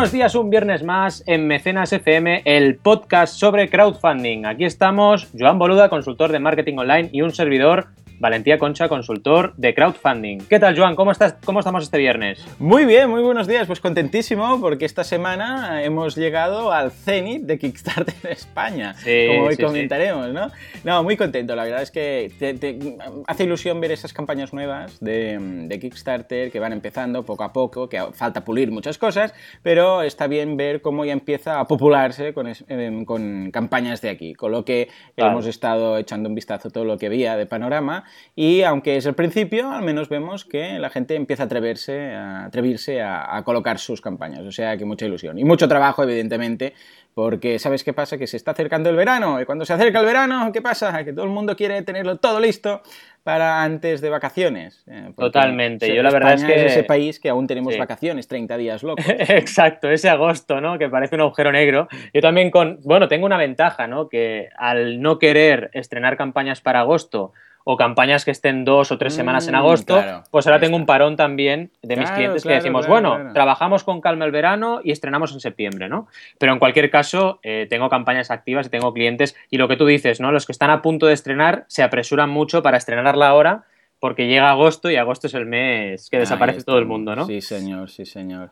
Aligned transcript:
buenos 0.00 0.12
días 0.12 0.34
un 0.34 0.48
viernes 0.48 0.82
más 0.82 1.22
en 1.26 1.46
Mecenas 1.46 1.92
FM, 1.92 2.40
el 2.46 2.76
podcast 2.76 3.34
sobre 3.38 3.68
crowdfunding. 3.68 4.46
Aquí 4.46 4.64
estamos, 4.64 5.28
Joan 5.38 5.58
Boluda, 5.58 5.90
consultor 5.90 6.32
de 6.32 6.38
marketing 6.38 6.78
online 6.78 7.10
y 7.12 7.20
un 7.20 7.32
servidor, 7.32 7.88
Valentía 8.20 8.58
Concha, 8.58 8.86
consultor 8.90 9.54
de 9.56 9.74
crowdfunding. 9.74 10.40
¿Qué 10.46 10.58
tal, 10.60 10.78
Joan? 10.78 10.94
¿Cómo, 10.94 11.10
estás, 11.10 11.36
¿Cómo 11.42 11.60
estamos 11.60 11.84
este 11.84 11.96
viernes? 11.96 12.46
Muy 12.58 12.84
bien, 12.84 13.08
muy 13.08 13.22
buenos 13.22 13.46
días. 13.46 13.66
Pues 13.66 13.80
contentísimo 13.80 14.60
porque 14.60 14.84
esta 14.84 15.04
semana 15.04 15.82
hemos 15.82 16.16
llegado 16.16 16.70
al 16.70 16.90
cenit 16.90 17.44
de 17.44 17.58
Kickstarter 17.58 18.14
en 18.22 18.30
España, 18.32 18.92
Sí, 18.92 19.24
como 19.26 19.44
hoy 19.44 19.56
sí, 19.56 19.62
comentaremos, 19.62 20.28
¿no? 20.34 20.50
No, 20.84 21.02
muy 21.02 21.16
contento. 21.16 21.56
La 21.56 21.64
verdad 21.64 21.80
es 21.80 21.90
que 21.90 22.30
te- 22.38 22.52
te 22.52 22.78
hace 23.26 23.44
ilusión 23.44 23.80
ver 23.80 23.92
esas 23.92 24.12
campañas 24.12 24.52
nuevas 24.52 25.00
de, 25.00 25.38
de 25.66 25.80
Kickstarter 25.80 26.50
que 26.52 26.60
van 26.60 26.74
empezando 26.74 27.24
poco 27.24 27.42
a 27.44 27.54
poco, 27.54 27.88
que 27.88 28.02
falta 28.12 28.44
pulir 28.44 28.70
muchas 28.70 28.98
cosas, 28.98 29.32
pero 29.62 30.02
está 30.02 30.26
bien 30.26 30.58
ver 30.58 30.82
cómo 30.82 31.06
ya 31.06 31.14
empieza 31.14 31.58
a 31.58 31.66
popularse 31.66 32.34
con, 32.34 32.48
es- 32.48 32.66
con 33.06 33.50
campañas 33.50 34.02
de 34.02 34.10
aquí, 34.10 34.34
con 34.34 34.52
lo 34.52 34.62
que 34.66 34.88
Claro. 35.16 35.32
hemos 35.32 35.46
estado 35.46 35.96
echando 35.96 36.28
un 36.28 36.34
vistazo 36.34 36.68
a 36.68 36.70
todo 36.70 36.84
lo 36.84 36.98
que 36.98 37.06
había 37.06 37.36
de 37.38 37.46
panorama 37.46 38.04
y 38.34 38.62
aunque 38.62 38.96
es 38.96 39.06
el 39.06 39.14
principio, 39.14 39.70
al 39.70 39.82
menos 39.82 40.08
vemos 40.08 40.44
que 40.44 40.78
la 40.78 40.90
gente 40.90 41.14
empieza 41.14 41.44
a 41.44 41.46
atreverse, 41.46 42.12
a 42.14 42.44
atreverse 42.44 43.00
a, 43.02 43.36
a 43.36 43.42
colocar 43.44 43.78
sus 43.78 44.00
campañas, 44.00 44.40
o 44.40 44.52
sea 44.52 44.76
que 44.76 44.84
mucha 44.84 45.06
ilusión 45.06 45.38
y 45.38 45.44
mucho 45.44 45.68
trabajo 45.68 46.02
evidentemente, 46.02 46.74
porque 47.14 47.58
¿sabes 47.58 47.82
qué 47.84 47.92
pasa? 47.92 48.16
Que 48.18 48.26
se 48.26 48.36
está 48.36 48.52
acercando 48.52 48.88
el 48.88 48.96
verano 48.96 49.40
y 49.40 49.44
cuando 49.44 49.64
se 49.64 49.72
acerca 49.72 50.00
el 50.00 50.06
verano, 50.06 50.50
¿qué 50.52 50.62
pasa? 50.62 51.04
Que 51.04 51.12
todo 51.12 51.24
el 51.24 51.30
mundo 51.30 51.56
quiere 51.56 51.82
tenerlo 51.82 52.16
todo 52.16 52.38
listo 52.40 52.82
para 53.24 53.62
antes 53.62 54.00
de 54.00 54.08
vacaciones. 54.08 54.84
eh, 54.88 55.10
Totalmente. 55.16 55.94
Yo 55.94 56.02
la 56.02 56.10
verdad 56.10 56.34
es 56.34 56.44
que- 56.44 56.66
ese 56.66 56.84
país 56.84 57.20
que 57.20 57.28
aún 57.28 57.46
tenemos 57.46 57.74
Sí. 57.74 57.78
vacaciones, 57.78 58.28
30 58.28 58.56
días 58.56 58.82
locos. 58.82 59.04
Exacto, 59.18 59.90
ese 59.90 60.08
agosto, 60.08 60.60
¿no? 60.60 60.78
Que 60.78 60.88
parece 60.88 61.16
un 61.16 61.22
agujero 61.22 61.52
negro. 61.52 61.88
Yo 62.14 62.20
también 62.22 62.50
con, 62.50 62.78
bueno, 62.84 63.08
tengo 63.08 63.26
una 63.26 63.36
ventaja, 63.36 63.86
¿no? 63.86 64.08
Que 64.08 64.48
al 64.56 65.02
no 65.02 65.18
querer 65.18 65.70
estrenar 65.74 66.16
campañas 66.16 66.60
para 66.62 66.80
agosto 66.80 67.32
o 67.64 67.76
campañas 67.76 68.24
que 68.24 68.30
estén 68.30 68.64
dos 68.64 68.90
o 68.90 68.98
tres 68.98 69.14
semanas 69.14 69.46
en 69.48 69.54
Mm, 69.54 69.58
agosto, 69.58 69.94
claro, 69.94 70.24
pues 70.30 70.46
ahora 70.46 70.60
tengo 70.60 70.76
un 70.76 70.86
parón 70.86 71.16
también 71.16 71.70
de 71.82 71.96
mis 71.96 72.10
clientes 72.10 72.42
claro, 72.42 72.54
que 72.54 72.62
decimos, 72.62 72.86
bueno, 72.86 73.32
trabajamos 73.32 73.84
con 73.84 74.00
calma 74.00 74.24
el 74.24 74.32
verano 74.32 74.80
y 74.82 74.92
estrenamos 74.92 75.32
en 75.32 75.40
septiembre, 75.40 75.88
¿no? 75.88 76.08
Pero 76.38 76.52
en 76.52 76.58
cualquier 76.58 76.90
caso, 76.90 77.38
eh, 77.42 77.66
tengo 77.68 77.88
campañas 77.88 78.30
activas 78.30 78.66
y 78.66 78.70
tengo 78.70 78.92
clientes 78.92 79.36
y 79.50 79.58
lo 79.58 79.68
que 79.68 79.76
tú 79.76 79.86
dices, 79.86 80.20
¿no? 80.20 80.32
Los 80.32 80.46
que 80.46 80.52
están 80.52 80.70
a 80.70 80.82
punto 80.82 81.06
de 81.06 81.14
estrenar 81.14 81.64
se 81.68 81.82
apresuran 81.82 82.30
mucho 82.30 82.62
para 82.62 82.76
estrenarla 82.76 83.28
ahora 83.28 83.64
porque 83.98 84.26
llega 84.26 84.50
agosto 84.50 84.90
y 84.90 84.96
agosto 84.96 85.26
es 85.26 85.34
el 85.34 85.46
mes 85.46 86.08
que 86.10 86.18
desaparece 86.18 86.64
todo 86.64 86.78
el 86.78 86.86
mundo, 86.86 87.14
¿no? 87.14 87.26
Sí, 87.26 87.40
señor, 87.40 87.90
sí, 87.90 88.06
señor. 88.06 88.50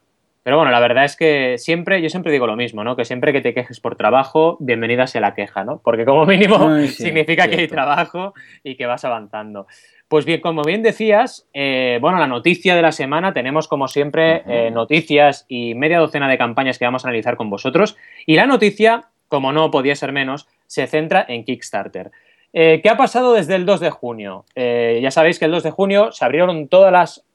Pero 0.48 0.56
bueno, 0.56 0.72
la 0.72 0.80
verdad 0.80 1.04
es 1.04 1.14
que 1.14 1.58
siempre, 1.58 2.00
yo 2.00 2.08
siempre 2.08 2.32
digo 2.32 2.46
lo 2.46 2.56
mismo, 2.56 2.82
¿no? 2.82 2.96
Que 2.96 3.04
siempre 3.04 3.34
que 3.34 3.42
te 3.42 3.52
quejes 3.52 3.80
por 3.80 3.96
trabajo, 3.96 4.56
bienvenida 4.60 5.06
sea 5.06 5.20
la 5.20 5.34
queja, 5.34 5.62
¿no? 5.62 5.82
Porque 5.84 6.06
como 6.06 6.24
mínimo 6.24 6.56
Ay, 6.70 6.88
sí, 6.88 7.02
significa 7.02 7.48
que 7.48 7.56
hay 7.56 7.68
trabajo 7.68 8.32
y 8.64 8.74
que 8.74 8.86
vas 8.86 9.04
avanzando. 9.04 9.66
Pues 10.08 10.24
bien, 10.24 10.40
como 10.40 10.62
bien 10.62 10.82
decías, 10.82 11.46
eh, 11.52 11.98
bueno, 12.00 12.18
la 12.18 12.26
noticia 12.26 12.74
de 12.74 12.80
la 12.80 12.92
semana, 12.92 13.34
tenemos 13.34 13.68
como 13.68 13.88
siempre 13.88 14.42
eh, 14.46 14.70
noticias 14.70 15.44
y 15.48 15.74
media 15.74 15.98
docena 15.98 16.30
de 16.30 16.38
campañas 16.38 16.78
que 16.78 16.86
vamos 16.86 17.04
a 17.04 17.08
analizar 17.08 17.36
con 17.36 17.50
vosotros. 17.50 17.98
Y 18.24 18.36
la 18.36 18.46
noticia, 18.46 19.10
como 19.28 19.52
no 19.52 19.70
podía 19.70 19.96
ser 19.96 20.12
menos, 20.12 20.48
se 20.66 20.86
centra 20.86 21.26
en 21.28 21.44
Kickstarter. 21.44 22.10
Eh, 22.54 22.80
¿Qué 22.82 22.88
ha 22.88 22.96
pasado 22.96 23.34
desde 23.34 23.54
el 23.54 23.66
2 23.66 23.80
de 23.80 23.90
junio? 23.90 24.46
Ya 24.56 25.10
sabéis 25.10 25.38
que 25.38 25.44
el 25.44 25.50
2 25.50 25.62
de 25.64 25.70
junio 25.72 26.10
se 26.10 26.24
abrieron 26.24 26.68
todas 26.68 26.90
las 26.90 27.26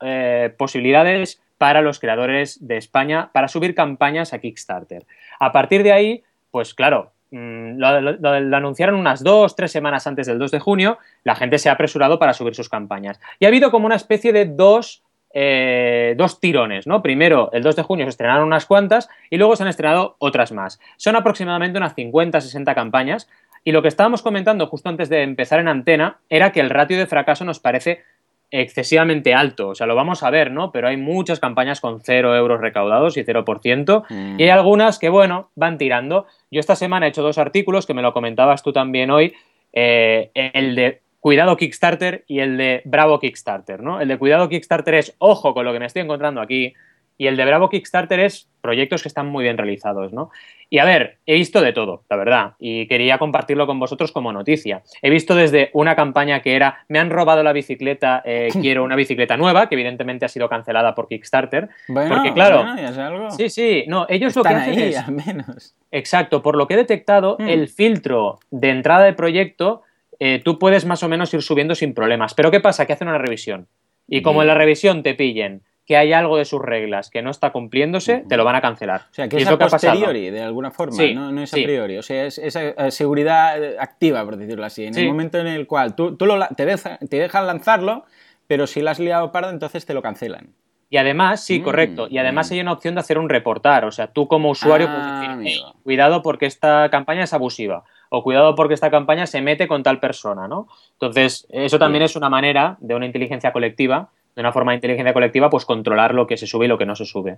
posibilidades 0.57 1.42
para 1.63 1.81
los 1.81 2.01
creadores 2.01 2.67
de 2.67 2.75
España 2.75 3.29
para 3.31 3.47
subir 3.47 3.73
campañas 3.73 4.33
a 4.33 4.39
Kickstarter. 4.39 5.05
A 5.39 5.53
partir 5.53 5.81
de 5.81 5.93
ahí, 5.93 6.23
pues 6.51 6.73
claro, 6.73 7.13
mm, 7.31 7.77
lo, 7.77 8.57
anunciaron 8.57 8.95
unas 8.95 9.23
dos, 9.23 9.55
tres 9.55 9.71
semanas 9.71 10.05
antes 10.05 10.27
del 10.27 10.39
2 10.39 10.51
de 10.51 10.59
junio, 10.59 10.97
la 11.23 11.35
gente 11.35 11.59
se 11.59 11.69
ha 11.69 11.71
apresurado 11.71 12.19
para 12.19 12.33
subir 12.33 12.53
sus 12.53 12.67
campañas. 12.67 13.17
Y 13.39 13.45
ha 13.45 13.47
habido 13.47 13.71
como 13.71 13.85
una 13.85 13.95
especie 13.95 14.33
de 14.33 14.43
dos, 14.43 15.03
eh, 15.33 16.15
dos 16.17 16.41
tirones, 16.41 16.85
¿no? 16.85 17.01
Primero, 17.01 17.49
el 17.53 17.63
2 17.63 17.77
de 17.77 17.83
junio 17.83 18.05
se 18.07 18.09
estrenaron 18.09 18.45
unas 18.45 18.65
cuantas 18.65 19.07
y 19.29 19.37
luego 19.37 19.55
se 19.55 19.63
han 19.63 19.69
estrenado 19.69 20.17
otras 20.19 20.51
más. 20.51 20.81
Son 20.97 21.15
aproximadamente 21.15 21.77
unas 21.77 21.95
50, 21.95 22.41
60 22.41 22.75
campañas 22.75 23.29
y 23.63 23.71
lo 23.71 23.81
que 23.81 23.87
estábamos 23.87 24.21
comentando 24.21 24.67
justo 24.67 24.89
antes 24.89 25.07
de 25.07 25.23
empezar 25.23 25.61
en 25.61 25.69
antena 25.69 26.17
era 26.29 26.51
que 26.51 26.59
el 26.59 26.69
ratio 26.69 26.97
de 26.97 27.07
fracaso 27.07 27.45
nos 27.45 27.61
parece 27.61 28.03
excesivamente 28.51 29.33
alto. 29.33 29.69
O 29.69 29.75
sea, 29.75 29.87
lo 29.87 29.95
vamos 29.95 30.23
a 30.23 30.29
ver, 30.29 30.51
¿no? 30.51 30.71
Pero 30.71 30.87
hay 30.87 30.97
muchas 30.97 31.39
campañas 31.39 31.81
con 31.81 32.01
0 32.01 32.35
euros 32.35 32.61
recaudados 32.61 33.17
y 33.17 33.23
0%. 33.23 34.03
Mm. 34.09 34.39
Y 34.39 34.43
hay 34.43 34.49
algunas 34.49 34.99
que, 34.99 35.09
bueno, 35.09 35.49
van 35.55 35.77
tirando. 35.77 36.27
Yo 36.51 36.59
esta 36.59 36.75
semana 36.75 37.05
he 37.05 37.09
hecho 37.09 37.23
dos 37.23 37.37
artículos 37.37 37.85
que 37.85 37.93
me 37.93 38.01
lo 38.01 38.13
comentabas 38.13 38.63
tú 38.63 38.71
también 38.71 39.11
hoy. 39.11 39.33
eh, 39.73 40.29
el 40.35 40.75
de 40.75 41.01
Cuidado 41.23 41.55
Kickstarter 41.55 42.25
y 42.27 42.39
el 42.39 42.57
de 42.57 42.81
Bravo 42.83 43.17
Kickstarter, 43.17 43.81
¿no? 43.81 44.01
El 44.01 44.09
de 44.09 44.17
Cuidado 44.17 44.49
Kickstarter 44.49 44.95
es 44.95 45.15
ojo 45.19 45.53
con 45.53 45.63
lo 45.63 45.71
que 45.71 45.79
me 45.79 45.85
estoy 45.85 46.01
encontrando 46.01 46.41
aquí. 46.41 46.73
Y 47.17 47.27
el 47.27 47.37
de 47.37 47.45
Bravo 47.45 47.69
Kickstarter 47.69 48.19
es 48.19 48.49
proyectos 48.61 49.01
que 49.03 49.07
están 49.07 49.27
muy 49.27 49.43
bien 49.43 49.57
realizados, 49.57 50.13
¿no? 50.13 50.31
Y 50.69 50.79
a 50.79 50.85
ver, 50.85 51.17
he 51.25 51.35
visto 51.35 51.61
de 51.61 51.73
todo, 51.73 52.03
la 52.09 52.15
verdad, 52.15 52.53
y 52.57 52.87
quería 52.87 53.19
compartirlo 53.19 53.67
con 53.67 53.79
vosotros 53.79 54.11
como 54.11 54.33
noticia. 54.33 54.81
He 55.01 55.09
visto 55.09 55.35
desde 55.35 55.69
una 55.73 55.95
campaña 55.95 56.41
que 56.41 56.55
era, 56.55 56.85
me 56.87 56.97
han 56.97 57.11
robado 57.11 57.43
la 57.43 57.53
bicicleta, 57.53 58.23
eh, 58.25 58.49
quiero 58.61 58.83
una 58.83 58.95
bicicleta 58.95 59.37
nueva, 59.37 59.69
que 59.69 59.75
evidentemente 59.75 60.25
ha 60.25 60.29
sido 60.29 60.49
cancelada 60.49 60.95
por 60.95 61.07
Kickstarter. 61.07 61.69
Bueno, 61.87 62.15
porque, 62.15 62.33
claro, 62.33 62.63
bueno, 62.63 62.77
ya 62.77 62.89
es 62.89 62.97
algo. 62.97 63.29
Sí, 63.31 63.49
sí, 63.49 63.83
no, 63.87 64.07
ellos 64.09 64.35
lo 64.35 64.43
que 64.43 64.49
hacen 64.49 64.79
ahí, 64.79 64.83
es... 64.89 64.97
al 64.97 65.11
menos. 65.13 65.75
Exacto, 65.91 66.41
por 66.41 66.55
lo 66.55 66.67
que 66.67 66.73
he 66.73 66.77
detectado, 66.77 67.37
Hmm. 67.37 67.47
el 67.47 67.67
filtro 67.67 68.39
de 68.51 68.69
entrada 68.69 69.05
del 69.05 69.15
proyecto, 69.15 69.81
eh, 70.19 70.41
tú 70.43 70.59
puedes 70.59 70.85
más 70.85 71.03
o 71.03 71.09
menos 71.09 71.33
ir 71.33 71.41
subiendo 71.41 71.75
sin 71.75 71.93
problemas. 71.93 72.33
Pero 72.33 72.51
¿qué 72.51 72.59
pasa? 72.59 72.85
Que 72.85 72.93
hacen 72.93 73.07
una 73.07 73.17
revisión. 73.17 73.67
Y 74.07 74.21
como 74.21 74.41
en 74.41 74.47
la 74.47 74.53
revisión 74.53 75.03
te 75.03 75.13
pillen 75.15 75.61
que 75.85 75.97
hay 75.97 76.13
algo 76.13 76.37
de 76.37 76.45
sus 76.45 76.61
reglas 76.61 77.09
que 77.09 77.21
no 77.21 77.29
está 77.29 77.51
cumpliéndose, 77.51 78.23
te 78.29 78.37
lo 78.37 78.45
van 78.45 78.55
a 78.55 78.61
cancelar. 78.61 79.01
O 79.11 79.13
sea, 79.13 79.27
que 79.27 79.35
es 79.37 79.43
es 79.43 79.49
lo 79.51 79.57
que 79.57 79.65
a 79.65 79.67
ha 79.67 79.69
posteriori, 79.69 80.29
de 80.29 80.41
alguna 80.41 80.71
forma, 80.71 80.95
Sí, 80.95 81.13
no, 81.13 81.31
no 81.31 81.41
es 81.41 81.49
sí. 81.49 81.61
a 81.61 81.65
priori. 81.65 81.97
O 81.97 82.03
sea, 82.03 82.25
es 82.25 82.37
esa 82.37 82.63
eh, 82.69 82.91
seguridad 82.91 83.61
eh, 83.61 83.75
activa, 83.79 84.23
por 84.23 84.37
decirlo 84.37 84.65
así. 84.65 84.85
En 84.85 84.93
Sí. 84.93 85.01
el 85.01 85.07
momento 85.07 85.39
en 85.39 85.47
el 85.47 85.67
cual 85.67 85.95
tú, 85.95 86.15
tú 86.15 86.25
lo 86.25 86.39
te, 86.55 86.65
deja- 86.65 86.97
te 86.99 87.17
dejan 87.17 87.47
lanzarlo, 87.47 88.05
pero 88.47 88.65
si 88.67 88.81
la 88.81 88.91
has 88.91 88.99
liado 88.99 89.31
parda, 89.33 89.49
entonces 89.49 89.85
te 89.85 89.93
lo 89.93 90.01
cancelan. 90.01 90.49
Y 90.89 90.97
además, 90.97 91.43
sí, 91.43 91.59
Mm, 91.59 91.63
correcto. 91.63 92.07
Y 92.09 92.17
además 92.19 92.49
bien. 92.49 92.59
hay 92.59 92.61
una 92.61 92.73
opción 92.73 92.93
de 92.93 93.01
hacer 93.01 93.17
un 93.17 93.27
reportar. 93.27 93.83
O 93.83 93.91
sea, 93.91 94.07
tú 94.07 94.27
como 94.27 94.51
usuario 94.51 94.87
Ah, 94.89 94.93
puedes 94.93 95.13
decir, 95.15 95.29
amigo. 95.31 95.65
"Hey, 95.73 95.81
cuidado 95.83 96.21
porque 96.21 96.45
esta 96.45 96.87
campaña 96.91 97.23
es 97.23 97.33
abusiva. 97.33 97.83
O 98.09 98.21
cuidado 98.23 98.53
porque 98.53 98.75
esta 98.75 98.91
campaña 98.91 99.25
se 99.25 99.41
mete 99.41 99.67
con 99.67 99.81
tal 99.81 99.99
persona, 99.99 100.47
¿no? 100.47 100.67
Entonces, 100.93 101.47
eso 101.49 101.79
también 101.79 102.03
es 102.03 102.15
una 102.15 102.29
manera 102.29 102.77
de 102.79 102.93
una 102.93 103.07
inteligencia 103.07 103.51
colectiva, 103.51 104.09
de 104.35 104.39
una 104.41 104.51
forma 104.51 104.71
de 104.71 104.77
inteligencia 104.77 105.13
colectiva, 105.13 105.49
pues 105.49 105.65
controlar 105.65 106.13
lo 106.13 106.25
que 106.27 106.37
se 106.37 106.47
sube 106.47 106.65
y 106.65 106.67
lo 106.67 106.77
que 106.77 106.85
no 106.85 106.95
se 106.95 107.05
sube. 107.05 107.37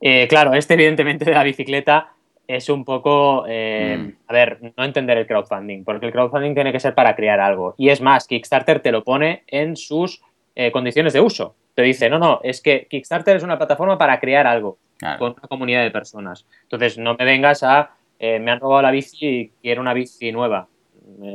Eh, 0.00 0.26
claro, 0.28 0.54
este 0.54 0.74
evidentemente 0.74 1.24
de 1.24 1.32
la 1.32 1.44
bicicleta 1.44 2.12
es 2.46 2.68
un 2.68 2.84
poco, 2.84 3.44
eh, 3.48 3.96
Mm. 3.98 4.12
a 4.28 4.32
ver, 4.32 4.58
no 4.76 4.84
entender 4.84 5.16
el 5.18 5.26
crowdfunding, 5.26 5.84
porque 5.84 6.06
el 6.06 6.12
crowdfunding 6.12 6.54
tiene 6.54 6.72
que 6.72 6.80
ser 6.80 6.94
para 6.94 7.14
crear 7.14 7.40
algo. 7.40 7.74
Y 7.78 7.88
es 7.88 8.00
más, 8.00 8.26
Kickstarter 8.26 8.80
te 8.80 8.92
lo 8.92 9.04
pone 9.04 9.44
en 9.46 9.76
sus 9.76 10.20
eh, 10.54 10.70
condiciones 10.70 11.12
de 11.14 11.20
uso. 11.20 11.54
Te 11.74 11.80
dice, 11.82 12.10
no, 12.10 12.18
no, 12.18 12.40
es 12.42 12.60
que 12.60 12.86
Kickstarter 12.90 13.36
es 13.36 13.42
una 13.42 13.56
plataforma 13.56 13.96
para 13.96 14.20
crear 14.20 14.46
algo 14.46 14.76
Claro. 14.98 15.18
con 15.18 15.30
una 15.32 15.48
comunidad 15.48 15.82
de 15.82 15.90
personas. 15.90 16.46
Entonces, 16.64 16.98
no 16.98 17.14
me 17.18 17.24
vengas 17.24 17.62
a, 17.62 17.92
eh, 18.18 18.38
me 18.38 18.50
han 18.50 18.60
robado 18.60 18.82
la 18.82 18.90
bici 18.90 19.26
y 19.26 19.48
quiero 19.62 19.80
una 19.80 19.94
bici 19.94 20.30
nueva. 20.30 20.68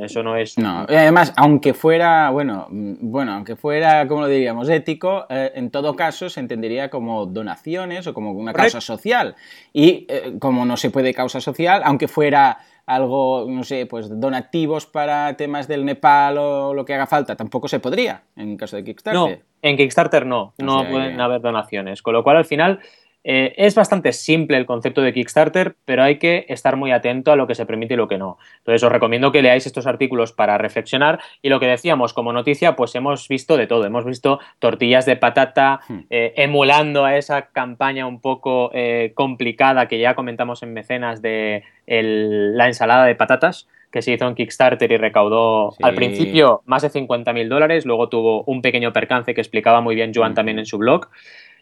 Eso 0.02 0.22
no 0.22 0.36
es... 0.36 0.58
No, 0.58 0.86
y 0.88 0.94
además, 0.94 1.32
aunque 1.36 1.74
fuera, 1.74 2.30
bueno, 2.30 2.66
mm, 2.70 2.94
bueno, 3.10 3.32
aunque 3.34 3.56
fuera, 3.56 4.06
como 4.08 4.22
lo 4.22 4.26
diríamos, 4.28 4.68
ético, 4.68 5.26
eh, 5.30 5.52
en 5.54 5.70
todo 5.70 5.94
caso 5.96 6.28
se 6.28 6.40
entendería 6.40 6.90
como 6.90 7.26
donaciones 7.26 8.06
o 8.06 8.14
como 8.14 8.32
una 8.32 8.52
causa 8.52 8.80
social. 8.80 9.34
Y 9.72 10.06
eh, 10.08 10.34
como 10.38 10.64
no 10.64 10.76
se 10.76 10.90
puede 10.90 11.12
causa 11.14 11.40
social, 11.40 11.82
aunque 11.84 12.08
fuera 12.08 12.58
algo, 12.86 13.44
no 13.48 13.64
sé, 13.64 13.84
pues 13.86 14.08
donativos 14.18 14.86
para 14.86 15.36
temas 15.36 15.68
del 15.68 15.84
Nepal 15.84 16.38
o 16.38 16.72
lo 16.72 16.84
que 16.86 16.94
haga 16.94 17.06
falta, 17.06 17.36
tampoco 17.36 17.68
se 17.68 17.80
podría 17.80 18.22
en 18.34 18.56
caso 18.56 18.76
de 18.76 18.82
No, 18.82 18.86
Kickstarter. 18.86 19.42
en 19.60 19.76
Kickstarter 19.76 20.24
no, 20.26 20.54
no 20.58 20.80
sea 20.80 20.90
pueden 20.90 21.16
que- 21.16 21.22
haber 21.22 21.40
donaciones. 21.42 22.00
Con 22.00 22.14
lo 22.14 22.22
cual, 22.24 22.38
al 22.38 22.44
final, 22.46 22.80
eh, 23.24 23.52
es 23.56 23.74
bastante 23.74 24.12
simple 24.12 24.56
el 24.56 24.64
concepto 24.64 25.02
de 25.02 25.12
Kickstarter, 25.12 25.74
pero 25.84 26.02
hay 26.02 26.18
que 26.18 26.46
estar 26.48 26.76
muy 26.76 26.92
atento 26.92 27.32
a 27.32 27.36
lo 27.36 27.46
que 27.46 27.54
se 27.54 27.66
permite 27.66 27.94
y 27.94 27.96
lo 27.96 28.08
que 28.08 28.16
no. 28.16 28.38
Entonces, 28.58 28.82
os 28.82 28.92
recomiendo 28.92 29.32
que 29.32 29.42
leáis 29.42 29.66
estos 29.66 29.86
artículos 29.86 30.32
para 30.32 30.56
reflexionar. 30.56 31.18
Y 31.42 31.48
lo 31.48 31.60
que 31.60 31.66
decíamos 31.66 32.14
como 32.14 32.32
noticia, 32.32 32.76
pues 32.76 32.94
hemos 32.94 33.28
visto 33.28 33.56
de 33.56 33.66
todo. 33.66 33.84
Hemos 33.84 34.04
visto 34.04 34.38
tortillas 34.60 35.04
de 35.04 35.16
patata, 35.16 35.80
Hmm. 35.88 36.00
eh, 36.10 36.32
emulando 36.36 37.04
a 37.04 37.16
esa 37.16 37.46
campaña 37.48 38.06
un 38.06 38.20
poco 38.20 38.70
eh, 38.72 39.12
complicada 39.14 39.88
que 39.88 39.98
ya 39.98 40.14
comentamos 40.14 40.62
en 40.62 40.72
Mecenas 40.72 41.20
de 41.20 41.64
el- 41.86 42.56
la 42.56 42.66
ensalada 42.66 43.04
de 43.04 43.14
patatas 43.14 43.68
que 43.90 44.02
se 44.02 44.12
hizo 44.12 44.28
en 44.28 44.34
Kickstarter 44.34 44.92
y 44.92 44.96
recaudó 44.98 45.70
Sí. 45.72 45.78
al 45.82 45.94
principio 45.94 46.60
más 46.66 46.82
de 46.82 46.90
50.000 46.90 47.48
dólares, 47.48 47.86
luego 47.86 48.10
tuvo 48.10 48.42
un 48.44 48.60
pequeño 48.60 48.92
percance 48.92 49.32
que 49.34 49.40
explicaba 49.40 49.80
muy 49.80 49.94
bien 49.94 50.12
Joan 50.14 50.32
Ujú. 50.32 50.36
también 50.36 50.58
en 50.58 50.66
su 50.66 50.76
blog. 50.76 51.08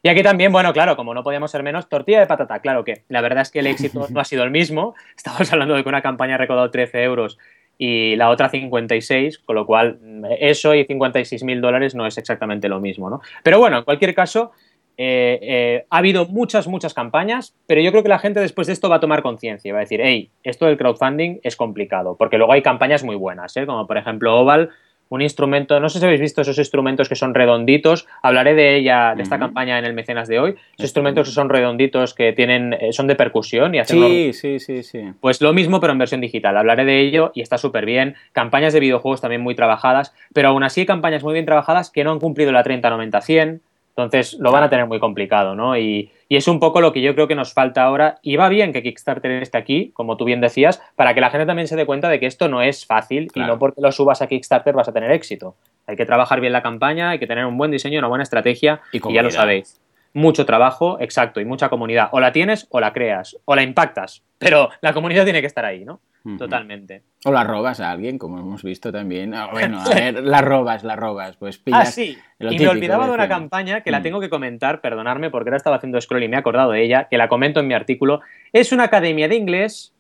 Y 0.07 0.09
aquí 0.09 0.23
también, 0.23 0.53
bueno, 0.53 0.73
claro, 0.73 0.95
como 0.95 1.15
no 1.15 1.25
podíamos 1.25 1.51
ser 1.51 1.65
menos, 1.65 1.89
tortilla 1.89 2.21
de 2.21 2.29
patata. 2.29 2.61
Claro 2.61 2.85
que 2.85 3.03
la 3.09 3.21
verdad 3.23 3.43
es 3.43 3.51
que 3.51 3.59
el 3.59 3.67
éxito 3.67 4.07
no 4.11 4.21
ha 4.21 4.25
sido 4.25 4.45
el 4.45 4.53
mismo. 4.53 4.95
Estamos 5.17 5.53
hablando 5.53 5.75
de 5.75 5.83
que 5.83 5.89
una 5.89 6.01
campaña 6.01 6.37
ha 6.37 6.39
recaudado 6.39 6.71
13 6.71 7.03
euros 7.03 7.39
y 7.77 8.15
la 8.15 8.31
otra 8.31 8.49
56, 8.49 9.41
con 9.41 9.57
lo 9.57 9.67
cual 9.67 9.99
eso 10.39 10.77
y 10.77 10.85
56 10.85 11.43
mil 11.43 11.61
dólares 11.61 11.97
no 11.97 12.07
es 12.07 12.19
exactamente 12.19 12.69
lo 12.69 12.79
mismo, 12.79 13.11
¿no? 13.11 13.21
Pero 13.43 13.59
bueno, 13.59 13.79
en 13.79 13.83
cualquier 13.83 14.15
caso, 14.15 14.53
eh, 14.97 15.41
eh, 15.43 15.87
ha 15.91 15.97
habido 15.97 16.27
muchas, 16.27 16.69
muchas 16.69 16.95
campañas, 16.95 17.57
pero 17.67 17.81
yo 17.81 17.91
creo 17.91 18.05
que 18.05 18.09
la 18.09 18.21
gente 18.21 18.39
después 18.39 18.69
de 18.69 18.75
esto 18.75 18.89
va 18.89 18.97
a 18.97 19.01
tomar 19.01 19.23
conciencia 19.23 19.69
y 19.69 19.73
va 19.73 19.79
a 19.79 19.81
decir, 19.81 20.01
hey, 20.05 20.31
esto 20.45 20.67
del 20.67 20.79
crowdfunding 20.79 21.41
es 21.43 21.57
complicado, 21.57 22.15
porque 22.17 22.39
luego 22.39 22.53
hay 22.53 22.63
campañas 22.63 23.03
muy 23.03 23.17
buenas, 23.17 23.57
¿eh? 23.57 23.67
como 23.67 23.89
por 23.89 23.99
ejemplo 23.99 24.39
Oval, 24.39 24.71
un 25.09 25.23
instrumento, 25.23 25.79
no 25.81 25.89
sé 25.89 25.99
si 25.99 26.05
habéis 26.05 26.21
visto 26.21 26.41
esos 26.41 26.59
instrumentos 26.59 27.09
que 27.09 27.15
son 27.15 27.35
redonditos, 27.35 28.07
hablaré 28.23 28.55
de 28.55 28.77
ella, 28.77 29.15
de 29.15 29.23
esta 29.23 29.39
campaña 29.39 29.79
en 29.79 29.85
el 29.85 29.95
mecenas 29.95 30.29
de 30.29 30.41
hoy, 30.41 30.51
esos 30.75 30.85
instrumentos 30.85 31.29
que 31.29 31.35
son 31.35 31.49
redonditos, 31.49 32.15
que 32.15 32.33
tienen, 32.33 32.77
son 32.91 33.07
de 33.07 33.15
percusión 33.15 33.75
y 33.75 33.79
hacen... 33.79 34.01
Sí, 34.01 34.33
sí, 34.33 34.59
sí, 34.59 34.83
sí. 34.83 35.13
Pues 35.21 35.41
lo 35.41 35.53
mismo, 35.53 35.81
pero 35.81 35.93
en 35.93 35.99
versión 35.99 36.21
digital, 36.21 36.57
hablaré 36.57 36.85
de 36.85 37.01
ello 37.01 37.33
y 37.35 37.41
está 37.41 37.59
súper 37.59 37.87
bien, 37.87 38.17
campañas 38.33 38.73
de 38.73 38.81
videojuegos 38.81 39.21
también 39.21 39.43
muy 39.43 39.55
trabajadas, 39.55 40.13
pero 40.33 40.49
aún 40.49 40.65
así 40.65 40.81
hay 40.81 40.87
campañas 40.87 41.23
muy 41.23 41.35
bien 41.35 41.47
trabajadas 41.47 41.91
que 41.91 42.05
no 42.05 42.13
han 42.13 42.19
cumplido 42.19 42.51
la 42.53 42.65
30-90-100, 42.65 43.61
entonces 43.91 44.35
lo 44.41 44.53
van 44.53 44.65
a 44.65 44.71
tener 44.71 44.87
muy 44.87 44.99
complicado, 44.99 45.55
¿no? 45.55 45.77
Y, 45.79 46.11
es 46.35 46.49
un 46.49 46.59
poco 46.59 46.81
lo 46.81 46.93
que 46.93 47.01
yo 47.01 47.15
creo 47.15 47.29
que 47.29 47.37
nos 47.37 47.53
falta 47.53 47.85
ahora. 47.85 48.19
Y 48.23 48.37
va 48.37 48.49
bien 48.49 48.73
que 48.73 48.83
Kickstarter 48.83 49.31
esté 49.31 49.59
aquí, 49.59 49.93
como 49.95 50.17
tú 50.17 50.25
bien 50.25 50.41
decías, 50.41 50.83
para 50.97 51.15
que 51.15 51.21
la 51.21 51.31
gente 51.31 51.47
también 51.47 51.69
se 51.69 51.77
dé 51.77 51.87
cuenta 51.87 52.09
de 52.09 52.19
que 52.19 52.27
esto 52.27 52.49
no 52.49 52.63
es 52.63 52.85
fácil 52.85 53.31
y 53.35 53.41
no 53.41 53.59
porque 53.59 53.81
lo 53.81 53.93
subas 53.93 54.23
a 54.23 54.27
Kickstarter 54.27 54.75
vas 54.75 54.89
a 54.89 54.93
tener 54.93 55.13
éxito. 55.13 55.55
Hay 55.87 55.97
que 55.97 56.05
trabajar 56.05 56.41
bien 56.41 56.53
la 56.53 56.63
campaña, 56.63 57.11
hay 57.11 57.21
que 57.21 57.29
tener 57.29 57.47
un 57.47 57.57
buen 57.57 57.71
diseño, 57.71 58.01
una 58.01 58.09
buena 58.09 58.25
estrategia 58.25 58.81
y, 58.91 58.99
y 59.09 59.15
ya 59.15 59.23
lo 59.23 59.31
sabéis. 59.31 59.81
Mucho 60.15 60.47
trabajo, 60.47 60.97
exacto, 60.99 61.41
y 61.41 61.45
mucha 61.45 61.69
comunidad. 61.69 62.09
O 62.11 62.21
la 62.21 62.33
tienes 62.33 62.67
o 62.71 62.81
la 62.81 62.93
creas, 62.93 63.37
o 63.45 63.55
la 63.55 63.63
impactas, 63.63 64.23
pero 64.39 64.71
la 64.81 64.93
comunidad 64.95 65.25
tiene 65.25 65.43
que 65.43 65.47
estar 65.47 65.65
ahí, 65.65 65.85
¿no? 65.85 66.01
Totalmente. 66.39 67.03
O 67.25 67.33
la 67.33 67.45
robas 67.45 67.81
a 67.81 67.91
alguien, 67.91 68.19
como 68.19 68.39
hemos 68.39 68.63
visto 68.63 68.91
también. 68.91 69.35
Ah, 69.35 69.49
bueno, 69.51 69.81
a 69.81 69.89
ver, 69.95 70.23
la 70.23 70.41
robas, 70.41 70.85
la 70.85 70.97
robas. 70.97 71.37
Pues 71.37 71.59
pillas 71.59 71.89
ah, 71.89 71.93
sí. 71.93 72.17
y 72.39 72.59
me 72.59 72.69
olvidaba 72.69 73.07
de, 73.07 73.13
una 73.13 73.29
campaña 73.29 73.83
que 73.83 73.91
la 73.91 74.01
mm. 74.01 74.03
tengo 74.03 74.21
que 74.21 74.29
comentar, 74.29 74.81
perdonarme, 74.81 75.31
porque 75.31 75.51
ahora 75.51 75.59
estaba 75.59 75.77
haciendo 75.77 76.01
scroll 76.01 76.23
y 76.23 76.29
me 76.29 76.37
he 76.37 76.39
acordado 76.39 76.73
de 76.73 76.83
ella, 76.83 77.09
que 77.09 77.19
la 77.19 77.29
comento 77.29 77.61
en 77.61 77.69
mi 77.69 77.75
artículo. 77.75 78.21
Es 78.53 78.73
una 78.73 78.85
academia 78.85 79.29
de 79.29 79.37
inglés 79.37 79.97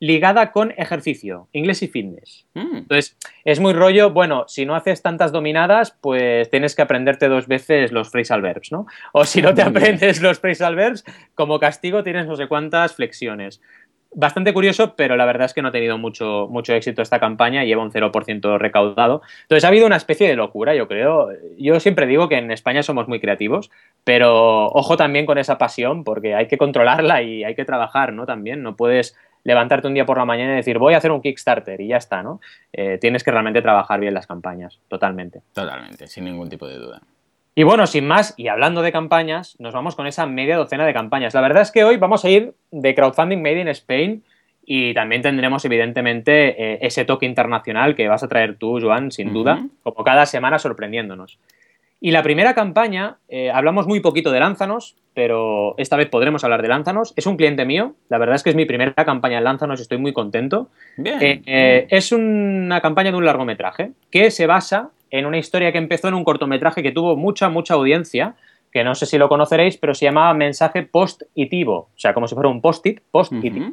ligada 0.00 0.50
con 0.50 0.72
ejercicio, 0.78 1.48
inglés 1.52 1.82
y 1.82 1.88
fitness. 1.88 2.46
Mm. 2.54 2.76
Entonces, 2.78 3.16
es 3.44 3.60
muy 3.60 3.74
rollo, 3.74 4.10
bueno, 4.10 4.46
si 4.48 4.64
no 4.64 4.74
haces 4.74 5.02
tantas 5.02 5.30
dominadas, 5.30 5.94
pues 6.00 6.48
tienes 6.48 6.74
que 6.74 6.82
aprenderte 6.82 7.28
dos 7.28 7.46
veces 7.46 7.92
los 7.92 8.10
phrasal 8.10 8.40
verbs, 8.40 8.72
¿no? 8.72 8.86
O 9.12 9.26
si 9.26 9.42
no 9.42 9.54
te 9.54 9.60
aprendes 9.62 10.22
los 10.22 10.40
phrasal 10.40 10.74
verbs, 10.74 11.04
como 11.34 11.60
castigo 11.60 12.02
tienes 12.02 12.26
no 12.26 12.34
sé 12.34 12.48
cuántas 12.48 12.94
flexiones 12.94 13.60
bastante 14.12 14.52
curioso, 14.52 14.94
pero 14.96 15.16
la 15.16 15.24
verdad 15.24 15.46
es 15.46 15.54
que 15.54 15.62
no 15.62 15.68
ha 15.68 15.72
tenido 15.72 15.98
mucho, 15.98 16.48
mucho 16.50 16.74
éxito 16.74 17.02
esta 17.02 17.20
campaña, 17.20 17.64
lleva 17.64 17.82
un 17.82 17.92
0% 17.92 18.58
recaudado. 18.58 19.22
Entonces 19.42 19.64
ha 19.64 19.68
habido 19.68 19.86
una 19.86 19.96
especie 19.96 20.28
de 20.28 20.36
locura, 20.36 20.74
yo 20.74 20.88
creo. 20.88 21.28
Yo 21.58 21.80
siempre 21.80 22.06
digo 22.06 22.28
que 22.28 22.36
en 22.36 22.50
España 22.50 22.82
somos 22.82 23.08
muy 23.08 23.20
creativos, 23.20 23.70
pero 24.04 24.66
ojo 24.66 24.96
también 24.96 25.26
con 25.26 25.38
esa 25.38 25.58
pasión, 25.58 26.04
porque 26.04 26.34
hay 26.34 26.48
que 26.48 26.58
controlarla 26.58 27.22
y 27.22 27.44
hay 27.44 27.54
que 27.54 27.64
trabajar, 27.64 28.12
¿no? 28.12 28.26
También 28.26 28.62
no 28.62 28.76
puedes 28.76 29.16
levantarte 29.44 29.86
un 29.86 29.94
día 29.94 30.04
por 30.04 30.18
la 30.18 30.24
mañana 30.24 30.52
y 30.52 30.56
decir 30.56 30.78
voy 30.78 30.94
a 30.94 30.98
hacer 30.98 31.10
un 31.10 31.22
Kickstarter 31.22 31.80
y 31.80 31.88
ya 31.88 31.96
está, 31.96 32.22
¿no? 32.22 32.40
Eh, 32.72 32.98
tienes 33.00 33.24
que 33.24 33.30
realmente 33.30 33.62
trabajar 33.62 34.00
bien 34.00 34.14
las 34.14 34.26
campañas, 34.26 34.80
totalmente. 34.88 35.40
Totalmente, 35.54 36.06
sin 36.06 36.24
ningún 36.24 36.48
tipo 36.48 36.66
de 36.66 36.76
duda. 36.76 37.00
Y 37.54 37.64
bueno, 37.64 37.86
sin 37.86 38.06
más, 38.06 38.34
y 38.36 38.48
hablando 38.48 38.80
de 38.80 38.92
campañas, 38.92 39.56
nos 39.58 39.74
vamos 39.74 39.96
con 39.96 40.06
esa 40.06 40.26
media 40.26 40.56
docena 40.56 40.86
de 40.86 40.94
campañas. 40.94 41.34
La 41.34 41.40
verdad 41.40 41.62
es 41.62 41.70
que 41.70 41.84
hoy 41.84 41.96
vamos 41.96 42.24
a 42.24 42.30
ir 42.30 42.54
de 42.70 42.94
crowdfunding 42.94 43.42
made 43.42 43.60
in 43.60 43.68
Spain 43.68 44.22
y 44.64 44.94
también 44.94 45.20
tendremos 45.22 45.64
evidentemente 45.64 46.74
eh, 46.74 46.78
ese 46.82 47.04
toque 47.04 47.26
internacional 47.26 47.96
que 47.96 48.06
vas 48.06 48.22
a 48.22 48.28
traer 48.28 48.56
tú, 48.56 48.78
Joan, 48.80 49.10
sin 49.10 49.32
duda, 49.32 49.66
como 49.82 50.04
cada 50.04 50.26
semana 50.26 50.58
sorprendiéndonos. 50.58 51.38
Y 52.00 52.12
la 52.12 52.22
primera 52.22 52.54
campaña, 52.54 53.18
eh, 53.28 53.50
hablamos 53.50 53.86
muy 53.86 54.00
poquito 54.00 54.30
de 54.30 54.40
Lánzanos, 54.40 54.96
pero 55.12 55.74
esta 55.76 55.96
vez 55.96 56.08
podremos 56.08 56.44
hablar 56.44 56.62
de 56.62 56.68
Lánzanos. 56.68 57.12
Es 57.14 57.26
un 57.26 57.36
cliente 57.36 57.66
mío, 57.66 57.94
la 58.08 58.16
verdad 58.16 58.36
es 58.36 58.42
que 58.42 58.50
es 58.50 58.56
mi 58.56 58.64
primera 58.64 58.94
campaña 59.04 59.38
en 59.38 59.44
Lánzanos 59.44 59.80
y 59.80 59.82
estoy 59.82 59.98
muy 59.98 60.14
contento. 60.14 60.68
Bien. 60.96 61.42
Eh, 61.44 61.86
es 61.90 62.12
una 62.12 62.80
campaña 62.80 63.10
de 63.10 63.18
un 63.18 63.26
largometraje 63.26 63.90
que 64.10 64.30
se 64.30 64.46
basa 64.46 64.90
en 65.10 65.26
una 65.26 65.38
historia 65.38 65.72
que 65.72 65.78
empezó 65.78 66.08
en 66.08 66.14
un 66.14 66.24
cortometraje 66.24 66.82
que 66.82 66.92
tuvo 66.92 67.16
mucha, 67.16 67.48
mucha 67.48 67.74
audiencia, 67.74 68.34
que 68.72 68.84
no 68.84 68.94
sé 68.94 69.06
si 69.06 69.18
lo 69.18 69.28
conoceréis, 69.28 69.76
pero 69.76 69.94
se 69.94 70.04
llamaba 70.04 70.32
Mensaje 70.34 70.82
Post-itivo, 70.82 71.74
o 71.94 71.98
sea, 71.98 72.14
como 72.14 72.28
si 72.28 72.34
fuera 72.34 72.48
un 72.48 72.60
post-it, 72.60 73.00
post-itivo. 73.10 73.72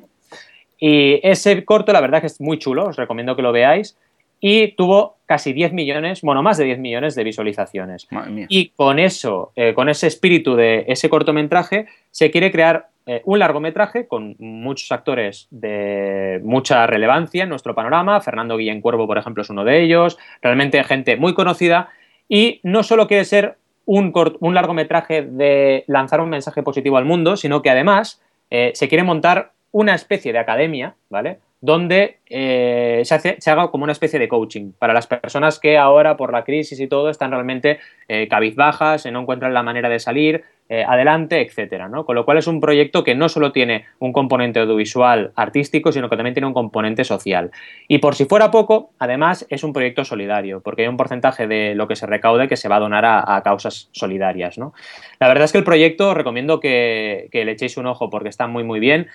Y 0.79 1.19
ese 1.23 1.63
corto, 1.65 1.91
la 1.93 2.01
verdad 2.01 2.21
que 2.21 2.27
es 2.27 2.41
muy 2.41 2.59
chulo, 2.59 2.87
os 2.87 2.95
recomiendo 2.95 3.35
que 3.35 3.41
lo 3.41 3.51
veáis, 3.51 3.97
y 4.39 4.69
tuvo 4.73 5.17
casi 5.25 5.53
10 5.53 5.73
millones, 5.73 6.21
bueno, 6.21 6.43
más 6.43 6.57
de 6.57 6.65
10 6.65 6.79
millones 6.79 7.15
de 7.15 7.23
visualizaciones. 7.23 8.07
Y 8.49 8.69
con 8.69 8.99
eso, 8.99 9.51
eh, 9.55 9.73
con 9.73 9.89
ese 9.89 10.07
espíritu 10.07 10.55
de 10.55 10.85
ese 10.87 11.09
cortometraje, 11.09 11.87
se 12.11 12.29
quiere 12.31 12.51
crear 12.51 12.89
eh, 13.07 13.21
un 13.23 13.39
largometraje 13.39 14.05
con 14.05 14.35
muchos 14.37 14.91
actores 14.91 15.47
de 15.49 16.41
mucha 16.43 16.85
relevancia 16.85 17.43
en 17.43 17.49
nuestro 17.49 17.73
panorama. 17.73 18.19
Fernando 18.19 18.57
Guillén 18.57 18.81
Cuervo, 18.81 19.07
por 19.07 19.17
ejemplo, 19.17 19.43
es 19.43 19.49
uno 19.49 19.63
de 19.63 19.81
ellos. 19.81 20.17
Realmente 20.41 20.83
gente 20.83 21.15
muy 21.15 21.33
conocida. 21.33 21.87
Y 22.27 22.59
no 22.63 22.83
solo 22.83 23.07
quiere 23.07 23.23
ser 23.23 23.55
un, 23.85 24.11
largometraje 24.53 25.21
de 25.21 25.85
lanzar 25.87 26.19
un 26.19 26.29
mensaje 26.29 26.63
positivo 26.63 26.97
al 26.97 27.05
mundo, 27.05 27.37
sino 27.37 27.61
que 27.61 27.69
además 27.69 28.21
eh, 28.51 28.71
se 28.75 28.89
quiere 28.89 29.05
montar 29.05 29.53
una 29.71 29.95
especie 29.95 30.33
de 30.33 30.39
academia, 30.39 30.95
¿vale? 31.09 31.39
donde 31.61 32.19
eh, 32.29 33.01
se, 33.03 33.49
haga 33.49 33.71
como 33.71 33.83
una 33.83 33.93
especie 33.93 34.19
de 34.19 34.27
coaching 34.27 34.73
para 34.77 34.93
las 34.93 35.07
personas 35.07 35.59
que 35.59 35.77
ahora 35.77 36.15
por 36.15 36.31
la 36.31 36.43
crisis 36.43 36.79
y 36.79 36.87
todo 36.87 37.09
están 37.09 37.31
realmente 37.31 37.79
eh, 38.07 38.27
cabizbajas, 38.27 39.05
no 39.11 39.21
encuentran 39.21 39.53
la 39.53 39.63
manera 39.63 39.89
de 39.89 39.99
salir 39.99 40.43
eh, 40.69 40.83
adelante, 40.87 41.41
etcétera, 41.41 41.87
¿no? 41.87 42.05
Con 42.05 42.15
lo 42.15 42.25
cual 42.25 42.37
es 42.37 42.47
un 42.47 42.59
proyecto 42.59 43.03
que 43.03 43.15
no 43.15 43.29
solo 43.29 43.53
tiene 43.53 43.85
un 43.99 44.11
componente 44.11 44.59
audiovisual 44.59 45.31
artístico, 45.35 45.91
sino 45.91 46.09
que 46.09 46.17
también 46.17 46.33
tiene 46.33 46.47
un 46.47 46.53
componente 46.53 47.05
social. 47.05 47.51
Y 47.87 47.99
por 47.99 48.15
si 48.15 48.25
fuera 48.25 48.51
poco, 48.51 48.91
además 48.99 49.45
es 49.49 49.63
un 49.63 49.71
proyecto 49.71 50.03
solidario, 50.03 50.61
porque 50.61 50.81
hay 50.81 50.87
un 50.89 50.97
porcentaje 50.97 51.47
de 51.47 51.73
lo 51.73 51.87
que 51.87 51.95
se 51.95 52.05
recaude 52.05 52.47
que 52.47 52.57
se 52.57 52.67
va 52.67 52.75
a 52.75 52.79
donar 52.79 53.05
a, 53.05 53.41
causas 53.43 53.89
solidarias, 53.93 54.57
¿no? 54.57 54.73
La 55.19 55.27
verdad 55.29 55.45
es 55.45 55.53
que 55.53 55.57
el 55.59 55.63
proyecto 55.63 56.13
recomiendo 56.13 56.59
que, 56.59 57.29
que 57.31 57.45
le 57.45 57.53
echéis 57.53 57.77
un 57.77 57.85
ojo 57.85 58.09
porque 58.09 58.29
está 58.29 58.47
muy 58.47 58.63
muy 58.63 58.79
bien. 58.79 59.07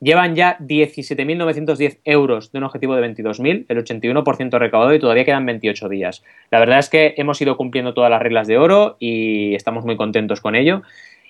Llevan 0.00 0.34
ya 0.34 0.56
17.910 0.60 1.98
euros 2.04 2.52
de 2.52 2.58
un 2.58 2.64
objetivo 2.64 2.96
de 2.96 3.06
22.000, 3.06 3.66
el 3.68 3.84
81% 3.84 4.58
recaudado 4.58 4.94
y 4.94 4.98
todavía 4.98 5.26
quedan 5.26 5.44
28 5.44 5.90
días. 5.90 6.24
La 6.50 6.58
verdad 6.58 6.78
es 6.78 6.88
que 6.88 7.12
hemos 7.18 7.40
ido 7.42 7.58
cumpliendo 7.58 7.92
todas 7.92 8.10
las 8.10 8.22
reglas 8.22 8.46
de 8.46 8.56
oro 8.56 8.96
y 8.98 9.54
estamos 9.54 9.84
muy 9.84 9.98
contentos 9.98 10.40
con 10.40 10.54
ello. 10.54 10.82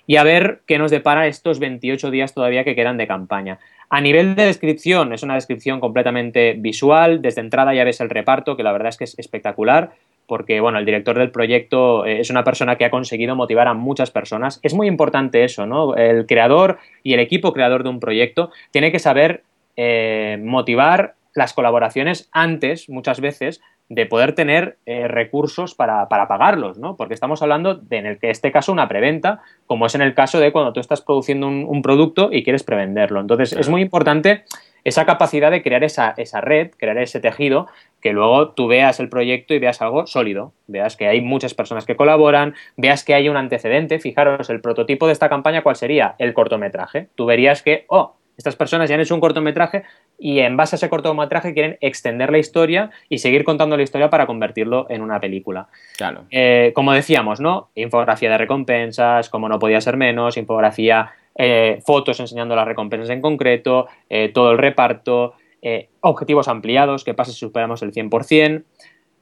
Y 0.07 0.17
a 0.17 0.23
ver 0.23 0.61
qué 0.67 0.79
nos 0.79 0.93
depara 0.93 1.27
estos 1.27 1.59
28 1.59 2.13
días 2.13 2.33
todavía 2.33 2.63
que 2.63 2.77
quedan 2.77 2.97
de 2.97 3.09
campaña. 3.09 3.59
A 3.89 4.01
nivel 4.01 4.37
de 4.37 4.47
descripción, 4.47 5.13
es 5.13 5.25
una 5.25 5.35
descripción 5.35 5.81
completamente 5.81 6.55
visual. 6.57 7.23
Desde 7.23 7.41
entrada 7.41 7.75
ya 7.75 7.83
ves 7.83 8.01
el 8.01 8.09
reparto, 8.09 8.57
que 8.57 8.63
la 8.63 8.73
verdad 8.73 8.91
es 8.91 8.97
que 8.97 9.05
es 9.05 9.19
espectacular 9.19 9.91
porque 10.31 10.61
bueno, 10.61 10.79
el 10.79 10.85
director 10.85 11.19
del 11.19 11.33
proyecto 11.33 12.07
eh, 12.07 12.21
es 12.21 12.31
una 12.31 12.45
persona 12.45 12.77
que 12.77 12.85
ha 12.85 12.91
conseguido 12.91 13.35
motivar 13.35 13.67
a 13.67 13.75
muchas 13.75 14.13
personas. 14.13 14.61
Es 14.63 14.75
muy 14.75 14.87
importante 14.87 15.43
eso, 15.43 15.67
¿no? 15.67 15.97
El 15.97 16.25
creador 16.25 16.79
y 17.03 17.15
el 17.15 17.19
equipo 17.19 17.53
creador 17.53 17.83
de 17.83 17.89
un 17.89 17.99
proyecto 17.99 18.53
tiene 18.71 18.93
que 18.93 19.01
saber 19.01 19.43
eh, 19.77 20.39
motivar 20.41 21.15
las 21.35 21.53
colaboraciones 21.53 22.29
antes, 22.31 22.89
muchas 22.89 23.21
veces, 23.21 23.61
de 23.89 24.07
poder 24.07 24.37
tener 24.37 24.79
eh, 24.87 25.09
recursos 25.09 25.75
para, 25.75 26.07
pagarlos, 26.09 26.79
¿no? 26.79 26.95
Porque 26.95 27.15
estamos 27.15 27.43
hablando 27.43 27.75
de, 27.75 27.97
en 27.97 28.07
el 28.07 28.19
que 28.21 28.31
este 28.31 28.53
caso, 28.53 28.71
una 28.71 28.87
preventa, 28.87 29.41
como 29.67 29.87
es 29.87 29.97
en 29.97 30.03
el 30.03 30.15
caso 30.15 30.39
de 30.39 30.53
cuando 30.53 30.73
tú 30.73 30.79
estás 30.79 31.01
produciendo 31.01 31.49
un, 31.49 31.83
producto 31.83 32.29
y 32.31 32.45
quieres 32.45 32.63
prevenderlo. 32.63 33.21
Entonces, 33.21 33.53
es 33.53 33.69
muy 33.69 33.83
importante 33.83 34.45
esa 34.85 35.07
capacidad 35.07 35.51
de 35.51 35.63
crear 35.63 35.85
esa, 35.85 36.15
esa, 36.17 36.41
red, 36.41 36.71
crear 36.77 36.99
ese 36.99 37.21
tejido, 37.21 37.67
que 38.01 38.13
luego 38.13 38.51
tú 38.51 38.67
veas 38.67 39.01
el 39.01 39.09
proyecto 39.09 39.55
y 39.55 39.59
veas 39.59 39.83
algo 39.83 40.07
sólido, 40.07 40.53
veas 40.67 40.97
que 40.97 41.07
hay 41.07 41.21
muchas 41.21 41.55
personas 41.55 41.85
que 41.85 41.97
colaboran, 41.97 42.55
veas 42.77 43.05
que 43.05 43.15
hay 43.15 43.29
un 43.29 43.37
antecedente. 43.37 43.99
Fijaros, 43.99 44.51
el 44.51 44.61
prototipo 44.61 45.07
de 45.07 45.13
esta 45.13 45.29
campaña, 45.29 45.63
¿cuál 45.63 45.77
sería? 45.77 46.15
El 46.19 46.33
cortometraje. 46.33 47.09
Tú 47.15 47.27
verías 47.27 47.63
que, 47.63 47.85
oh, 47.89 48.17
estas 48.41 48.57
personas 48.57 48.89
ya 48.89 48.95
han 48.95 49.03
hecho 49.03 49.15
un 49.15 49.21
cortometraje 49.21 49.83
y 50.19 50.39
en 50.39 50.57
base 50.57 50.75
a 50.75 50.79
ese 50.79 50.89
cortometraje 50.89 51.53
quieren 51.53 51.77
extender 51.83 52.33
la 52.33 52.39
historia 52.39 52.91
y 53.11 53.19
seguir 53.19 53.45
contando 53.45 53.77
la 53.77 53.83
historia 53.83 54.09
para 54.09 54.27
convertirlo 54.27 54.87
en 54.89 55.03
una 55.03 55.21
película. 55.21 55.69
Claro. 55.99 56.25
Eh, 56.31 56.73
como 56.75 56.95
decíamos, 56.95 57.39
¿no? 57.41 57.69
Infografía 57.75 58.31
de 58.31 58.39
recompensas, 58.39 59.29
como 59.29 59.51
no 59.51 59.59
podía 59.59 59.83
ser 59.83 59.99
menos, 59.99 60.39
infografía 60.39 61.13
eh, 61.43 61.81
fotos 61.87 62.21
enseñando 62.21 62.55
las 62.55 62.69
recompensas 62.69 63.09
en 63.09 63.23
concreto, 63.23 63.87
eh, 64.11 64.29
todo 64.29 64.53
el 64.53 64.59
reparto, 64.59 65.33
eh, 65.63 65.89
objetivos 66.01 66.49
ampliados, 66.49 67.03
que 67.03 67.15
pase 67.15 67.33
si 67.33 67.39
superamos 67.39 67.81
el 67.81 67.93
100%. 67.93 68.65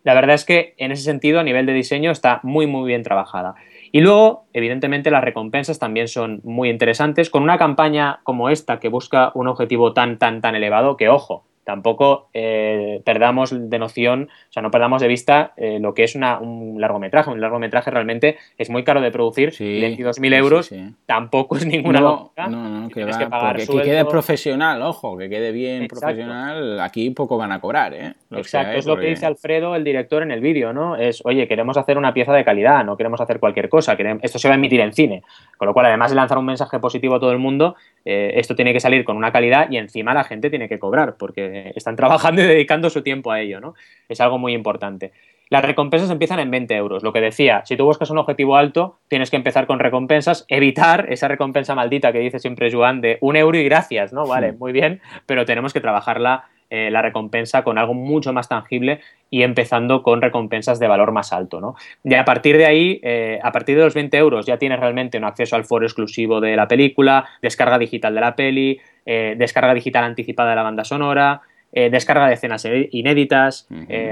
La 0.02 0.14
verdad 0.14 0.34
es 0.34 0.44
que 0.44 0.74
en 0.78 0.90
ese 0.90 1.04
sentido, 1.04 1.38
a 1.38 1.44
nivel 1.44 1.64
de 1.64 1.74
diseño, 1.74 2.10
está 2.10 2.40
muy, 2.42 2.66
muy 2.66 2.88
bien 2.88 3.04
trabajada. 3.04 3.54
Y 3.92 4.00
luego, 4.00 4.46
evidentemente, 4.52 5.12
las 5.12 5.22
recompensas 5.22 5.78
también 5.78 6.08
son 6.08 6.40
muy 6.42 6.70
interesantes. 6.70 7.30
Con 7.30 7.44
una 7.44 7.56
campaña 7.56 8.18
como 8.24 8.50
esta 8.50 8.80
que 8.80 8.88
busca 8.88 9.30
un 9.34 9.46
objetivo 9.46 9.92
tan, 9.92 10.18
tan, 10.18 10.40
tan 10.40 10.56
elevado, 10.56 10.96
que 10.96 11.08
ojo, 11.08 11.44
tampoco 11.68 12.30
eh, 12.32 13.02
perdamos 13.04 13.54
de 13.54 13.78
noción, 13.78 14.30
o 14.48 14.52
sea, 14.54 14.62
no 14.62 14.70
perdamos 14.70 15.02
de 15.02 15.08
vista 15.08 15.52
eh, 15.58 15.78
lo 15.78 15.92
que 15.92 16.04
es 16.04 16.14
un 16.14 16.76
largometraje. 16.80 17.30
Un 17.30 17.42
largometraje 17.42 17.90
realmente 17.90 18.38
es 18.56 18.70
muy 18.70 18.84
caro 18.84 19.02
de 19.02 19.10
producir, 19.10 19.52
sí, 19.52 19.78
22.000 19.78 20.34
euros. 20.34 20.70
tampoco 21.04 21.58
es 21.58 21.66
ninguna 21.66 22.00
no, 22.00 22.32
No, 22.48 22.48
no, 22.48 22.88
que, 22.88 23.04
va, 23.04 23.52
que, 23.54 23.66
quede 23.66 24.06
profesional, 24.06 24.80
ojo, 24.80 25.18
que 25.18 25.28
quede 25.28 25.52
bien 25.52 25.86
profesional, 25.88 26.80
aquí 26.80 27.10
poco 27.10 27.36
van 27.36 27.52
a 27.52 27.60
cobrar, 27.60 27.92
¿eh? 27.92 28.14
Exacto, 28.30 28.78
es 28.78 28.86
lo 28.86 28.96
que 28.96 29.08
dice 29.08 29.26
Alfredo, 29.26 29.76
el 29.76 29.84
director, 29.84 30.22
en 30.22 30.30
el 30.30 30.40
vídeo, 30.40 30.72
¿no? 30.72 30.96
Es, 30.96 31.20
oye, 31.26 31.46
queremos 31.46 31.76
hacer 31.76 31.98
una 31.98 32.14
pieza 32.14 32.32
de 32.32 32.46
calidad, 32.46 32.82
no 32.82 32.96
queremos 32.96 33.20
hacer 33.20 33.40
cualquier 33.40 33.68
cosa, 33.68 33.94
esto 34.22 34.38
se 34.38 34.48
va 34.48 34.54
a 34.54 34.56
emitir 34.56 34.80
en 34.80 34.94
cine, 34.94 35.22
con 35.58 35.68
lo 35.68 35.74
cual, 35.74 35.84
además 35.84 36.12
de 36.12 36.16
lanzar 36.16 36.38
un 36.38 36.46
mensaje 36.46 36.78
positivo 36.78 37.16
a 37.16 37.20
todo 37.20 37.32
el 37.32 37.38
mundo, 37.38 37.76
eh, 38.04 38.32
esto 38.36 38.54
tiene 38.54 38.72
que 38.72 38.80
salir 38.80 39.04
con 39.04 39.16
una 39.16 39.32
calidad 39.32 39.70
y 39.70 39.76
encima 39.76 40.14
la 40.14 40.24
gente 40.24 40.50
tiene 40.50 40.68
que 40.68 40.78
cobrar, 40.78 41.16
porque 41.16 41.72
están 41.74 41.96
trabajando 41.96 42.42
y 42.42 42.46
dedicando 42.46 42.90
su 42.90 43.02
tiempo 43.02 43.32
a 43.32 43.40
ello, 43.40 43.60
¿no? 43.60 43.74
Es 44.08 44.20
algo 44.20 44.38
muy 44.38 44.54
importante. 44.54 45.12
Las 45.50 45.64
recompensas 45.64 46.10
empiezan 46.10 46.40
en 46.40 46.50
20 46.50 46.74
euros. 46.76 47.02
Lo 47.02 47.12
que 47.12 47.20
decía, 47.20 47.62
si 47.64 47.76
tú 47.76 47.84
buscas 47.84 48.10
un 48.10 48.18
objetivo 48.18 48.56
alto, 48.56 48.98
tienes 49.08 49.30
que 49.30 49.36
empezar 49.36 49.66
con 49.66 49.78
recompensas, 49.78 50.44
evitar 50.48 51.06
esa 51.10 51.26
recompensa 51.26 51.74
maldita 51.74 52.12
que 52.12 52.18
dice 52.18 52.38
siempre 52.38 52.70
Joan 52.70 53.00
de 53.00 53.16
un 53.22 53.36
euro 53.36 53.56
y 53.56 53.64
gracias, 53.64 54.12
¿no? 54.12 54.26
Vale, 54.26 54.52
muy 54.52 54.72
bien, 54.72 55.00
pero 55.24 55.46
tenemos 55.46 55.72
que 55.72 55.80
trabajarla 55.80 56.44
eh, 56.70 56.90
la 56.90 57.00
recompensa 57.00 57.62
con 57.64 57.78
algo 57.78 57.94
mucho 57.94 58.32
más 58.34 58.48
tangible 58.48 59.00
y 59.30 59.42
empezando 59.42 60.02
con 60.02 60.20
recompensas 60.20 60.78
de 60.78 60.86
valor 60.86 61.12
más 61.12 61.32
alto. 61.32 61.60
¿no? 61.60 61.76
Y 62.04 62.14
a 62.14 62.26
partir 62.26 62.58
de 62.58 62.66
ahí, 62.66 63.00
eh, 63.02 63.38
a 63.42 63.52
partir 63.52 63.76
de 63.76 63.84
los 63.84 63.94
20 63.94 64.16
euros, 64.18 64.44
ya 64.44 64.58
tienes 64.58 64.78
realmente 64.78 65.16
un 65.16 65.24
acceso 65.24 65.56
al 65.56 65.64
foro 65.64 65.86
exclusivo 65.86 66.40
de 66.42 66.56
la 66.56 66.68
película, 66.68 67.26
descarga 67.40 67.78
digital 67.78 68.14
de 68.14 68.20
la 68.20 68.36
peli, 68.36 68.80
eh, 69.06 69.34
descarga 69.38 69.72
digital 69.72 70.04
anticipada 70.04 70.50
de 70.50 70.56
la 70.56 70.62
banda 70.62 70.84
sonora, 70.84 71.40
descarga 71.70 72.28
de 72.28 72.34
escenas 72.34 72.66
inéditas, 72.92 73.68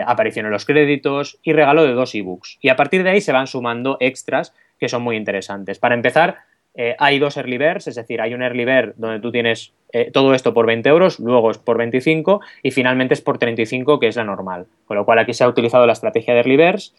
aparición 0.07 0.45
en 0.45 0.53
los 0.53 0.67
créditos 0.67 1.41
y 1.43 1.55
regalo 1.55 1.85
de 1.85 1.95
dos 1.95 2.15
ebooks. 2.15 2.59
Y 2.61 2.69
a 2.69 2.77
partir 2.77 3.03
de 3.03 3.09
ahí 3.09 3.23
se 3.23 3.33
van 3.33 3.47
sumando 3.47 3.97
extras 3.99 4.55
que 4.79 4.91
son 4.91 5.03
muy 5.03 5.17
interesantes. 5.17 5.79
Para 5.79 5.95
empezar, 5.95 6.37
eh, 6.77 6.95
hay 6.99 7.19
dos 7.19 7.37
early 7.37 7.59
birds, 7.59 7.89
es 7.89 7.95
decir, 7.95 8.21
hay 8.21 8.35
un 8.35 8.43
early 8.43 8.65
bird 8.65 8.95
donde 8.97 9.21
tú 9.21 9.33
tienes 9.33 9.73
todo 10.13 10.35
esto 10.35 10.53
por 10.53 10.67
20 10.67 10.87
euros, 10.91 11.19
luego 11.21 11.51
es 11.51 11.57
por 11.57 11.79
25 11.79 12.43
y 12.63 12.71
finalmente 12.71 13.15
es 13.15 13.23
por 13.23 13.39
35, 13.39 13.99
que 13.99 14.09
es 14.09 14.17
la 14.17 14.25
normal. 14.25 14.67
Con 14.85 14.99
lo 14.99 15.07
cual 15.07 15.21
aquí 15.21 15.33
se 15.33 15.43
ha 15.43 15.49
utilizado 15.49 15.87
la 15.87 15.95
estrategia 15.95 16.35
de 16.35 16.41
early 16.41 16.57
birds 16.59 16.93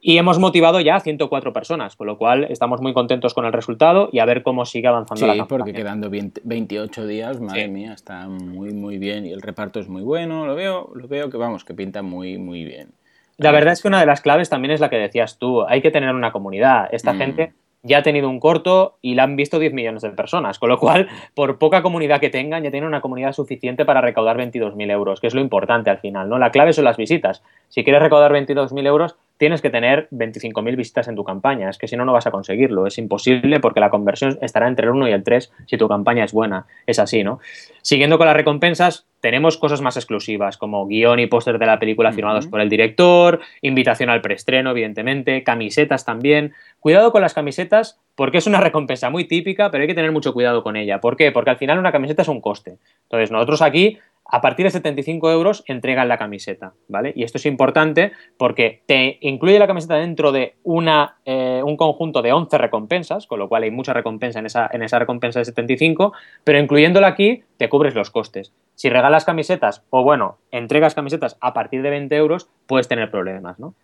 y 0.00 0.18
hemos 0.18 0.38
motivado 0.38 0.80
ya 0.80 0.96
a 0.96 1.00
104 1.00 1.52
personas, 1.52 1.96
con 1.96 2.06
lo 2.06 2.18
cual 2.18 2.44
estamos 2.44 2.80
muy 2.80 2.92
contentos 2.92 3.32
con 3.34 3.46
el 3.46 3.52
resultado 3.52 4.10
y 4.12 4.18
a 4.18 4.24
ver 4.24 4.42
cómo 4.42 4.64
sigue 4.64 4.88
avanzando 4.88 5.26
la 5.26 5.36
campaña. 5.36 5.58
porque 5.58 5.72
quedando 5.72 6.10
28 6.10 7.06
días, 7.06 7.40
madre 7.40 7.68
mía, 7.68 7.94
está 7.94 8.28
muy 8.28 8.72
muy 8.72 8.98
bien 8.98 9.26
y 9.26 9.32
el 9.32 9.40
reparto 9.40 9.80
es 9.80 9.88
muy 9.88 10.02
bueno, 10.02 10.46
lo 10.46 10.54
veo, 10.54 10.92
lo 10.94 11.08
veo 11.08 11.30
que 11.30 11.38
vamos, 11.38 11.64
que 11.64 11.74
pinta 11.74 12.02
muy 12.02 12.38
muy 12.38 12.64
bien. 12.64 12.90
La 13.38 13.52
verdad 13.52 13.72
es 13.72 13.82
que 13.82 13.88
una 13.88 14.00
de 14.00 14.06
las 14.06 14.20
claves 14.20 14.48
también 14.48 14.72
es 14.72 14.80
la 14.80 14.88
que 14.88 14.96
decías 14.96 15.38
tú, 15.38 15.64
hay 15.64 15.82
que 15.82 15.90
tener 15.90 16.14
una 16.14 16.32
comunidad. 16.32 16.88
Esta 16.92 17.12
mm. 17.12 17.18
gente 17.18 17.52
ya 17.86 17.98
ha 17.98 18.02
tenido 18.02 18.28
un 18.28 18.40
corto 18.40 18.98
y 19.00 19.14
la 19.14 19.22
han 19.22 19.36
visto 19.36 19.58
10 19.58 19.72
millones 19.72 20.02
de 20.02 20.10
personas, 20.10 20.58
con 20.58 20.68
lo 20.68 20.78
cual, 20.78 21.08
por 21.34 21.58
poca 21.58 21.82
comunidad 21.82 22.20
que 22.20 22.30
tengan, 22.30 22.62
ya 22.62 22.70
tienen 22.70 22.88
una 22.88 23.00
comunidad 23.00 23.32
suficiente 23.32 23.84
para 23.84 24.00
recaudar 24.00 24.36
22.000 24.36 24.90
euros, 24.90 25.20
que 25.20 25.28
es 25.28 25.34
lo 25.34 25.40
importante 25.40 25.90
al 25.90 25.98
final, 25.98 26.28
¿no? 26.28 26.38
La 26.38 26.50
clave 26.50 26.72
son 26.72 26.84
las 26.84 26.96
visitas. 26.96 27.42
Si 27.68 27.84
quieres 27.84 28.02
recaudar 28.02 28.32
22.000 28.32 28.86
euros, 28.86 29.16
tienes 29.38 29.62
que 29.62 29.70
tener 29.70 30.08
25.000 30.10 30.76
visitas 30.76 31.08
en 31.08 31.16
tu 31.16 31.24
campaña. 31.24 31.68
Es 31.68 31.78
que 31.78 31.88
si 31.88 31.96
no, 31.96 32.04
no 32.04 32.12
vas 32.12 32.26
a 32.26 32.30
conseguirlo. 32.30 32.86
Es 32.86 32.98
imposible 32.98 33.60
porque 33.60 33.80
la 33.80 33.90
conversión 33.90 34.38
estará 34.40 34.68
entre 34.68 34.86
el 34.86 34.92
1 34.92 35.08
y 35.08 35.12
el 35.12 35.22
3 35.22 35.52
si 35.66 35.76
tu 35.76 35.88
campaña 35.88 36.24
es 36.24 36.32
buena. 36.32 36.66
Es 36.86 36.98
así, 36.98 37.22
¿no? 37.22 37.40
Siguiendo 37.82 38.18
con 38.18 38.26
las 38.26 38.36
recompensas, 38.36 39.06
tenemos 39.20 39.56
cosas 39.58 39.80
más 39.80 39.96
exclusivas 39.96 40.56
como 40.56 40.86
guion 40.86 41.18
y 41.20 41.26
póster 41.26 41.58
de 41.58 41.66
la 41.66 41.78
película 41.78 42.12
firmados 42.12 42.46
por 42.46 42.60
el 42.60 42.68
director, 42.68 43.40
invitación 43.62 44.10
al 44.10 44.20
preestreno, 44.20 44.70
evidentemente, 44.70 45.42
camisetas 45.42 46.04
también. 46.04 46.52
Cuidado 46.80 47.12
con 47.12 47.22
las 47.22 47.34
camisetas 47.34 48.00
porque 48.14 48.38
es 48.38 48.46
una 48.46 48.60
recompensa 48.60 49.10
muy 49.10 49.24
típica, 49.24 49.70
pero 49.70 49.82
hay 49.82 49.88
que 49.88 49.94
tener 49.94 50.12
mucho 50.12 50.32
cuidado 50.32 50.62
con 50.62 50.76
ella. 50.76 51.00
¿Por 51.00 51.16
qué? 51.16 51.32
Porque 51.32 51.50
al 51.50 51.58
final 51.58 51.78
una 51.78 51.92
camiseta 51.92 52.22
es 52.22 52.28
un 52.28 52.40
coste. 52.40 52.78
Entonces, 53.04 53.30
nosotros 53.30 53.62
aquí 53.62 53.98
a 54.28 54.40
partir 54.40 54.64
de 54.64 54.70
75 54.70 55.30
euros 55.30 55.62
entregan 55.66 56.08
la 56.08 56.18
camiseta, 56.18 56.74
¿vale? 56.88 57.12
Y 57.14 57.22
esto 57.22 57.38
es 57.38 57.46
importante 57.46 58.12
porque 58.36 58.82
te 58.86 59.18
incluye 59.20 59.58
la 59.58 59.66
camiseta 59.66 59.96
dentro 59.96 60.32
de 60.32 60.56
una, 60.64 61.16
eh, 61.24 61.62
un 61.64 61.76
conjunto 61.76 62.22
de 62.22 62.32
11 62.32 62.58
recompensas, 62.58 63.26
con 63.26 63.38
lo 63.38 63.48
cual 63.48 63.62
hay 63.62 63.70
mucha 63.70 63.92
recompensa 63.92 64.40
en 64.40 64.46
esa, 64.46 64.68
en 64.72 64.82
esa 64.82 64.98
recompensa 64.98 65.38
de 65.38 65.44
75, 65.44 66.12
pero 66.44 66.58
incluyéndola 66.58 67.06
aquí 67.06 67.44
te 67.56 67.68
cubres 67.68 67.94
los 67.94 68.10
costes. 68.10 68.52
Si 68.74 68.90
regalas 68.90 69.24
camisetas 69.24 69.84
o, 69.90 70.02
bueno, 70.02 70.38
entregas 70.50 70.94
camisetas 70.94 71.36
a 71.40 71.54
partir 71.54 71.82
de 71.82 71.90
20 71.90 72.14
euros, 72.16 72.50
puedes 72.66 72.88
tener 72.88 73.10
problemas, 73.10 73.58
¿no? 73.58 73.74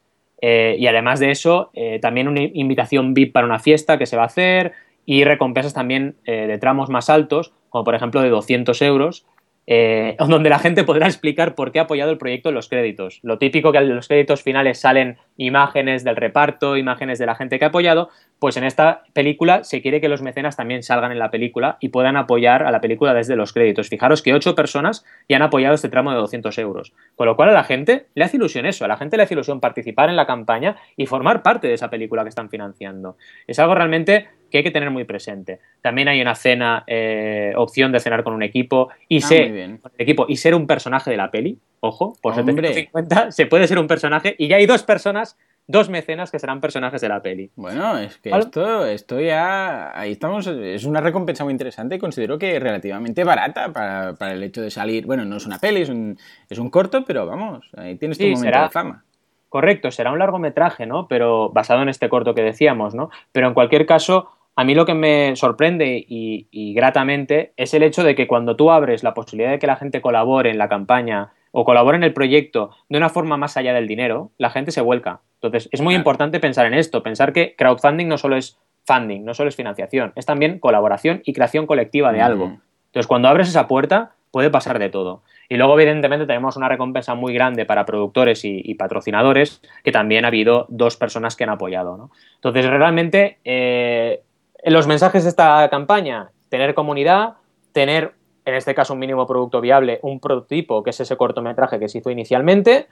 Eh, 0.40 0.74
y 0.76 0.88
además 0.88 1.20
de 1.20 1.30
eso, 1.30 1.70
eh, 1.72 2.00
también 2.00 2.26
una 2.26 2.42
invitación 2.42 3.14
VIP 3.14 3.32
para 3.32 3.46
una 3.46 3.60
fiesta 3.60 3.96
que 3.96 4.06
se 4.06 4.16
va 4.16 4.24
a 4.24 4.26
hacer 4.26 4.72
y 5.06 5.22
recompensas 5.22 5.72
también 5.72 6.16
de 6.24 6.58
tramos 6.58 6.88
más 6.88 7.10
altos, 7.10 7.52
como 7.70 7.82
por 7.82 7.96
ejemplo 7.96 8.22
de 8.22 8.28
200 8.28 8.80
euros, 8.82 9.26
eh, 9.66 10.16
donde 10.28 10.50
la 10.50 10.58
gente 10.58 10.84
podrá 10.84 11.06
explicar 11.06 11.54
por 11.54 11.72
qué 11.72 11.78
ha 11.78 11.82
apoyado 11.82 12.10
el 12.10 12.18
proyecto 12.18 12.48
en 12.48 12.54
los 12.54 12.68
créditos. 12.68 13.20
Lo 13.22 13.38
típico 13.38 13.72
que 13.72 13.78
en 13.78 13.94
los 13.94 14.08
créditos 14.08 14.42
finales 14.42 14.80
salen 14.80 15.18
imágenes 15.36 16.04
del 16.04 16.16
reparto, 16.16 16.76
imágenes 16.76 17.18
de 17.18 17.26
la 17.26 17.34
gente 17.34 17.58
que 17.58 17.64
ha 17.64 17.68
apoyado, 17.68 18.10
pues 18.38 18.56
en 18.56 18.64
esta 18.64 19.04
película 19.12 19.62
se 19.62 19.82
quiere 19.82 20.00
que 20.00 20.08
los 20.08 20.20
mecenas 20.20 20.56
también 20.56 20.82
salgan 20.82 21.12
en 21.12 21.18
la 21.18 21.30
película 21.30 21.76
y 21.80 21.90
puedan 21.90 22.16
apoyar 22.16 22.64
a 22.64 22.72
la 22.72 22.80
película 22.80 23.14
desde 23.14 23.36
los 23.36 23.52
créditos. 23.52 23.88
Fijaros 23.88 24.20
que 24.20 24.34
ocho 24.34 24.54
personas 24.54 25.04
ya 25.28 25.36
han 25.36 25.42
apoyado 25.42 25.74
este 25.74 25.88
tramo 25.88 26.10
de 26.10 26.16
200 26.16 26.58
euros. 26.58 26.92
Con 27.14 27.26
lo 27.26 27.36
cual 27.36 27.50
a 27.50 27.52
la 27.52 27.64
gente 27.64 28.06
le 28.14 28.24
hace 28.24 28.36
ilusión 28.36 28.66
eso, 28.66 28.84
a 28.84 28.88
la 28.88 28.96
gente 28.96 29.16
le 29.16 29.22
hace 29.22 29.34
ilusión 29.34 29.60
participar 29.60 30.08
en 30.08 30.16
la 30.16 30.26
campaña 30.26 30.76
y 30.96 31.06
formar 31.06 31.42
parte 31.42 31.68
de 31.68 31.74
esa 31.74 31.88
película 31.88 32.24
que 32.24 32.30
están 32.30 32.50
financiando. 32.50 33.16
Es 33.46 33.58
algo 33.58 33.74
realmente 33.74 34.28
que 34.52 34.58
hay 34.58 34.64
que 34.64 34.70
tener 34.70 34.90
muy 34.90 35.04
presente. 35.04 35.58
También 35.80 36.06
hay 36.06 36.20
una 36.20 36.36
cena, 36.36 36.84
eh, 36.86 37.52
opción 37.56 37.90
de 37.90 37.98
cenar 37.98 38.22
con 38.22 38.34
un 38.34 38.42
equipo 38.44 38.90
y, 39.08 39.18
ah, 39.18 39.26
ser, 39.26 39.78
equipo 39.98 40.26
y 40.28 40.36
ser 40.36 40.54
un 40.54 40.68
personaje 40.68 41.10
de 41.10 41.16
la 41.16 41.30
peli. 41.30 41.58
Ojo, 41.80 42.16
por 42.22 42.36
750 42.36 43.32
se 43.32 43.46
puede 43.46 43.66
ser 43.66 43.80
un 43.80 43.88
personaje 43.88 44.36
y 44.38 44.46
ya 44.46 44.56
hay 44.56 44.66
dos 44.66 44.84
personas 44.84 45.36
dos 45.66 45.88
mecenas 45.88 46.30
que 46.30 46.38
serán 46.38 46.60
personajes 46.60 47.00
de 47.00 47.08
la 47.08 47.22
peli. 47.22 47.50
Bueno, 47.56 47.96
es 47.98 48.18
que 48.18 48.30
esto, 48.30 48.86
esto 48.86 49.20
ya. 49.20 49.98
Ahí 49.98 50.12
estamos. 50.12 50.46
Es 50.46 50.84
una 50.84 51.00
recompensa 51.00 51.44
muy 51.44 51.52
interesante 51.52 51.96
y 51.96 51.98
considero 51.98 52.38
que 52.38 52.58
relativamente 52.58 53.24
barata 53.24 53.72
para, 53.72 54.32
el 54.32 54.42
hecho 54.42 54.62
de 54.62 54.70
salir. 54.70 55.06
Bueno, 55.06 55.24
no 55.24 55.36
es 55.36 55.46
una 55.46 55.58
peli, 55.58 55.82
es 55.82 55.88
un, 55.88 56.18
es 56.48 56.58
un 56.58 56.70
corto, 56.70 57.04
pero 57.04 57.26
vamos, 57.26 57.70
ahí 57.76 57.96
tienes 57.96 58.18
tu 58.18 58.26
momento 58.26 58.60
de 58.60 58.70
fama. 58.70 59.04
Correcto, 59.48 59.90
será 59.90 60.12
un 60.12 60.18
largometraje, 60.18 60.86
¿no? 60.86 61.06
Pero 61.08 61.50
basado 61.50 61.82
en 61.82 61.90
este 61.90 62.08
corto 62.08 62.34
que 62.34 62.40
decíamos, 62.40 62.94
¿no? 62.94 63.10
Pero 63.32 63.48
en 63.48 63.54
cualquier 63.54 63.84
caso, 63.84 64.30
a 64.54 64.64
mí 64.64 64.74
lo 64.74 64.84
que 64.84 64.94
me 64.94 65.34
sorprende 65.36 66.04
y, 66.06 66.74
gratamente 66.74 67.52
es 67.56 67.74
el 67.74 67.82
hecho 67.82 68.02
de 68.04 68.14
que 68.14 68.26
cuando 68.26 68.56
tú 68.56 68.70
abres 68.70 69.02
la 69.02 69.14
posibilidad 69.14 69.50
de 69.50 69.58
que 69.58 69.66
la 69.66 69.76
gente 69.76 70.00
colabore 70.00 70.50
en 70.50 70.58
la 70.58 70.68
campaña 70.68 71.32
o 71.50 71.64
colabore 71.64 71.96
en 71.96 72.02
el 72.02 72.12
proyecto 72.12 72.70
de 72.88 72.98
una 72.98 73.08
forma 73.08 73.36
más 73.36 73.56
allá 73.56 73.74
del 73.74 73.86
dinero, 73.86 74.30
la 74.38 74.50
gente 74.50 74.70
se 74.70 74.80
vuelca. 74.80 75.20
Entonces, 75.34 75.68
es 75.72 75.80
muy 75.80 75.94
importante 75.94 76.40
pensar 76.40 76.66
en 76.66 76.74
esto, 76.74 77.02
pensar 77.02 77.32
que 77.32 77.54
crowdfunding 77.56 78.08
no 78.08 78.16
solo 78.18 78.36
es 78.36 78.58
funding, 78.84 79.24
no 79.24 79.34
solo 79.34 79.48
es 79.48 79.56
financiación, 79.56 80.12
es 80.16 80.26
también 80.26 80.58
colaboración 80.58 81.22
y 81.24 81.32
creación 81.32 81.66
colectiva 81.66 82.12
de 82.12 82.20
algo. 82.20 82.58
Entonces, 82.86 83.06
cuando 83.06 83.28
abres 83.28 83.48
esa 83.48 83.68
puerta, 83.68 84.12
puede 84.30 84.50
pasar 84.50 84.78
de 84.78 84.88
todo. 84.88 85.22
Y 85.48 85.56
luego, 85.56 85.78
evidentemente, 85.78 86.26
tenemos 86.26 86.56
una 86.56 86.68
recompensa 86.68 87.14
muy 87.14 87.34
grande 87.34 87.66
para 87.66 87.84
productores 87.84 88.44
y, 88.44 88.74
patrocinadores, 88.74 89.60
que 89.84 89.92
también 89.92 90.24
ha 90.24 90.28
habido 90.28 90.66
dos 90.68 90.96
personas 90.96 91.36
que 91.36 91.44
han 91.44 91.50
apoyado. 91.50 92.10
Entonces, 92.36 92.66
realmente, 92.66 93.38
eh, 93.44 94.22
los 94.70 94.86
mensajes 94.86 95.24
de 95.24 95.30
esta 95.30 95.68
campaña, 95.70 96.30
tener 96.48 96.74
comunidad, 96.74 97.34
tener, 97.72 98.14
en 98.44 98.54
este 98.54 98.74
caso, 98.74 98.92
un 98.92 99.00
mínimo 99.00 99.26
producto 99.26 99.60
viable, 99.60 99.98
un 100.02 100.20
prototipo, 100.20 100.82
que 100.82 100.90
es 100.90 101.00
ese 101.00 101.16
cortometraje 101.16 101.78
que 101.78 101.88
se 101.88 101.98
hizo 101.98 102.10
inicialmente, 102.10 102.86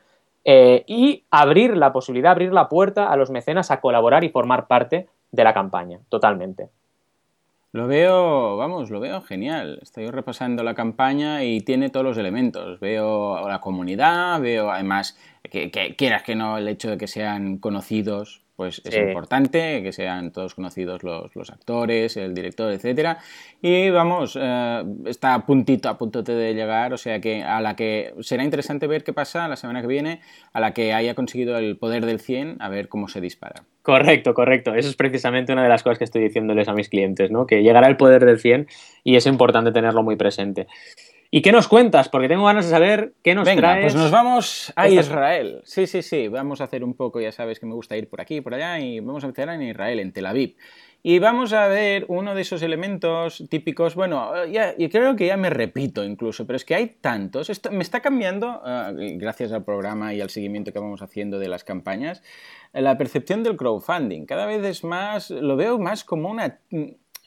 eh, 0.44 0.84
y 0.86 1.24
abrir 1.30 1.76
la 1.76 1.92
posibilidad, 1.92 2.32
abrir 2.32 2.52
la 2.52 2.68
puerta 2.68 3.10
a 3.10 3.16
los 3.16 3.30
mecenas 3.30 3.70
a 3.70 3.80
colaborar 3.80 4.24
y 4.24 4.30
formar 4.30 4.66
parte 4.66 5.08
de 5.30 5.44
la 5.44 5.54
campaña, 5.54 6.00
totalmente. 6.08 6.70
Lo 7.72 7.86
veo, 7.86 8.56
vamos, 8.56 8.90
lo 8.90 8.98
veo 8.98 9.20
genial. 9.20 9.78
Estoy 9.80 10.10
repasando 10.10 10.64
la 10.64 10.74
campaña 10.74 11.44
y 11.44 11.60
tiene 11.60 11.88
todos 11.88 12.04
los 12.04 12.18
elementos. 12.18 12.80
Veo 12.80 13.46
la 13.48 13.60
comunidad, 13.60 14.40
veo 14.40 14.72
además 14.72 15.16
que, 15.44 15.70
que 15.70 15.94
quieras 15.94 16.24
que 16.24 16.34
no 16.34 16.58
el 16.58 16.66
hecho 16.66 16.90
de 16.90 16.98
que 16.98 17.06
sean 17.06 17.58
conocidos 17.58 18.42
pues 18.60 18.82
es 18.84 18.94
importante 18.94 19.82
que 19.82 19.90
sean 19.90 20.32
todos 20.32 20.54
conocidos 20.54 21.02
los, 21.02 21.50
actores, 21.50 22.18
el 22.18 22.34
director, 22.34 22.70
etcétera. 22.70 23.16
Y 23.62 23.88
vamos, 23.88 24.38
eh, 24.38 24.84
está 25.06 25.32
a 25.32 25.46
puntito, 25.46 25.88
a 25.88 25.96
punto 25.96 26.22
de 26.22 26.52
llegar, 26.52 26.92
o 26.92 26.98
sea 26.98 27.22
que 27.22 27.42
a 27.42 27.62
la 27.62 27.74
que 27.74 28.12
será 28.20 28.44
interesante 28.44 28.86
ver 28.86 29.02
qué 29.02 29.14
pasa 29.14 29.48
la 29.48 29.56
semana 29.56 29.80
que 29.80 29.86
viene, 29.86 30.20
a 30.52 30.60
la 30.60 30.74
que 30.74 30.92
haya 30.92 31.14
conseguido 31.14 31.56
el 31.56 31.78
poder 31.78 32.04
del 32.04 32.20
100, 32.20 32.58
a 32.60 32.68
ver 32.68 32.90
cómo 32.90 33.08
se 33.08 33.22
dispara. 33.22 33.62
Correcto, 33.80 34.34
correcto. 34.34 34.74
Eso 34.74 34.90
es 34.90 34.94
precisamente 34.94 35.54
una 35.54 35.62
de 35.62 35.70
las 35.70 35.82
cosas 35.82 35.96
que 35.96 36.04
estoy 36.04 36.22
diciéndoles 36.22 36.68
a 36.68 36.74
mis 36.74 36.90
clientes, 36.90 37.30
¿no? 37.30 37.46
Que 37.46 37.62
llegará 37.62 37.88
el 37.88 37.96
poder 37.96 38.26
del 38.26 38.38
100 38.38 38.66
y 39.04 39.16
es 39.16 39.24
importante 39.24 39.72
tenerlo 39.72 40.02
muy 40.02 40.16
presente. 40.16 40.66
¿Y 41.32 41.42
qué 41.42 41.52
nos 41.52 41.68
cuentas? 41.68 42.08
Porque 42.08 42.26
tengo 42.26 42.44
ganas 42.44 42.64
de 42.64 42.72
saber 42.72 43.12
qué 43.22 43.36
nos 43.36 43.46
Venga, 43.46 43.60
traes. 43.60 43.92
Pues 43.92 43.94
nos 43.94 44.10
vamos 44.10 44.72
a 44.74 44.88
Israel. 44.88 45.60
Sí, 45.64 45.86
sí, 45.86 46.02
sí. 46.02 46.26
Vamos 46.26 46.60
a 46.60 46.64
hacer 46.64 46.82
un 46.82 46.94
poco, 46.94 47.20
ya 47.20 47.30
sabes 47.30 47.60
que 47.60 47.66
me 47.66 47.74
gusta 47.74 47.96
ir 47.96 48.08
por 48.08 48.20
aquí 48.20 48.36
y 48.36 48.40
por 48.40 48.52
allá, 48.52 48.80
y 48.80 48.98
vamos 48.98 49.22
a 49.22 49.28
empezar 49.28 49.54
en 49.54 49.62
Israel, 49.62 50.00
en 50.00 50.12
Tel 50.12 50.26
Aviv. 50.26 50.56
Y 51.02 51.18
vamos 51.18 51.54
a 51.54 51.66
ver 51.68 52.04
uno 52.08 52.34
de 52.34 52.42
esos 52.42 52.60
elementos 52.62 53.44
típicos, 53.48 53.94
bueno, 53.94 54.44
ya, 54.46 54.74
y 54.76 54.88
creo 54.90 55.16
que 55.16 55.26
ya 55.26 55.38
me 55.38 55.48
repito 55.48 56.04
incluso, 56.04 56.46
pero 56.46 56.58
es 56.58 56.64
que 56.66 56.74
hay 56.74 56.88
tantos, 57.00 57.48
esto 57.48 57.70
me 57.70 57.82
está 57.82 58.00
cambiando, 58.00 58.60
eh, 58.66 59.14
gracias 59.16 59.52
al 59.52 59.64
programa 59.64 60.12
y 60.12 60.20
al 60.20 60.28
seguimiento 60.28 60.74
que 60.74 60.78
vamos 60.78 61.00
haciendo 61.00 61.38
de 61.38 61.48
las 61.48 61.64
campañas, 61.64 62.22
la 62.74 62.98
percepción 62.98 63.42
del 63.42 63.56
crowdfunding. 63.56 64.26
Cada 64.26 64.44
vez 64.44 64.62
es 64.62 64.84
más, 64.84 65.30
lo 65.30 65.56
veo 65.56 65.78
más 65.78 66.04
como 66.04 66.28
una 66.28 66.58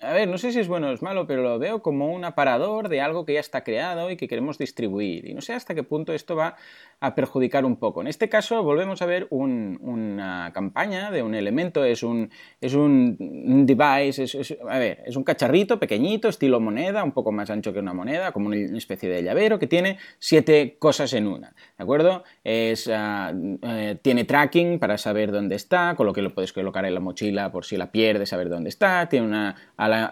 a 0.03 0.13
ver, 0.13 0.27
no 0.27 0.38
sé 0.38 0.51
si 0.51 0.60
es 0.60 0.67
bueno 0.67 0.89
o 0.89 0.91
es 0.91 1.01
malo, 1.01 1.25
pero 1.27 1.41
lo 1.41 1.57
veo 1.60 1.81
como 1.81 2.12
un 2.12 2.25
aparador 2.25 2.89
de 2.89 3.01
algo 3.01 3.25
que 3.25 3.33
ya 3.33 3.39
está 3.39 3.63
creado 3.63 4.12
y 4.12 4.17
que 4.17 4.27
queremos 4.27 4.57
distribuir. 4.57 5.27
Y 5.27 5.33
no 5.33 5.41
sé 5.41 5.53
hasta 5.53 5.74
qué 5.74 5.83
punto 5.83 6.13
esto 6.13 6.36
va 6.36 6.55
a 7.00 7.15
perjudicar 7.15 7.65
un 7.65 7.75
poco. 7.75 8.01
En 8.01 8.07
este 8.07 8.29
caso 8.29 8.63
volvemos 8.63 9.01
a 9.01 9.05
ver 9.05 9.27
una 9.29 10.51
campaña 10.53 11.12
de 11.12 11.22
un 11.22 11.36
elemento, 11.36 11.83
es 11.83 12.03
un, 12.03 12.29
es 12.62 12.74
un, 12.74 13.65
device, 13.65 14.24
es, 14.24 14.57
a 14.69 14.79
ver, 14.79 15.03
es 15.05 15.15
un 15.15 15.24
cacharrito 15.24 15.79
pequeñito, 15.79 16.29
estilo 16.29 16.60
moneda, 16.60 17.03
un 17.03 17.12
poco 17.12 17.31
más 17.31 17.50
ancho 17.50 17.74
que 17.74 17.79
una 17.79 17.93
moneda, 17.93 18.31
como 18.31 18.48
una 18.48 18.77
especie 18.77 19.10
de 19.10 19.24
llavero 19.24 19.60
que 19.60 19.67
tiene 19.67 19.98
siete 20.19 20.77
cosas 20.79 21.13
en 21.13 21.27
una. 21.27 21.53
¿De 21.77 21.83
acuerdo? 21.83 22.24
Es, 22.43 22.89
ah, 22.93 23.33
eh, 23.63 23.98
tiene 24.01 24.24
tracking 24.24 24.79
para 24.79 24.98
saber 24.98 25.31
dónde 25.31 25.55
está, 25.55 25.95
con 25.95 26.05
lo 26.05 26.13
que 26.13 26.22
lo 26.22 26.33
puedes 26.33 26.53
colocar 26.53 26.86
en 26.86 26.93
la 26.93 27.00
mochila 27.00 27.51
por 27.51 27.65
si 27.65 27.77
la 27.77 27.91
pierdes, 27.91 28.29
saber 28.29 28.50
dónde 28.50 28.69
está, 28.69 29.10
tiene 29.10 29.25
una 29.25 29.55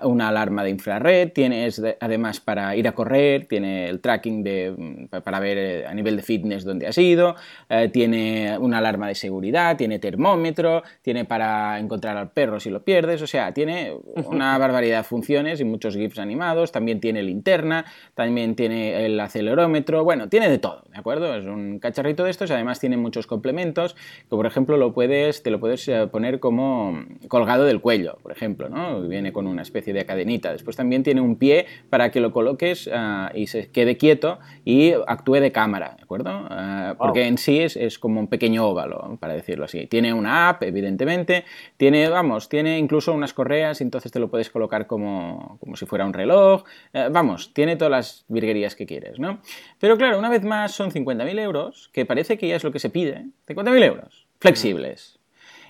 una 0.04 0.30
alarma 0.30 0.64
de 0.64 0.70
infrared, 0.70 1.32
tiene 1.32 1.70
además 2.00 2.40
para 2.40 2.76
ir 2.76 2.88
a 2.88 2.94
correr, 2.94 3.46
tiene 3.46 3.90
el 3.90 4.00
tracking 4.00 4.44
de, 4.44 4.74
mm, 4.78 5.22
para 5.24 5.40
ver 5.40 5.58
eh, 5.58 5.88
a 5.88 5.94
nivel 5.94 6.16
de 6.18 6.24
fitness 6.24 6.64
dónde 6.64 6.88
has 6.88 6.98
ido, 6.98 7.36
eh, 7.70 7.90
tiene 7.90 8.58
una 8.60 8.80
alarma 8.80 9.08
de 9.08 9.16
seguridad, 9.16 9.78
tiene 9.78 10.00
termómetro, 10.00 10.84
tiene 11.02 11.26
para 11.26 11.80
encontrar 11.80 12.18
al 12.18 12.32
perro 12.32 12.60
si 12.60 12.70
lo 12.70 12.84
pierdes, 12.84 13.22
o 13.22 13.28
sea, 13.28 13.54
tiene 13.54 13.94
una 14.26 14.58
barbaridad 14.58 15.00
de 15.00 15.04
funciones 15.04 15.60
y 15.60 15.66
muchos 15.66 15.96
GIFs 15.96 16.20
animados, 16.20 16.72
también 16.72 17.00
tiene 17.00 17.24
linterna, 17.24 17.86
también 18.16 18.56
tiene 18.56 19.06
el 19.06 19.20
acelerómetro, 19.20 20.04
bueno, 20.04 20.30
tiene 20.30 20.50
de 20.50 20.58
todo, 20.58 20.84
¿de 20.92 20.98
acuerdo? 20.98 21.36
Es 21.36 21.46
un 21.46 21.80
cacharrito 21.80 22.24
de 22.24 22.32
estos 22.32 22.50
y 22.50 22.54
además 22.54 22.80
tiene 22.80 22.98
muchos 22.98 23.28
complementos 23.28 23.96
que, 23.96 24.36
por 24.36 24.46
ejemplo, 24.46 24.78
lo 24.78 24.94
puedes, 24.94 25.44
te 25.44 25.52
lo 25.52 25.60
puedes 25.60 25.88
eh, 25.88 26.08
poner 26.08 26.40
como 26.40 27.06
colgado 27.28 27.66
del 27.66 27.82
cuello, 27.82 28.18
por 28.22 28.32
ejemplo, 28.32 28.70
¿no? 28.70 29.02
Viene 29.02 29.32
con 29.32 29.48
una 29.48 29.62
especie 29.72 29.94
de 29.94 30.06
cadenita. 30.06 30.52
Después 30.52 30.76
también 30.76 31.04
tiene 31.04 31.22
un 31.22 31.38
pie 31.38 31.66
para 31.90 32.12
que 32.12 32.20
lo 32.20 32.32
coloques 32.32 32.90
ah, 32.94 33.32
y 33.34 33.48
se 33.48 33.72
quede 33.72 33.96
quieto 33.96 34.40
y 34.66 34.92
actúe 35.08 35.36
de 35.36 35.52
cámara, 35.52 35.96
¿de 35.98 36.04
acuerdo? 36.04 36.30
Ah, 36.30 36.96
porque 36.98 37.26
en 37.26 37.38
sí 37.38 37.60
es, 37.60 37.98
como 38.00 38.20
un 38.20 38.28
pequeño 38.28 38.68
óvalo, 38.68 39.18
para 39.20 39.34
decirlo 39.34 39.66
así. 39.66 39.88
Tiene 39.88 40.14
una 40.14 40.50
app, 40.50 40.64
evidentemente, 40.64 41.46
tiene, 41.78 42.10
vamos, 42.10 42.50
tiene 42.50 42.78
incluso 42.78 43.14
unas 43.14 43.34
correas, 43.34 43.82
entonces 43.82 44.12
te 44.12 44.20
lo 44.20 44.30
puedes 44.30 44.50
colocar 44.50 44.88
como, 44.88 45.58
como 45.60 45.76
si 45.76 45.86
fuera 45.86 46.06
un 46.06 46.14
reloj, 46.14 46.64
eh, 46.94 47.08
vamos, 47.12 47.54
tiene 47.54 47.78
todas 47.78 47.92
las 47.92 48.26
virguerías 48.28 48.76
que 48.76 48.86
quieres, 48.86 49.20
¿no? 49.20 49.40
Pero 49.80 49.98
claro, 49.98 50.20
una 50.20 50.30
vez 50.30 50.44
más 50.44 50.74
son 50.74 50.92
50.000 50.92 51.40
euros, 51.40 51.90
que 51.94 52.06
parece 52.06 52.38
que 52.38 52.48
ya 52.48 52.58
es 52.58 52.64
lo 52.64 52.72
que 52.72 52.80
se 52.80 52.90
pide, 52.90 53.28
50.000 53.48 53.84
euros, 53.84 54.28
flexibles. 54.40 55.21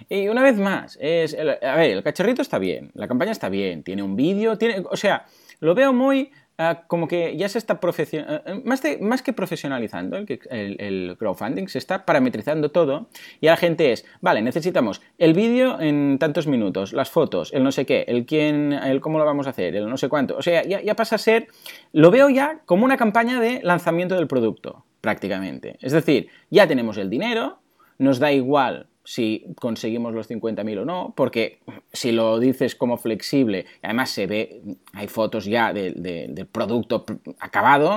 Y 0.10 0.28
una 0.28 0.42
vez 0.42 0.58
más, 0.58 0.98
es 1.02 1.36
a 1.36 1.76
ver, 1.76 1.92
el 1.92 2.04
cacharrito 2.04 2.42
está 2.42 2.60
bien, 2.60 2.92
la 2.94 3.08
campaña 3.08 3.32
está 3.32 3.50
bien, 3.50 3.84
tiene 3.84 4.04
un 4.04 4.16
vídeo, 4.16 4.58
tiene, 4.58 4.84
o 4.90 4.98
sea, 4.98 5.26
lo 5.60 5.76
veo 5.76 5.94
muy 5.94 6.32
ah, 6.58 6.84
como 6.88 7.08
que 7.08 7.36
ya 7.38 7.50
se 7.50 7.58
está 7.58 7.80
profesionalizando, 7.80 8.52
eh, 8.52 8.62
más, 8.66 8.82
más 9.00 9.22
que 9.22 9.34
profesionalizando 9.34 10.18
el, 10.18 10.28
el, 10.50 11.16
crowdfunding, 11.18 11.68
se 11.68 11.78
está 11.78 12.06
parametrizando 12.06 12.72
todo 12.72 13.10
y 13.40 13.48
la 13.48 13.58
gente 13.58 13.92
es, 13.92 14.06
vale, 14.22 14.42
necesitamos 14.42 15.02
el 15.18 15.34
vídeo 15.34 15.80
en 15.80 16.18
tantos 16.20 16.48
minutos, 16.48 16.94
las 16.94 17.10
fotos, 17.10 17.54
el 17.54 17.64
no 17.64 17.72
sé 17.72 17.86
qué, 17.86 18.06
el 18.08 18.26
quién, 18.26 18.74
el 18.74 19.02
cómo 19.02 19.20
lo 19.20 19.26
vamos 19.26 19.48
a 19.48 19.52
hacer, 19.52 19.76
el 19.76 19.90
no 19.90 19.98
sé 19.98 20.10
cuánto, 20.10 20.38
o 20.38 20.42
sea, 20.42 20.64
ya 20.64 20.96
pasa 20.96 21.16
a 21.16 21.20
ser, 21.20 21.48
lo 21.94 22.12
veo 22.12 22.30
ya 22.30 22.62
como 22.66 22.86
una 22.86 22.98
campaña 22.98 23.40
de 23.40 23.62
lanzamiento 23.64 24.16
del 24.16 24.28
producto, 24.28 24.86
prácticamente. 25.02 25.78
Es 25.82 25.92
decir, 25.92 26.30
ya 26.50 26.68
tenemos 26.68 26.98
el 26.98 27.10
dinero, 27.10 27.60
nos 27.98 28.20
da 28.20 28.32
igual 28.32 28.88
si 29.12 29.46
conseguimos 29.60 30.14
los 30.14 30.30
50.000 30.30 30.80
o 30.80 30.86
no, 30.86 31.14
porque 31.18 31.60
si 31.92 32.14
lo 32.14 32.40
dices 32.40 32.76
como 32.76 32.96
flexible, 32.96 33.66
además 33.82 34.10
se 34.10 34.26
ve, 34.26 34.62
hay 34.94 35.10
fotos 35.10 35.44
ya 35.44 35.74
del 35.74 36.48
producto 36.50 37.04
acabado, 37.42 37.92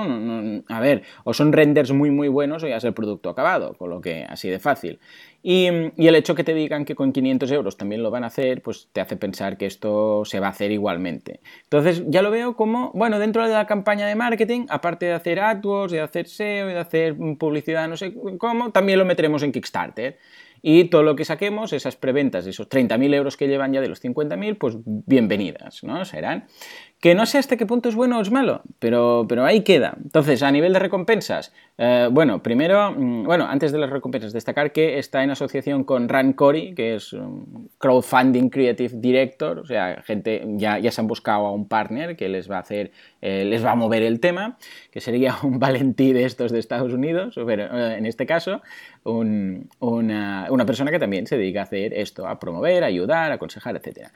a 0.67 0.79
ver, 0.81 1.03
o 1.23 1.33
son 1.33 1.53
renders 1.53 1.93
muy 1.93 2.11
muy 2.11 2.27
buenos 2.27 2.63
o 2.63 2.67
ya 2.67 2.75
es 2.75 2.83
el 2.83 2.93
producto 2.93 3.29
acabado, 3.29 3.75
con 3.75 3.91
lo 3.91 4.01
que 4.01 4.25
así 4.27 4.49
de 4.49 4.59
fácil. 4.59 4.99
Y, 5.41 5.67
el 5.67 6.15
hecho 6.15 6.35
que 6.35 6.43
te 6.43 6.53
digan 6.53 6.83
que 6.83 6.95
con 6.95 7.13
500 7.13 7.49
euros 7.51 7.77
también 7.77 8.03
lo 8.03 8.11
van 8.11 8.25
a 8.25 8.27
hacer, 8.27 8.61
pues 8.61 8.89
te 8.91 8.99
hace 8.99 9.15
pensar 9.15 9.57
que 9.57 9.67
esto 9.67 10.25
se 10.25 10.41
va 10.41 10.47
a 10.47 10.49
hacer 10.49 10.71
igualmente. 10.71 11.39
Entonces 11.63 12.03
ya 12.07 12.21
lo 12.23 12.31
veo 12.31 12.57
como, 12.57 12.91
bueno, 12.93 13.19
dentro 13.19 13.47
de 13.47 13.53
la 13.53 13.67
campaña 13.67 14.05
de 14.05 14.15
marketing, 14.15 14.65
aparte 14.67 15.05
de 15.05 15.13
hacer 15.13 15.39
AdWords, 15.39 15.93
de 15.93 16.01
hacer 16.01 16.27
SEO 16.27 16.71
y 16.71 16.73
de 16.73 16.79
hacer 16.79 17.15
publicidad, 17.39 17.87
no 17.87 17.95
sé 17.95 18.13
cómo, 18.37 18.71
también 18.71 18.99
lo 18.99 19.05
meteremos 19.05 19.43
en 19.43 19.53
Kickstarter 19.53 20.17
y 20.67 20.85
todo 20.85 21.03
lo 21.03 21.15
que 21.15 21.25
saquemos, 21.25 21.73
esas 21.73 21.95
preventas 21.95 22.43
de 22.43 22.49
esos 22.49 22.67
30.000 22.67 23.13
euros 23.13 23.37
que 23.37 23.47
llevan 23.47 23.71
ya 23.71 23.81
de 23.81 23.87
los 23.87 24.03
50.000, 24.03 24.57
pues 24.57 24.77
bienvenidas, 24.83 25.83
¿no? 25.83 26.03
Serán. 26.05 26.47
Que 26.99 27.13
no 27.13 27.27
sé 27.27 27.37
hasta 27.37 27.55
qué 27.55 27.67
punto 27.67 27.87
es 27.87 27.93
bueno 27.93 28.17
o 28.17 28.21
es 28.21 28.31
malo, 28.31 28.63
pero, 28.79 29.27
pero 29.29 29.45
ahí 29.45 29.61
queda. 29.61 29.95
Entonces, 30.03 30.41
a 30.41 30.49
nivel 30.49 30.73
de 30.73 30.79
recompensas, 30.79 31.53
eh, 31.77 32.07
bueno, 32.11 32.41
primero, 32.41 32.93
mm, 32.93 33.25
bueno, 33.25 33.45
antes 33.45 33.71
de 33.73 33.77
las 33.77 33.91
recompensas, 33.91 34.33
destacar 34.33 34.71
que 34.71 34.97
está 34.97 35.23
en 35.23 35.29
asociación 35.29 35.83
con 35.83 36.09
Ran 36.09 36.33
Corey, 36.33 36.73
que 36.73 36.95
es 36.95 37.13
un 37.13 37.69
crowdfunding 37.77 38.49
creative 38.49 38.93
director, 38.95 39.59
o 39.59 39.65
sea, 39.65 40.01
gente, 40.03 40.43
ya, 40.55 40.79
ya 40.79 40.89
se 40.89 40.99
han 40.99 41.05
buscado 41.05 41.45
a 41.45 41.51
un 41.51 41.67
partner 41.67 42.15
que 42.15 42.27
les 42.27 42.49
va 42.49 42.57
a 42.57 42.61
hacer, 42.61 42.91
eh, 43.21 43.45
les 43.45 43.63
va 43.63 43.71
a 43.71 43.75
mover 43.75 44.01
el 44.01 44.19
tema, 44.19 44.57
que 44.89 44.99
sería 44.99 45.35
un 45.43 45.59
Valentí 45.59 46.11
de 46.11 46.23
estos 46.23 46.51
de 46.51 46.57
Estados 46.57 46.91
Unidos, 46.91 47.35
pero 47.45 47.65
eh, 47.65 47.97
en 47.97 48.07
este 48.07 48.25
caso, 48.25 48.63
una, 49.05 50.65
persona 50.65 50.89
que 50.89 50.99
también 50.99 51.27
se 51.27 51.37
dedica 51.37 51.59
a 51.59 51.63
hacer 51.63 51.93
esto, 51.93 52.27
a 52.27 52.39
promover, 52.39 52.83
ayudar, 52.83 53.31
aconsejar, 53.31 53.75
etc. 53.75 54.09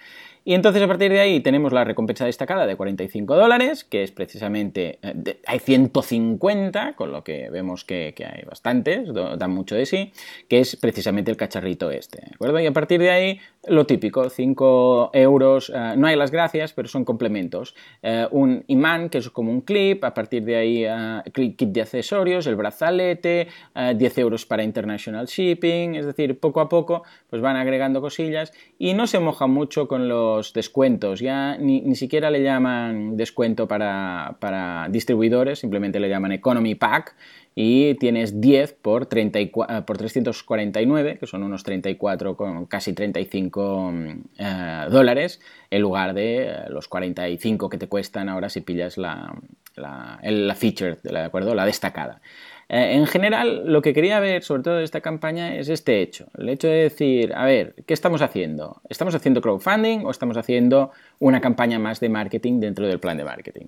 Y 0.43 0.55
entonces 0.55 0.81
a 0.81 0.87
partir 0.87 1.11
de 1.11 1.19
ahí 1.19 1.41
tenemos 1.41 1.71
la 1.71 1.83
recompensa 1.83 2.25
destacada 2.25 2.65
de 2.65 2.75
45 2.75 3.35
dólares, 3.35 3.83
que 3.83 4.03
es 4.03 4.11
precisamente, 4.11 4.97
eh, 5.03 5.39
hay 5.45 5.59
150, 5.59 6.93
con 6.93 7.11
lo 7.11 7.23
que 7.23 7.49
vemos 7.51 7.85
que, 7.85 8.13
hay 8.17 8.43
bastantes, 8.45 9.13
dan 9.13 9.51
mucho 9.51 9.75
de 9.75 9.85
sí, 9.85 10.11
que 10.47 10.59
es 10.59 10.75
precisamente 10.75 11.29
el 11.29 11.37
cacharrito 11.37 11.91
este, 11.91 12.21
¿de 12.21 12.31
acuerdo? 12.33 12.59
Y 12.59 12.65
a 12.65 12.73
partir 12.73 12.99
de 12.99 13.11
ahí, 13.11 13.39
lo 13.69 13.85
típico, 13.85 14.29
5 14.29 15.11
euros, 15.13 15.71
eh, 15.73 15.93
no 15.97 16.07
hay 16.07 16.15
las 16.15 16.31
gracias, 16.31 16.73
pero 16.73 16.87
son 16.87 17.05
complementos. 17.05 17.75
Eh, 18.01 18.27
un 18.31 18.63
imán, 18.67 19.09
que 19.09 19.19
es 19.19 19.29
como 19.29 19.51
un 19.51 19.61
clip, 19.61 20.03
a 20.03 20.13
partir 20.13 20.43
de 20.43 20.55
ahí, 20.55 20.85
kit 21.33 21.69
de 21.69 21.81
accesorios, 21.81 22.47
el 22.47 22.55
brazalete, 22.55 23.47
10 23.95 24.17
euros 24.17 24.45
para 24.45 24.63
international 24.63 25.27
shipping, 25.27 25.95
es 25.95 26.05
decir, 26.05 26.39
poco 26.39 26.61
a 26.61 26.69
poco, 26.69 27.03
pues 27.29 27.41
van 27.41 27.55
agregando 27.55 28.01
cosillas 28.01 28.51
y 28.77 28.93
no 28.93 29.07
se 29.07 29.19
moja 29.19 29.47
mucho 29.47 29.87
con 29.87 30.07
los 30.07 30.53
descuentos. 30.53 31.19
Ya 31.19 31.57
ni, 31.57 31.95
siquiera 31.95 32.31
le 32.31 32.43
llaman 32.43 33.17
descuento 33.17 33.67
para, 33.67 34.87
distribuidores, 34.89 35.59
simplemente 35.59 35.99
le 35.99 36.09
llaman 36.09 36.31
Economy 36.31 36.75
Pack 36.75 37.15
y 37.61 37.95
tienes 37.95 38.39
10 38.39 38.71
por, 38.71 39.07
34, 39.07 39.85
por 39.85 39.97
349, 39.97 41.17
que 41.19 41.27
son 41.27 41.43
unos 41.43 41.65
34, 41.65 42.37
con 42.37 42.67
casi 42.67 42.93
35 42.93 43.93
eh, 44.37 44.85
dólares, 44.89 45.41
en 45.69 45.81
lugar 45.81 46.13
de 46.13 46.43
eh, 46.43 46.53
los 46.69 46.87
45 46.87 47.67
que 47.67 47.77
te 47.77 47.89
cuestan 47.89 48.29
ahora 48.29 48.47
si 48.47 48.61
pillas 48.61 48.97
la, 48.97 49.35
la, 49.75 50.21
la 50.23 50.55
feature, 50.55 50.99
¿de 51.03 51.19
acuerdo? 51.19 51.53
La 51.53 51.65
destacada. 51.65 52.21
Eh, 52.69 52.93
en 52.93 53.05
general, 53.07 53.63
lo 53.65 53.81
que 53.81 53.93
quería 53.93 54.21
ver, 54.21 54.41
sobre 54.41 54.63
todo 54.63 54.75
de 54.77 54.85
esta 54.85 55.01
campaña, 55.01 55.57
es 55.57 55.67
este 55.67 56.01
hecho. 56.01 56.27
El 56.37 56.47
hecho 56.47 56.69
de 56.69 56.83
decir, 56.83 57.33
a 57.35 57.43
ver, 57.43 57.75
¿qué 57.85 57.93
estamos 57.93 58.21
haciendo? 58.21 58.81
¿Estamos 58.87 59.15
haciendo 59.15 59.41
crowdfunding 59.41 60.05
o 60.05 60.11
estamos 60.11 60.37
haciendo 60.37 60.91
una 61.19 61.41
campaña 61.41 61.77
más 61.77 61.99
de 61.99 62.07
marketing 62.07 62.61
dentro 62.61 62.87
del 62.87 63.01
plan 63.01 63.17
de 63.17 63.25
marketing? 63.25 63.65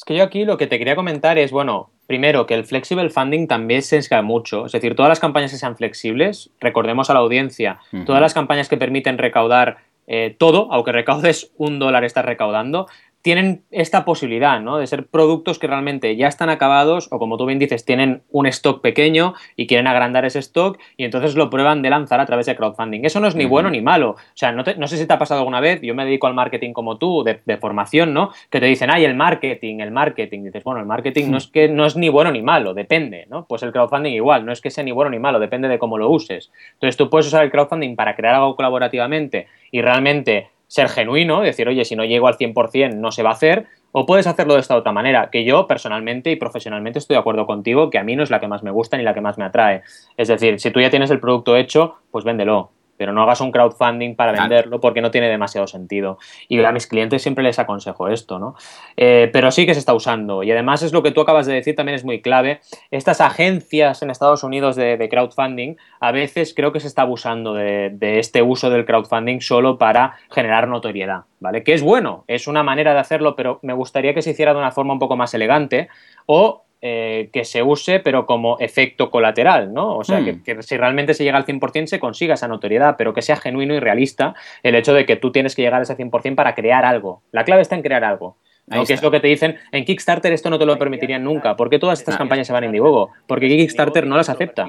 Es 0.00 0.04
que 0.06 0.16
yo 0.16 0.24
aquí 0.24 0.46
lo 0.46 0.56
que 0.56 0.66
te 0.66 0.78
quería 0.78 0.96
comentar 0.96 1.36
es, 1.36 1.50
bueno, 1.50 1.90
primero, 2.06 2.46
que 2.46 2.54
el 2.54 2.64
flexible 2.64 3.10
funding 3.10 3.46
también 3.46 3.82
se 3.82 3.98
esca 3.98 4.22
mucho. 4.22 4.64
Es 4.64 4.72
decir, 4.72 4.96
todas 4.96 5.10
las 5.10 5.20
campañas 5.20 5.50
que 5.50 5.58
sean 5.58 5.76
flexibles, 5.76 6.48
recordemos 6.58 7.10
a 7.10 7.12
la 7.12 7.20
audiencia, 7.20 7.80
todas 8.06 8.22
las 8.22 8.32
campañas 8.32 8.70
que 8.70 8.78
permiten 8.78 9.18
recaudar 9.18 9.76
eh, 10.06 10.34
todo, 10.38 10.72
aunque 10.72 10.92
recaudes 10.92 11.52
un 11.58 11.78
dólar, 11.78 12.04
estás 12.04 12.24
recaudando, 12.24 12.86
tienen 13.22 13.64
esta 13.70 14.04
posibilidad, 14.04 14.60
¿no? 14.60 14.78
De 14.78 14.86
ser 14.86 15.06
productos 15.06 15.58
que 15.58 15.66
realmente 15.66 16.16
ya 16.16 16.28
están 16.28 16.48
acabados 16.48 17.08
o 17.10 17.18
como 17.18 17.36
tú 17.36 17.46
bien 17.46 17.58
dices, 17.58 17.84
tienen 17.84 18.22
un 18.30 18.46
stock 18.46 18.80
pequeño 18.80 19.34
y 19.56 19.66
quieren 19.66 19.86
agrandar 19.86 20.24
ese 20.24 20.38
stock 20.38 20.78
y 20.96 21.04
entonces 21.04 21.34
lo 21.34 21.50
prueban 21.50 21.82
de 21.82 21.90
lanzar 21.90 22.20
a 22.20 22.26
través 22.26 22.46
de 22.46 22.56
crowdfunding. 22.56 23.04
Eso 23.04 23.20
no 23.20 23.28
es 23.28 23.34
ni 23.34 23.44
bueno 23.44 23.70
ni 23.70 23.82
malo. 23.82 24.10
O 24.10 24.16
sea, 24.34 24.52
no, 24.52 24.64
sé 24.64 24.96
si 24.96 25.06
te 25.06 25.12
ha 25.12 25.18
pasado 25.18 25.40
alguna 25.40 25.60
vez, 25.60 25.80
yo 25.82 25.94
me 25.94 26.04
dedico 26.04 26.26
al 26.26 26.34
marketing 26.34 26.72
como 26.72 26.96
tú, 26.96 27.22
de, 27.24 27.56
formación, 27.58 28.14
¿no? 28.14 28.30
Que 28.48 28.58
te 28.58 28.66
dicen, 28.66 28.90
ay, 28.90 29.04
el 29.04 29.14
marketing, 29.14 29.80
el 29.80 29.90
marketing. 29.90 30.44
dices, 30.44 30.64
bueno, 30.64 30.80
el 30.80 30.86
marketing 30.86 31.30
no 31.30 31.36
es 31.36 31.46
que 31.46 31.68
no 31.68 31.84
es 31.84 31.96
ni 31.96 32.08
bueno 32.08 32.32
ni 32.32 32.40
malo, 32.40 32.72
depende, 32.72 33.26
¿no? 33.28 33.44
Pues 33.46 33.62
el 33.62 33.72
crowdfunding 33.72 34.12
igual, 34.12 34.46
no 34.46 34.52
es 34.52 34.60
que 34.60 34.70
sea 34.70 34.82
ni 34.82 34.92
bueno 34.92 35.10
ni 35.10 35.18
malo, 35.18 35.38
depende 35.38 35.68
de 35.68 35.78
cómo 35.78 35.98
lo 35.98 36.08
uses. 36.08 36.50
Entonces 36.74 36.96
tú 36.96 37.10
puedes 37.10 37.26
usar 37.26 37.44
el 37.44 37.50
crowdfunding 37.50 37.96
para 37.96 38.16
crear 38.16 38.36
algo 38.36 38.56
colaborativamente 38.56 39.46
y 39.70 39.82
realmente 39.82 40.48
ser 40.70 40.88
genuino, 40.88 41.40
decir, 41.40 41.66
oye, 41.66 41.84
si 41.84 41.96
no 41.96 42.04
llego 42.04 42.28
al 42.28 42.36
100% 42.36 42.94
no 42.94 43.10
se 43.10 43.24
va 43.24 43.30
a 43.30 43.32
hacer, 43.32 43.66
o 43.90 44.06
puedes 44.06 44.28
hacerlo 44.28 44.54
de 44.54 44.60
esta 44.60 44.76
otra 44.76 44.92
manera, 44.92 45.28
que 45.28 45.44
yo 45.44 45.66
personalmente 45.66 46.30
y 46.30 46.36
profesionalmente 46.36 47.00
estoy 47.00 47.14
de 47.14 47.20
acuerdo 47.20 47.44
contigo, 47.44 47.90
que 47.90 47.98
a 47.98 48.04
mí 48.04 48.14
no 48.14 48.22
es 48.22 48.30
la 48.30 48.38
que 48.38 48.46
más 48.46 48.62
me 48.62 48.70
gusta 48.70 48.96
ni 48.96 49.02
la 49.02 49.12
que 49.12 49.20
más 49.20 49.36
me 49.36 49.44
atrae. 49.44 49.82
Es 50.16 50.28
decir, 50.28 50.60
si 50.60 50.70
tú 50.70 50.80
ya 50.80 50.88
tienes 50.88 51.10
el 51.10 51.18
producto 51.18 51.56
hecho, 51.56 51.96
pues 52.12 52.24
véndelo 52.24 52.70
pero 53.00 53.14
no 53.14 53.22
hagas 53.22 53.40
un 53.40 53.50
crowdfunding 53.50 54.14
para 54.14 54.32
venderlo 54.32 54.78
porque 54.78 55.00
no 55.00 55.10
tiene 55.10 55.30
demasiado 55.30 55.66
sentido. 55.66 56.18
Y 56.48 56.62
a 56.62 56.70
mis 56.70 56.86
clientes 56.86 57.22
siempre 57.22 57.42
les 57.42 57.58
aconsejo 57.58 58.08
esto, 58.08 58.38
¿no? 58.38 58.56
Eh, 58.94 59.30
pero 59.32 59.50
sí 59.50 59.64
que 59.64 59.72
se 59.72 59.80
está 59.80 59.94
usando. 59.94 60.42
Y 60.42 60.52
además 60.52 60.82
es 60.82 60.92
lo 60.92 61.02
que 61.02 61.10
tú 61.10 61.22
acabas 61.22 61.46
de 61.46 61.54
decir, 61.54 61.74
también 61.74 61.96
es 61.96 62.04
muy 62.04 62.20
clave. 62.20 62.60
Estas 62.90 63.22
agencias 63.22 64.02
en 64.02 64.10
Estados 64.10 64.44
Unidos 64.44 64.76
de, 64.76 65.08
crowdfunding, 65.10 65.76
a 65.98 66.12
veces 66.12 66.52
creo 66.54 66.72
que 66.72 66.80
se 66.80 66.88
está 66.88 67.00
abusando 67.00 67.54
de, 67.54 68.18
este 68.18 68.42
uso 68.42 68.68
del 68.68 68.84
crowdfunding 68.84 69.40
solo 69.40 69.78
para 69.78 70.18
generar 70.30 70.68
notoriedad, 70.68 71.22
¿vale? 71.38 71.62
Que 71.64 71.72
es 71.72 71.80
bueno, 71.80 72.24
es 72.26 72.48
una 72.48 72.62
manera 72.62 72.92
de 72.92 73.00
hacerlo, 73.00 73.34
pero 73.34 73.60
me 73.62 73.72
gustaría 73.72 74.12
que 74.12 74.20
se 74.20 74.32
hiciera 74.32 74.52
de 74.52 74.58
una 74.58 74.72
forma 74.72 74.92
un 74.92 74.98
poco 74.98 75.16
más 75.16 75.32
elegante 75.32 75.88
o 76.26 76.64
eh, 76.82 77.28
que 77.32 77.44
se 77.44 77.62
use, 77.62 78.00
pero 78.00 78.24
como 78.24 78.58
efecto 78.58 79.10
colateral, 79.10 79.72
¿no? 79.72 79.98
O 79.98 80.04
sea, 80.04 80.20
hmm. 80.20 80.42
que, 80.42 80.62
si 80.62 80.76
realmente 80.76 81.12
se 81.12 81.24
llega 81.24 81.36
al 81.36 81.44
100% 81.44 81.86
se 81.86 82.00
consiga 82.00 82.34
esa 82.34 82.48
notoriedad, 82.48 82.94
pero 82.96 83.12
que 83.12 83.20
sea 83.20 83.36
genuino 83.36 83.74
y 83.74 83.80
realista 83.80 84.34
el 84.62 84.74
hecho 84.74 84.94
de 84.94 85.04
que 85.04 85.16
tú 85.16 85.30
tienes 85.30 85.54
que 85.54 85.62
llegar 85.62 85.80
a 85.80 85.82
ese 85.82 85.96
100% 85.96 86.34
para 86.34 86.54
crear 86.54 86.86
algo. 86.86 87.22
La 87.32 87.44
clave 87.44 87.62
está 87.62 87.74
en 87.74 87.82
crear 87.82 88.02
algo. 88.02 88.36
¿no? 88.66 88.84
Que 88.84 88.94
es 88.94 89.02
lo 89.02 89.10
que 89.10 89.20
te 89.20 89.26
dicen, 89.26 89.58
en 89.72 89.84
Kickstarter 89.84 90.32
esto 90.32 90.48
no 90.48 90.58
te 90.58 90.64
lo 90.64 90.78
permitirían 90.78 91.24
nunca. 91.24 91.56
¿Por 91.56 91.68
qué 91.70 91.78
todas 91.78 91.98
estas 91.98 92.16
campañas 92.16 92.46
se 92.46 92.52
van 92.52 92.64
en 92.64 92.68
Indiegogo? 92.68 93.10
Porque 93.26 93.48
Kickstarter 93.48 94.06
no 94.06 94.16
las 94.16 94.28
acepta. 94.28 94.68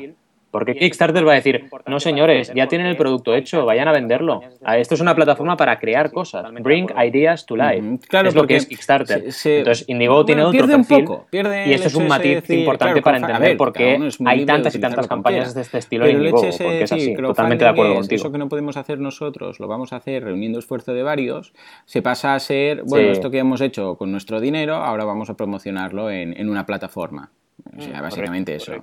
Porque 0.52 0.76
Kickstarter 0.76 1.26
va 1.26 1.32
a 1.32 1.36
decir, 1.36 1.70
no 1.88 2.00
señores, 2.00 2.52
ya 2.54 2.68
tienen 2.68 2.88
el 2.88 2.98
producto 2.98 3.34
hecho, 3.34 3.66
vayan 3.66 3.88
a 3.88 3.94
venderlo. 3.94 4.42
Ah, 4.64 4.78
esto 4.78 4.96
es 4.96 5.02
una 5.02 5.16
plataforma 5.16 5.56
para 5.56 5.80
crear 5.80 6.12
cosas. 6.12 6.52
Bring 6.62 6.90
ideas 6.98 7.46
to 7.46 7.56
life. 7.56 8.00
Claro, 8.10 8.30
es 8.30 8.36
lo 8.36 8.46
que 8.46 8.58
es 8.58 8.66
Kickstarter. 8.66 9.24
Entonces, 9.46 9.86
Indiegogo 9.88 10.26
tiene 10.26 10.44
otro 10.44 10.68
perfil. 10.68 11.08
y 11.32 11.74
eso 11.74 11.88
es 11.88 11.96
un 11.96 12.08
matiz 12.08 12.50
importante 12.50 13.02
para 13.02 13.18
entender 13.18 13.58
por 13.58 13.72
qué 13.72 13.98
hay 14.26 14.46
tantas 14.46 14.76
y 14.76 14.80
tantas 14.80 15.08
campañas 15.08 15.54
de 15.56 15.62
este 15.62 15.78
estilo 15.78 16.06
en 16.06 16.18
Indiegogo. 16.18 16.42
Porque 16.42 16.84
es 16.84 16.92
así, 16.92 17.16
totalmente 17.16 17.64
de 17.64 17.70
acuerdo 17.70 17.96
contigo. 17.96 18.16
Eso 18.16 18.32
que 18.32 18.38
no 18.38 18.50
podemos 18.50 18.76
hacer 18.78 19.00
nosotros, 19.00 19.60
lo 19.60 19.68
vamos 19.68 19.94
a 19.94 19.98
hacer 19.98 20.24
reuniendo 20.24 20.60
esfuerzo 20.60 20.94
de 20.94 21.04
varios, 21.04 21.54
se 21.86 22.02
pasa 22.02 22.36
a 22.36 22.40
ser, 22.40 22.84
bueno, 22.84 23.12
esto 23.12 23.32
que 23.32 23.40
hemos 23.40 23.62
hecho 23.62 23.96
con 23.96 24.12
nuestro 24.12 24.42
dinero, 24.42 24.76
ahora 24.76 25.06
vamos 25.06 25.30
a 25.30 25.36
promocionarlo 25.36 26.12
en 26.12 26.50
una 26.50 26.66
plataforma. 26.66 27.32
O 27.78 27.82
sea, 27.82 28.00
mm, 28.00 28.02
básicamente 28.02 28.56
eso. 28.56 28.74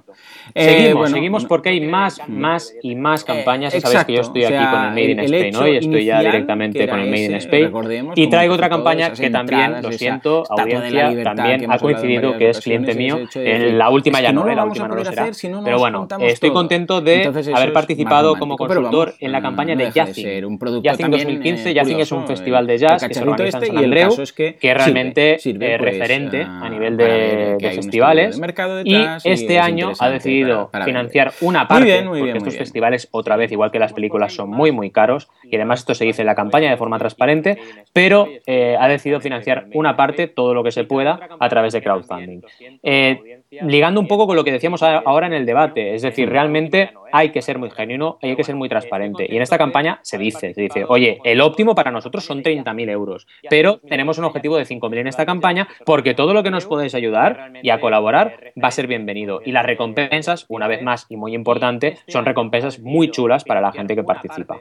Eh, 0.55 0.65
seguimos, 0.65 1.11
seguimos 1.11 1.45
porque 1.45 1.71
hay 1.71 1.81
más, 1.81 2.21
más 2.29 2.75
y 2.83 2.95
más 2.95 3.25
campañas. 3.25 3.75
Eh, 3.75 3.81
sabes 3.81 4.05
que 4.05 4.15
yo 4.15 4.21
estoy 4.21 4.45
aquí 4.45 4.65
con 4.65 4.85
el 4.85 4.91
Made 4.91 5.11
in 5.11 5.21
Spain 5.21 5.57
hoy, 5.57 5.77
estoy 5.77 6.05
ya 6.05 6.21
directamente 6.21 6.89
con 6.89 7.01
el 7.01 7.11
Made 7.11 7.25
in 7.25 7.35
Spain. 7.35 7.73
Y 8.15 8.29
traigo 8.29 8.55
otra 8.55 8.69
campaña 8.69 9.13
que 9.13 9.31
también, 9.31 9.83
lo 9.83 9.93
siento, 9.93 10.45
audiencia, 10.49 11.23
también 11.23 11.71
ha 11.71 11.79
coincidido 11.79 12.37
que 12.39 12.51
es 12.51 12.61
cliente 12.61 12.95
mío. 12.95 13.19
En 13.35 13.79
la 13.79 13.91
última 13.91 14.21
ya 14.21 14.33
no, 14.33 14.47
la 14.47 14.65
última 14.65 14.89
no 14.89 14.95
lo 14.95 15.05
será. 15.05 15.29
Pero 15.65 15.79
bueno, 15.79 16.09
estoy 16.21 16.51
contento 16.51 17.01
de 17.01 17.31
haber 17.55 17.73
participado 17.73 18.37
como 18.37 18.57
consultor 18.57 19.15
en 19.21 19.33
la 19.33 19.43
campaña 19.43 19.77
de 19.77 19.91
Jazzing. 19.91 20.59
Jazzing 20.83 21.11
2015. 21.11 21.75
Jazzing 21.75 22.01
es 22.01 22.13
un 22.13 22.27
festival 22.27 22.67
de 22.67 22.79
jazz 22.79 23.07
que 23.07 23.15
se 23.15 23.23
organiza 23.23 23.59
en 23.59 23.67
San 23.67 23.79
Andreu, 23.79 24.15
que 24.37 24.57
es 24.61 24.75
realmente 24.75 25.39
eh, 25.45 25.79
referente 25.79 26.43
a 26.43 26.69
nivel 26.69 26.97
de 26.97 27.57
festivales 27.75 28.39
y 28.85 28.97
este 29.25 29.59
año 29.59 29.93
ha 29.99 30.11
decidido 30.11 30.71
financiar 30.85 31.33
una 31.41 31.67
parte, 31.69 32.03
porque 32.05 32.39
estos 32.39 32.57
festivales, 32.57 33.09
otra 33.11 33.37
vez, 33.37 33.53
igual 33.53 33.71
que 33.71 33.79
las 33.79 33.93
películas, 33.93 34.33
son 34.33 34.51
muy, 34.51 34.73
muy 34.73 34.91
caros, 34.91 35.29
y 35.45 35.57
además 35.57 35.81
esto 35.81 35.95
se 35.95 36.05
dice 36.05 36.23
en 36.23 36.27
la 36.27 36.35
campaña 36.35 36.71
de 36.71 36.77
forma 36.77 36.99
transparente, 36.99 37.59
pero 37.93 38.29
eh, 38.47 38.77
ha 38.79 38.89
decidido 38.89 39.21
financiar 39.21 39.67
una 39.75 39.97
parte, 39.97 40.27
todo 40.29 40.55
lo 40.55 40.63
que 40.63 40.73
se 40.73 40.85
pueda, 40.85 41.21
a 41.39 41.49
través 41.49 41.73
de 41.73 41.83
crowdfunding. 41.83 42.41
Eh, 42.83 43.41
ligando 43.51 44.01
un 44.01 44.09
poco 44.09 44.27
con 44.27 44.37
lo 44.37 44.45
que 44.45 44.53
decíamos 44.53 44.83
ahora 44.83 45.27
en 45.27 45.33
el 45.33 45.47
debate, 45.47 45.95
es 45.95 46.03
decir, 46.03 46.29
realmente 46.29 46.91
hay 47.13 47.31
que 47.31 47.43
ser 47.43 47.59
muy 47.59 47.71
genuino, 47.71 48.19
hay 48.23 48.37
que 48.37 48.45
ser 48.45 48.55
muy 48.55 48.69
transparente. 48.69 49.27
Y 49.29 49.37
en 49.37 49.43
esta 49.43 49.59
campaña 49.59 50.01
se 50.03 50.19
dice, 50.19 50.55
se 50.55 50.61
dice, 50.61 50.85
oye, 50.89 51.19
el 51.25 51.41
óptimo 51.41 51.75
para 51.75 51.91
nosotros 51.91 52.25
son 52.25 52.43
30.000 52.43 52.91
euros, 52.91 53.27
pero 53.49 53.79
tenemos 53.79 54.19
un 54.19 54.25
objetivo 54.25 54.57
de 54.57 54.65
5.000 54.65 54.99
en 54.99 55.07
esta 55.07 55.27
campaña 55.27 55.69
porque 55.85 56.15
todo 56.15 56.35
lo 56.35 56.43
que 56.43 56.51
nos 56.51 56.67
podéis 56.67 56.95
ayudar 56.95 57.53
y 57.63 57.71
a 57.71 57.81
colaborar 57.81 58.53
va 58.63 58.69
a 58.69 58.73
ser 58.73 58.87
bienvenido. 58.87 59.41
Y 59.45 59.53
las 59.53 59.65
recompensas, 59.65 60.47
una 60.49 60.67
vez 60.67 60.83
más 60.83 61.07
y 61.09 61.17
muy 61.17 61.35
importante, 61.35 61.99
son 62.09 62.25
recompensas 62.25 62.81
muy 62.81 63.11
chulas 63.11 63.45
para 63.45 63.61
la 63.61 63.73
gente 63.73 63.95
que 63.95 64.03
participa. 64.03 64.61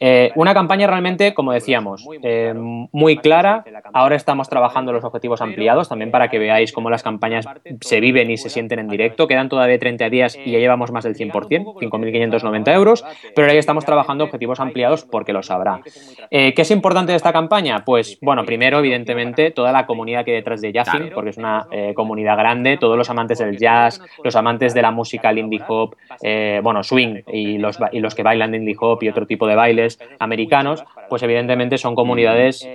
Eh, 0.00 0.32
una 0.34 0.54
campaña 0.54 0.86
realmente, 0.86 1.34
como 1.34 1.52
decíamos, 1.52 2.06
eh, 2.22 2.52
muy 2.54 3.16
clara. 3.18 3.64
Ahora 3.92 4.16
estamos 4.16 4.48
trabajando 4.48 4.92
los 4.92 5.04
objetivos 5.04 5.40
ampliados 5.40 5.88
también 5.88 6.10
para 6.10 6.28
que 6.28 6.38
veáis 6.38 6.72
cómo 6.72 6.90
las 6.90 7.02
campañas 7.02 7.46
se 7.80 8.00
viven 8.00 8.30
y 8.30 8.36
se 8.36 8.50
sienten 8.50 8.78
en 8.78 8.88
directo. 8.88 9.26
Quedan 9.26 9.48
todavía 9.48 9.78
30 9.78 10.10
días 10.10 10.38
y 10.44 10.52
ya 10.52 10.58
llevamos 10.58 10.90
más 10.90 11.04
del 11.04 11.14
100%. 11.14 11.76
5.590 11.90 12.74
euros, 12.74 13.04
pero 13.34 13.50
ahí 13.50 13.58
estamos 13.58 13.84
trabajando 13.84 14.24
objetivos 14.24 14.60
ampliados 14.60 15.04
porque 15.04 15.32
lo 15.32 15.42
sabrá. 15.42 15.80
Eh, 16.30 16.54
¿Qué 16.54 16.62
es 16.62 16.70
importante 16.70 17.12
de 17.12 17.16
esta 17.16 17.32
campaña? 17.32 17.84
Pues, 17.84 18.18
bueno, 18.20 18.44
primero, 18.44 18.78
evidentemente, 18.78 19.50
toda 19.50 19.72
la 19.72 19.86
comunidad 19.86 20.24
que 20.24 20.32
hay 20.32 20.36
detrás 20.38 20.60
de 20.60 20.72
Jazzing, 20.72 21.10
porque 21.14 21.30
es 21.30 21.36
una 21.36 21.66
eh, 21.70 21.92
comunidad 21.94 22.36
grande, 22.36 22.76
todos 22.78 22.96
los 22.96 23.08
amantes 23.10 23.38
del 23.38 23.58
jazz, 23.58 24.00
los 24.22 24.36
amantes 24.36 24.74
de 24.74 24.82
la 24.82 24.90
música 24.90 25.32
indie 25.32 25.60
hop, 25.68 25.96
eh, 26.22 26.60
bueno, 26.62 26.82
swing 26.82 27.22
y 27.32 27.58
los, 27.58 27.78
y 27.92 28.00
los 28.00 28.14
que 28.14 28.22
bailan 28.22 28.54
indie 28.54 28.76
hop 28.78 29.02
y 29.02 29.08
otro 29.08 29.26
tipo 29.26 29.46
de 29.46 29.54
bailes 29.54 29.98
americanos, 30.18 30.84
pues 31.08 31.22
evidentemente 31.22 31.78
son 31.78 31.94
comunidades 31.94 32.66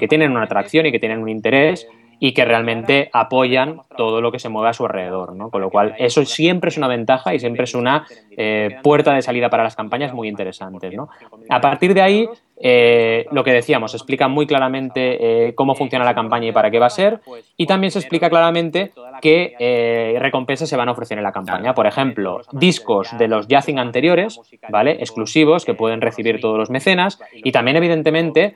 que 0.00 0.08
tienen 0.08 0.30
una 0.30 0.44
atracción 0.44 0.86
y 0.86 0.92
que 0.92 0.98
tienen 0.98 1.22
un 1.22 1.28
interés 1.28 1.86
y 2.18 2.32
que 2.32 2.44
realmente 2.44 3.10
apoyan 3.12 3.80
todo 3.96 4.20
lo 4.20 4.32
que 4.32 4.38
se 4.38 4.48
mueve 4.48 4.70
a 4.70 4.72
su 4.72 4.84
alrededor, 4.84 5.34
¿no? 5.34 5.50
Con 5.50 5.60
lo 5.60 5.70
cual, 5.70 5.94
eso 5.98 6.24
siempre 6.24 6.70
es 6.70 6.76
una 6.76 6.88
ventaja 6.88 7.34
y 7.34 7.40
siempre 7.40 7.64
es 7.64 7.74
una 7.74 8.06
eh, 8.36 8.78
puerta 8.82 9.12
de 9.14 9.22
salida 9.22 9.50
para 9.50 9.64
las 9.64 9.76
campañas 9.76 10.12
muy 10.12 10.28
interesantes, 10.28 10.94
¿no? 10.94 11.08
A 11.48 11.60
partir 11.60 11.94
de 11.94 12.02
ahí, 12.02 12.28
eh, 12.58 13.26
lo 13.32 13.44
que 13.44 13.52
decíamos, 13.52 13.94
explica 13.94 14.28
muy 14.28 14.46
claramente 14.46 15.48
eh, 15.48 15.54
cómo 15.54 15.74
funciona 15.74 16.04
la 16.04 16.14
campaña 16.14 16.48
y 16.48 16.52
para 16.52 16.70
qué 16.70 16.78
va 16.78 16.86
a 16.86 16.90
ser, 16.90 17.20
y 17.56 17.66
también 17.66 17.90
se 17.90 17.98
explica 17.98 18.30
claramente 18.30 18.92
qué 19.20 20.16
recompensas 20.20 20.68
se 20.68 20.76
van 20.76 20.88
a 20.88 20.92
ofrecer 20.92 21.18
en 21.18 21.24
la 21.24 21.32
campaña. 21.32 21.74
Por 21.74 21.86
ejemplo, 21.86 22.40
discos 22.52 23.16
de 23.18 23.28
los 23.28 23.48
Jazzing 23.48 23.78
anteriores, 23.78 24.40
¿vale? 24.68 24.92
Exclusivos 24.92 25.64
que 25.64 25.74
pueden 25.74 26.00
recibir 26.00 26.40
todos 26.40 26.58
los 26.58 26.70
mecenas, 26.70 27.18
y 27.32 27.52
también, 27.52 27.76
evidentemente, 27.76 28.54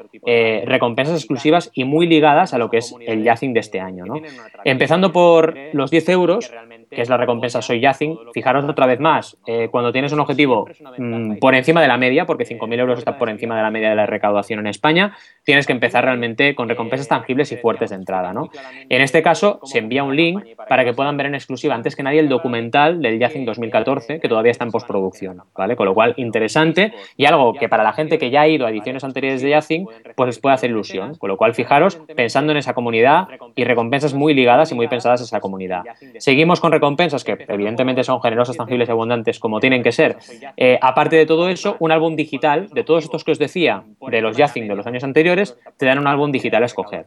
recompensas 0.66 1.16
exclusivas 1.16 1.70
y 1.74 1.84
muy 1.84 2.06
ligadas 2.06 2.54
a 2.54 2.58
lo 2.58 2.70
que 2.70 2.78
es 2.78 2.94
el 3.06 3.24
Jazzing 3.24 3.54
de 3.54 3.60
este 3.60 3.80
año, 3.80 4.04
¿no? 4.06 4.20
Empezando 4.64 5.12
por 5.12 5.56
los 5.72 5.90
10 5.90 6.08
euros, 6.10 6.50
que 6.90 7.02
es 7.02 7.08
la 7.08 7.16
recompensa 7.16 7.62
Soy 7.62 7.80
Yacing. 7.80 8.18
Fijaros 8.34 8.64
otra 8.64 8.86
vez 8.86 9.00
más, 9.00 9.36
eh, 9.46 9.68
cuando 9.70 9.92
tienes 9.92 10.12
un 10.12 10.20
objetivo 10.20 10.66
mm, 10.98 11.36
por 11.38 11.54
encima 11.54 11.80
de 11.80 11.88
la 11.88 11.96
media, 11.96 12.26
porque 12.26 12.44
5.000 12.44 12.78
euros 12.78 12.98
está 12.98 13.16
por 13.16 13.30
encima 13.30 13.56
de 13.56 13.62
la 13.62 13.70
media 13.70 13.90
de 13.90 13.96
la 13.96 14.06
recaudación 14.06 14.60
en 14.60 14.66
España, 14.66 15.16
tienes 15.44 15.66
que 15.66 15.72
empezar 15.72 16.04
realmente 16.04 16.54
con 16.54 16.68
recompensas 16.68 17.08
tangibles 17.08 17.52
y 17.52 17.56
fuertes 17.56 17.90
de 17.90 17.96
entrada. 17.96 18.32
¿no? 18.32 18.50
En 18.88 19.02
este 19.02 19.22
caso, 19.22 19.60
se 19.64 19.78
envía 19.78 20.02
un 20.02 20.16
link 20.16 20.44
para 20.68 20.84
que 20.84 20.92
puedan 20.92 21.16
ver 21.16 21.26
en 21.26 21.34
exclusiva 21.34 21.74
antes 21.74 21.96
que 21.96 22.02
nadie 22.02 22.20
el 22.20 22.28
documental 22.28 23.00
del 23.00 23.18
Yacing 23.18 23.44
2014, 23.44 24.20
que 24.20 24.28
todavía 24.28 24.50
está 24.50 24.64
en 24.64 24.70
postproducción. 24.70 25.42
¿vale? 25.56 25.76
Con 25.76 25.86
lo 25.86 25.94
cual, 25.94 26.14
interesante 26.16 26.92
y 27.16 27.26
algo 27.26 27.54
que 27.54 27.68
para 27.68 27.84
la 27.84 27.92
gente 27.92 28.18
que 28.18 28.30
ya 28.30 28.42
ha 28.42 28.48
ido 28.48 28.66
a 28.66 28.70
ediciones 28.70 29.04
anteriores 29.04 29.42
de 29.42 29.50
Yacing, 29.50 29.86
pues 30.16 30.26
les 30.26 30.38
puede 30.38 30.54
hacer 30.54 30.70
ilusión. 30.70 31.14
Con 31.16 31.28
lo 31.28 31.36
cual, 31.36 31.54
fijaros, 31.54 32.00
pensando 32.16 32.52
en 32.52 32.58
esa 32.58 32.74
comunidad 32.74 33.28
y 33.54 33.64
recompensas 33.64 34.14
muy 34.14 34.34
ligadas 34.34 34.72
y 34.72 34.74
muy 34.74 34.88
pensadas 34.88 35.20
a 35.20 35.24
esa 35.24 35.40
comunidad. 35.40 35.82
Seguimos 36.18 36.60
con 36.60 36.72
recompensas 36.80 37.24
que 37.24 37.36
evidentemente 37.46 38.02
son 38.02 38.20
generosas, 38.22 38.56
tangibles 38.56 38.88
y 38.88 38.92
abundantes 38.92 39.38
como 39.38 39.60
tienen 39.60 39.82
que 39.82 39.92
ser. 39.92 40.16
Eh, 40.56 40.78
aparte 40.80 41.16
de 41.16 41.26
todo 41.26 41.48
eso, 41.48 41.76
un 41.78 41.92
álbum 41.92 42.16
digital 42.16 42.68
de 42.70 42.84
todos 42.84 43.04
estos 43.04 43.22
que 43.22 43.32
os 43.32 43.38
decía, 43.38 43.84
de 44.00 44.20
los 44.22 44.36
Yazing 44.36 44.66
de 44.66 44.74
los 44.74 44.86
años 44.86 45.04
anteriores, 45.04 45.58
te 45.76 45.86
dan 45.86 45.98
un 45.98 46.06
álbum 46.06 46.32
digital 46.32 46.62
a 46.62 46.66
escoger. 46.66 47.04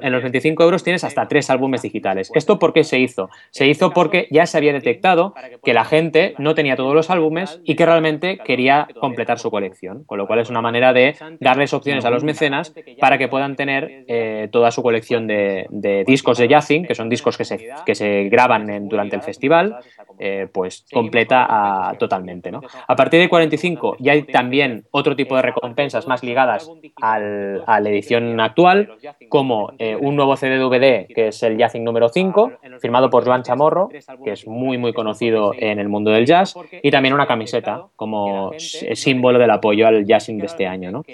en 0.00 0.12
los 0.12 0.22
25 0.22 0.62
euros 0.62 0.84
tienes 0.84 1.02
hasta 1.02 1.26
tres 1.26 1.50
álbumes 1.50 1.82
digitales. 1.82 2.30
¿Esto 2.34 2.58
por 2.58 2.72
qué 2.72 2.84
se 2.84 2.98
hizo? 3.00 3.28
Se 3.50 3.66
hizo 3.66 3.90
porque 3.90 4.28
ya 4.30 4.46
se 4.46 4.56
había 4.56 4.72
detectado 4.72 5.34
que 5.64 5.74
la 5.74 5.84
gente 5.84 6.34
no 6.38 6.54
tenía 6.54 6.76
todos 6.76 6.94
los 6.94 7.10
álbumes 7.10 7.60
y 7.64 7.74
que 7.74 7.86
realmente 7.86 8.38
quería 8.38 8.86
completar 9.00 9.38
su 9.38 9.50
colección, 9.50 10.04
con 10.04 10.18
lo 10.18 10.26
cual 10.26 10.38
es 10.38 10.50
una 10.50 10.62
manera 10.62 10.92
de 10.92 11.16
darles 11.40 11.74
opciones 11.74 12.04
a 12.04 12.10
los 12.10 12.22
mecenas 12.22 12.72
para 13.00 13.18
que 13.18 13.28
puedan 13.28 13.56
tener 13.56 14.04
eh, 14.06 14.48
toda 14.52 14.70
su 14.70 14.82
colección 14.82 15.26
de, 15.26 15.66
discos 16.06 16.38
de 16.38 16.48
jazzing, 16.48 16.86
que 16.86 16.94
son 16.94 17.08
discos 17.08 17.36
que 17.36 17.44
se, 17.44 17.68
que 17.84 17.94
se 17.94 18.28
graban 18.28 18.68
durante 18.80 19.16
el 19.16 19.22
festival, 19.22 19.76
eh, 20.18 20.48
pues 20.52 20.84
completa 20.92 21.94
totalmente. 21.98 22.50
¿no? 22.50 22.62
A 22.86 22.96
partir 22.96 23.20
de 23.20 23.28
45 23.28 23.96
ya 23.98 24.12
hay 24.12 24.22
también 24.22 24.84
otro 24.90 25.16
tipo 25.16 25.36
de 25.36 25.42
recompensas 25.42 26.06
más 26.06 26.22
ligadas 26.22 26.70
al, 27.00 27.62
a 27.66 27.80
la 27.80 27.88
edición 27.88 28.40
actual, 28.40 28.90
como 29.28 29.72
eh, 29.78 29.96
un 29.96 30.16
nuevo 30.16 30.36
CD-DVD 30.36 31.06
que 31.14 31.28
es 31.28 31.42
el 31.42 31.56
Jazzing 31.56 31.84
número 31.84 32.08
5, 32.08 32.52
firmado 32.80 33.10
por 33.10 33.24
Joan 33.24 33.42
Chamorro, 33.42 33.88
que 34.24 34.32
es 34.32 34.46
muy 34.46 34.78
muy 34.78 34.92
conocido 34.92 35.52
en 35.56 35.78
el 35.78 35.88
mundo 35.88 36.10
del 36.10 36.26
jazz, 36.26 36.54
y 36.82 36.90
también 36.90 37.14
una 37.14 37.26
camiseta 37.26 37.86
como 37.96 38.52
símbolo 38.58 39.38
del 39.38 39.50
apoyo 39.50 39.86
al 39.86 40.04
jazzing 40.04 40.38
de 40.38 40.46
este 40.46 40.66
año. 40.66 40.90
¿no? 40.90 41.04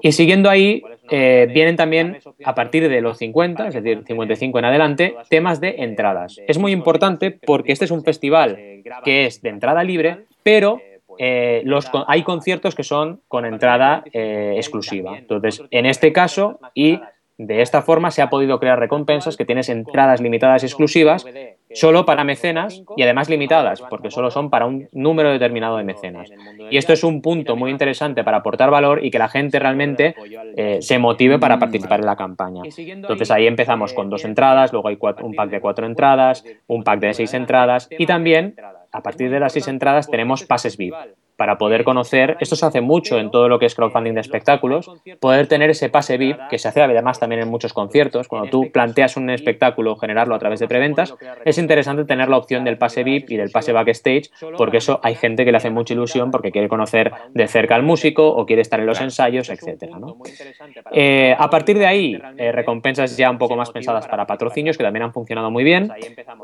Y 0.00 0.12
siguiendo 0.12 0.48
ahí, 0.50 0.82
eh, 1.10 1.48
vienen 1.52 1.76
también 1.76 2.18
a 2.44 2.54
partir 2.54 2.88
de 2.88 3.00
los 3.00 3.18
50, 3.18 3.68
es 3.68 3.74
decir, 3.74 4.02
55 4.06 4.58
en 4.58 4.64
adelante, 4.64 5.14
temas 5.28 5.60
de 5.60 5.76
entradas. 5.78 6.40
Es 6.46 6.58
muy 6.58 6.72
importante 6.72 7.30
porque 7.30 7.72
este 7.72 7.84
es 7.84 7.90
un 7.90 8.04
festival 8.04 8.58
que 9.04 9.26
es 9.26 9.42
de 9.42 9.48
entrada 9.48 9.84
libre, 9.84 10.24
pero 10.42 10.80
eh, 11.18 11.62
los, 11.64 11.90
hay 12.06 12.22
conciertos 12.22 12.74
que 12.74 12.82
son 12.82 13.20
con 13.28 13.44
entrada 13.44 14.04
eh, 14.12 14.54
exclusiva. 14.56 15.18
Entonces, 15.18 15.62
en 15.70 15.86
este 15.86 16.12
caso, 16.12 16.58
y 16.74 17.00
de 17.36 17.62
esta 17.62 17.82
forma 17.82 18.10
se 18.10 18.22
ha 18.22 18.30
podido 18.30 18.60
crear 18.60 18.78
recompensas 18.78 19.36
que 19.36 19.44
tienes 19.44 19.68
entradas 19.68 20.20
limitadas 20.20 20.62
y 20.62 20.66
exclusivas 20.66 21.26
solo 21.74 22.04
para 22.04 22.24
mecenas 22.24 22.82
y 22.96 23.02
además 23.02 23.28
limitadas, 23.28 23.82
porque 23.88 24.10
solo 24.10 24.30
son 24.30 24.50
para 24.50 24.66
un 24.66 24.88
número 24.92 25.30
determinado 25.30 25.76
de 25.76 25.84
mecenas. 25.84 26.30
Y 26.70 26.76
esto 26.76 26.92
es 26.92 27.04
un 27.04 27.22
punto 27.22 27.56
muy 27.56 27.70
interesante 27.70 28.24
para 28.24 28.38
aportar 28.38 28.70
valor 28.70 29.04
y 29.04 29.10
que 29.10 29.18
la 29.18 29.28
gente 29.28 29.58
realmente 29.58 30.14
eh, 30.56 30.78
se 30.80 30.98
motive 30.98 31.38
para 31.38 31.58
participar 31.58 32.00
en 32.00 32.06
la 32.06 32.16
campaña. 32.16 32.62
Entonces 32.76 33.30
ahí 33.30 33.46
empezamos 33.46 33.92
con 33.92 34.10
dos 34.10 34.24
entradas, 34.24 34.72
luego 34.72 34.88
hay 34.88 34.98
un 35.22 35.34
pack 35.34 35.50
de 35.50 35.60
cuatro 35.60 35.86
entradas, 35.86 36.44
un 36.66 36.84
pack 36.84 37.00
de 37.00 37.14
seis 37.14 37.34
entradas 37.34 37.88
y 37.98 38.06
también 38.06 38.54
a 38.92 39.02
partir 39.02 39.30
de 39.30 39.40
las 39.40 39.52
seis 39.52 39.68
entradas 39.68 40.08
tenemos 40.08 40.44
pases 40.44 40.76
VIP 40.76 40.94
para 41.40 41.56
poder 41.56 41.84
conocer, 41.84 42.36
esto 42.40 42.54
se 42.54 42.66
hace 42.66 42.82
mucho 42.82 43.18
en 43.18 43.30
todo 43.30 43.48
lo 43.48 43.58
que 43.58 43.64
es 43.64 43.74
crowdfunding 43.74 44.12
de 44.12 44.20
espectáculos, 44.20 44.90
poder 45.20 45.46
tener 45.46 45.70
ese 45.70 45.88
pase 45.88 46.18
VIP, 46.18 46.36
que 46.50 46.58
se 46.58 46.68
hace 46.68 46.82
además 46.82 47.18
también 47.18 47.40
en 47.40 47.48
muchos 47.48 47.72
conciertos, 47.72 48.28
cuando 48.28 48.50
tú 48.50 48.70
planteas 48.70 49.16
un 49.16 49.30
espectáculo, 49.30 49.96
generarlo 49.96 50.34
a 50.34 50.38
través 50.38 50.60
de 50.60 50.68
preventas, 50.68 51.14
es 51.46 51.56
interesante 51.56 52.04
tener 52.04 52.28
la 52.28 52.36
opción 52.36 52.62
del 52.62 52.76
pase 52.76 53.04
VIP 53.04 53.30
y 53.30 53.36
del 53.38 53.48
pase 53.48 53.72
backstage, 53.72 54.30
porque 54.58 54.76
eso 54.76 55.00
hay 55.02 55.14
gente 55.14 55.46
que 55.46 55.50
le 55.50 55.56
hace 55.56 55.70
mucha 55.70 55.94
ilusión 55.94 56.30
porque 56.30 56.52
quiere 56.52 56.68
conocer 56.68 57.10
de 57.32 57.48
cerca 57.48 57.74
al 57.74 57.84
músico 57.84 58.28
o 58.28 58.44
quiere 58.44 58.60
estar 58.60 58.78
en 58.78 58.84
los 58.84 59.00
ensayos, 59.00 59.48
etcétera. 59.48 59.96
Eh, 60.92 61.34
a 61.38 61.48
partir 61.48 61.78
de 61.78 61.86
ahí, 61.86 62.20
eh, 62.36 62.52
recompensas 62.52 63.16
ya 63.16 63.30
un 63.30 63.38
poco 63.38 63.56
más 63.56 63.70
pensadas 63.70 64.06
para 64.08 64.26
patrocinios, 64.26 64.76
que 64.76 64.84
también 64.84 65.04
han 65.04 65.14
funcionado 65.14 65.50
muy 65.50 65.64
bien, 65.64 65.90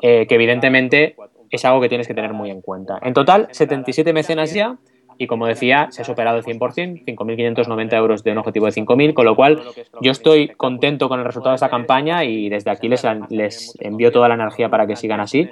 eh, 0.00 0.26
que 0.26 0.34
evidentemente 0.36 1.16
es 1.50 1.64
algo 1.64 1.80
que 1.80 1.88
tienes 1.88 2.06
que 2.06 2.14
tener 2.14 2.32
muy 2.32 2.50
en 2.50 2.60
cuenta. 2.60 2.98
En 3.02 3.14
total, 3.14 3.48
77 3.50 4.12
mecenas 4.12 4.52
ya 4.52 4.78
y 5.18 5.26
como 5.26 5.46
decía, 5.46 5.88
se 5.90 6.02
ha 6.02 6.04
superado 6.04 6.38
el 6.38 6.44
100%, 6.44 7.04
5.590 7.04 7.94
euros 7.94 8.24
de 8.24 8.32
un 8.32 8.38
objetivo 8.38 8.66
de 8.66 8.72
5.000, 8.72 9.14
con 9.14 9.24
lo 9.24 9.36
cual 9.36 9.62
yo 10.00 10.10
estoy 10.10 10.48
contento 10.48 11.08
con 11.08 11.20
el 11.20 11.26
resultado 11.26 11.52
de 11.52 11.56
esta 11.56 11.70
campaña 11.70 12.24
y 12.24 12.48
desde 12.48 12.70
aquí 12.70 12.88
les, 12.88 13.04
les 13.30 13.74
envío 13.80 14.12
toda 14.12 14.28
la 14.28 14.34
energía 14.34 14.68
para 14.68 14.86
que 14.86 14.96
sigan 14.96 15.20
así. 15.20 15.48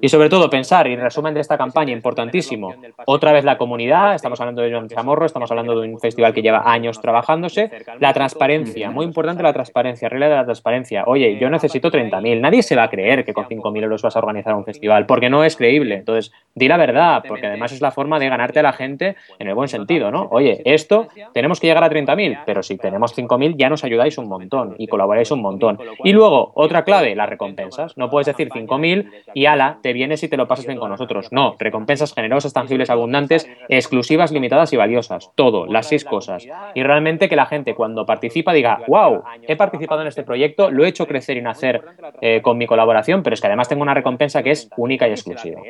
Y 0.00 0.08
sobre 0.08 0.28
todo 0.28 0.50
pensar, 0.50 0.86
y 0.86 0.94
en 0.94 1.00
resumen 1.00 1.34
de 1.34 1.40
esta 1.40 1.58
campaña, 1.58 1.92
importantísimo, 1.92 2.74
otra 3.06 3.32
vez 3.32 3.44
la 3.44 3.58
comunidad, 3.58 4.14
estamos 4.14 4.40
hablando 4.40 4.62
de 4.62 4.72
John 4.72 4.88
Chamorro, 4.88 5.26
estamos 5.26 5.50
hablando 5.50 5.80
de 5.80 5.88
un 5.88 5.98
festival 5.98 6.32
que 6.32 6.42
lleva 6.42 6.70
años 6.70 7.00
trabajándose, 7.00 7.70
la 8.00 8.12
transparencia, 8.12 8.90
muy 8.90 9.04
importante 9.04 9.42
la 9.42 9.52
transparencia, 9.52 10.08
regla 10.08 10.28
de 10.28 10.36
la 10.36 10.44
transparencia. 10.44 11.04
Oye, 11.06 11.38
yo 11.38 11.50
necesito 11.50 11.90
30.000, 11.90 12.40
nadie 12.40 12.62
se 12.62 12.76
va 12.76 12.84
a 12.84 12.90
creer 12.90 13.24
que 13.24 13.32
con 13.32 13.46
5.000 13.46 13.82
euros 13.82 14.02
vas 14.02 14.16
a 14.16 14.18
organizar 14.18 14.54
un 14.54 14.64
festival, 14.64 15.06
porque 15.06 15.30
no 15.30 15.44
es 15.44 15.56
creíble. 15.56 15.96
Entonces, 15.96 16.32
di 16.54 16.68
la 16.68 16.76
verdad, 16.76 17.22
porque 17.26 17.46
además 17.46 17.72
es 17.72 17.80
la 17.80 17.90
forma 17.90 18.18
de 18.18 18.28
ganarte 18.28 18.60
a 18.60 18.62
la 18.62 18.72
gente 18.72 19.07
en 19.38 19.48
el 19.48 19.54
buen 19.54 19.68
sentido, 19.68 20.10
¿no? 20.10 20.28
Oye, 20.30 20.62
esto 20.64 21.08
tenemos 21.32 21.60
que 21.60 21.66
llegar 21.66 21.84
a 21.84 21.90
30.000, 21.90 22.42
pero 22.46 22.62
si 22.62 22.76
tenemos 22.76 23.16
5.000 23.16 23.56
ya 23.56 23.68
nos 23.68 23.84
ayudáis 23.84 24.18
un 24.18 24.28
montón 24.28 24.74
y 24.78 24.86
colaboráis 24.86 25.30
un 25.30 25.42
montón. 25.42 25.78
Y 26.04 26.12
luego, 26.12 26.52
otra 26.54 26.84
clave, 26.84 27.14
las 27.14 27.28
recompensas. 27.28 27.96
No 27.96 28.10
puedes 28.10 28.26
decir 28.26 28.48
5.000 28.48 29.10
y 29.34 29.46
ala, 29.46 29.78
te 29.82 29.92
vienes 29.92 30.22
y 30.22 30.28
te 30.28 30.36
lo 30.36 30.46
pasas 30.46 30.66
bien 30.66 30.78
con 30.78 30.90
nosotros. 30.90 31.28
No, 31.30 31.54
recompensas 31.58 32.14
generosas, 32.14 32.52
tangibles, 32.52 32.90
abundantes, 32.90 33.48
exclusivas, 33.68 34.32
limitadas 34.32 34.72
y 34.72 34.76
valiosas. 34.76 35.30
Todo, 35.34 35.66
las 35.66 35.88
seis 35.88 36.04
cosas. 36.04 36.46
Y 36.74 36.82
realmente 36.82 37.28
que 37.28 37.36
la 37.36 37.46
gente 37.46 37.74
cuando 37.74 38.06
participa 38.06 38.52
diga, 38.52 38.80
wow, 38.88 39.22
he 39.46 39.56
participado 39.56 40.02
en 40.02 40.08
este 40.08 40.22
proyecto, 40.22 40.70
lo 40.70 40.84
he 40.84 40.88
hecho 40.88 41.06
crecer 41.06 41.36
y 41.36 41.42
nacer 41.42 41.82
eh, 42.20 42.40
con 42.42 42.58
mi 42.58 42.66
colaboración, 42.66 43.22
pero 43.22 43.34
es 43.34 43.40
que 43.40 43.46
además 43.46 43.68
tengo 43.68 43.82
una 43.82 43.94
recompensa 43.94 44.42
que 44.42 44.50
es 44.50 44.70
única 44.76 45.08
y 45.08 45.12
exclusiva. 45.12 45.60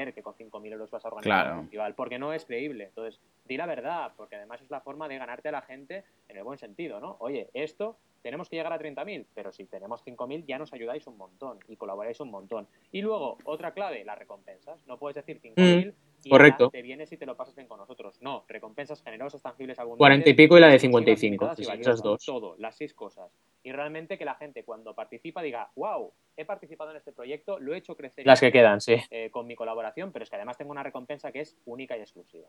Claro. 1.22 1.66
Porque 1.96 2.18
no 2.18 2.32
es 2.32 2.44
creíble. 2.44 2.84
Entonces, 2.84 3.20
di 3.44 3.56
la 3.56 3.66
verdad, 3.66 4.12
porque 4.16 4.37
además 4.37 4.61
es 4.61 4.70
la 4.70 4.80
forma 4.80 5.08
de 5.08 5.18
ganarte 5.18 5.48
a 5.48 5.52
la 5.52 5.62
gente 5.62 6.04
en 6.28 6.37
el 6.37 6.44
buen 6.44 6.58
sentido, 6.58 7.00
¿no? 7.00 7.16
Oye, 7.20 7.48
esto 7.54 7.96
tenemos 8.22 8.48
que 8.48 8.56
llegar 8.56 8.72
a 8.72 8.78
30.000, 8.78 9.26
pero 9.34 9.52
si 9.52 9.64
tenemos 9.64 10.04
5.000 10.04 10.44
ya 10.46 10.58
nos 10.58 10.72
ayudáis 10.72 11.06
un 11.06 11.16
montón 11.16 11.58
y 11.68 11.76
colaboráis 11.76 12.20
un 12.20 12.30
montón. 12.30 12.66
Y 12.90 13.00
luego, 13.00 13.38
otra 13.44 13.72
clave, 13.72 14.04
las 14.04 14.18
recompensas. 14.18 14.84
No 14.87 14.98
puedes 14.98 15.14
decir 15.14 15.40
5.000 15.40 15.94
y 16.24 16.31
correcto. 16.31 16.70
te 16.70 16.83
vienes 16.83 17.11
y 17.12 17.16
te 17.16 17.26
lo 17.26 17.37
pasas 17.37 17.54
bien 17.54 17.68
con 17.68 17.78
nosotros. 17.78 18.20
No, 18.20 18.44
recompensas 18.48 19.02
generosas, 19.02 19.42
tangibles, 19.42 19.78
abundantes. 19.78 19.98
40 19.98 20.31
y 20.31 20.35
pico 20.35 20.59
y 20.59 20.61
la 20.61 20.68
de 20.68 20.78
55. 20.78 21.52
esas 21.57 22.02
dos. 22.02 22.24
Todo, 22.24 22.57
las 22.59 22.76
seis 22.76 22.94
cosas. 22.94 23.31
Y 23.62 23.72
realmente 23.72 24.18
que 24.18 24.24
la 24.24 24.35
gente 24.35 24.64
cuando 24.64 24.94
participa 24.94 25.42
diga, 25.42 25.70
wow, 25.76 26.12
he 26.37 26.44
participado 26.44 26.90
en 26.90 26.96
este 26.96 27.12
proyecto, 27.12 27.59
lo 27.59 27.74
he 27.74 27.78
hecho 27.78 27.96
crecer. 27.96 28.26
Las 28.26 28.40
que 28.40 28.52
quedan, 28.52 28.81
sí. 28.81 28.96
Eh, 29.11 29.31
con 29.31 29.46
mi 29.46 29.54
colaboración, 29.54 30.12
pero 30.12 30.22
es 30.22 30.31
que 30.31 30.37
además 30.37 30.57
tengo 30.57 30.70
una 30.70 30.83
recompensa 30.83 31.33
que 31.33 31.40
es 31.40 31.57
única 31.64 31.96
y 31.96 32.00
exclusiva. 32.00 32.48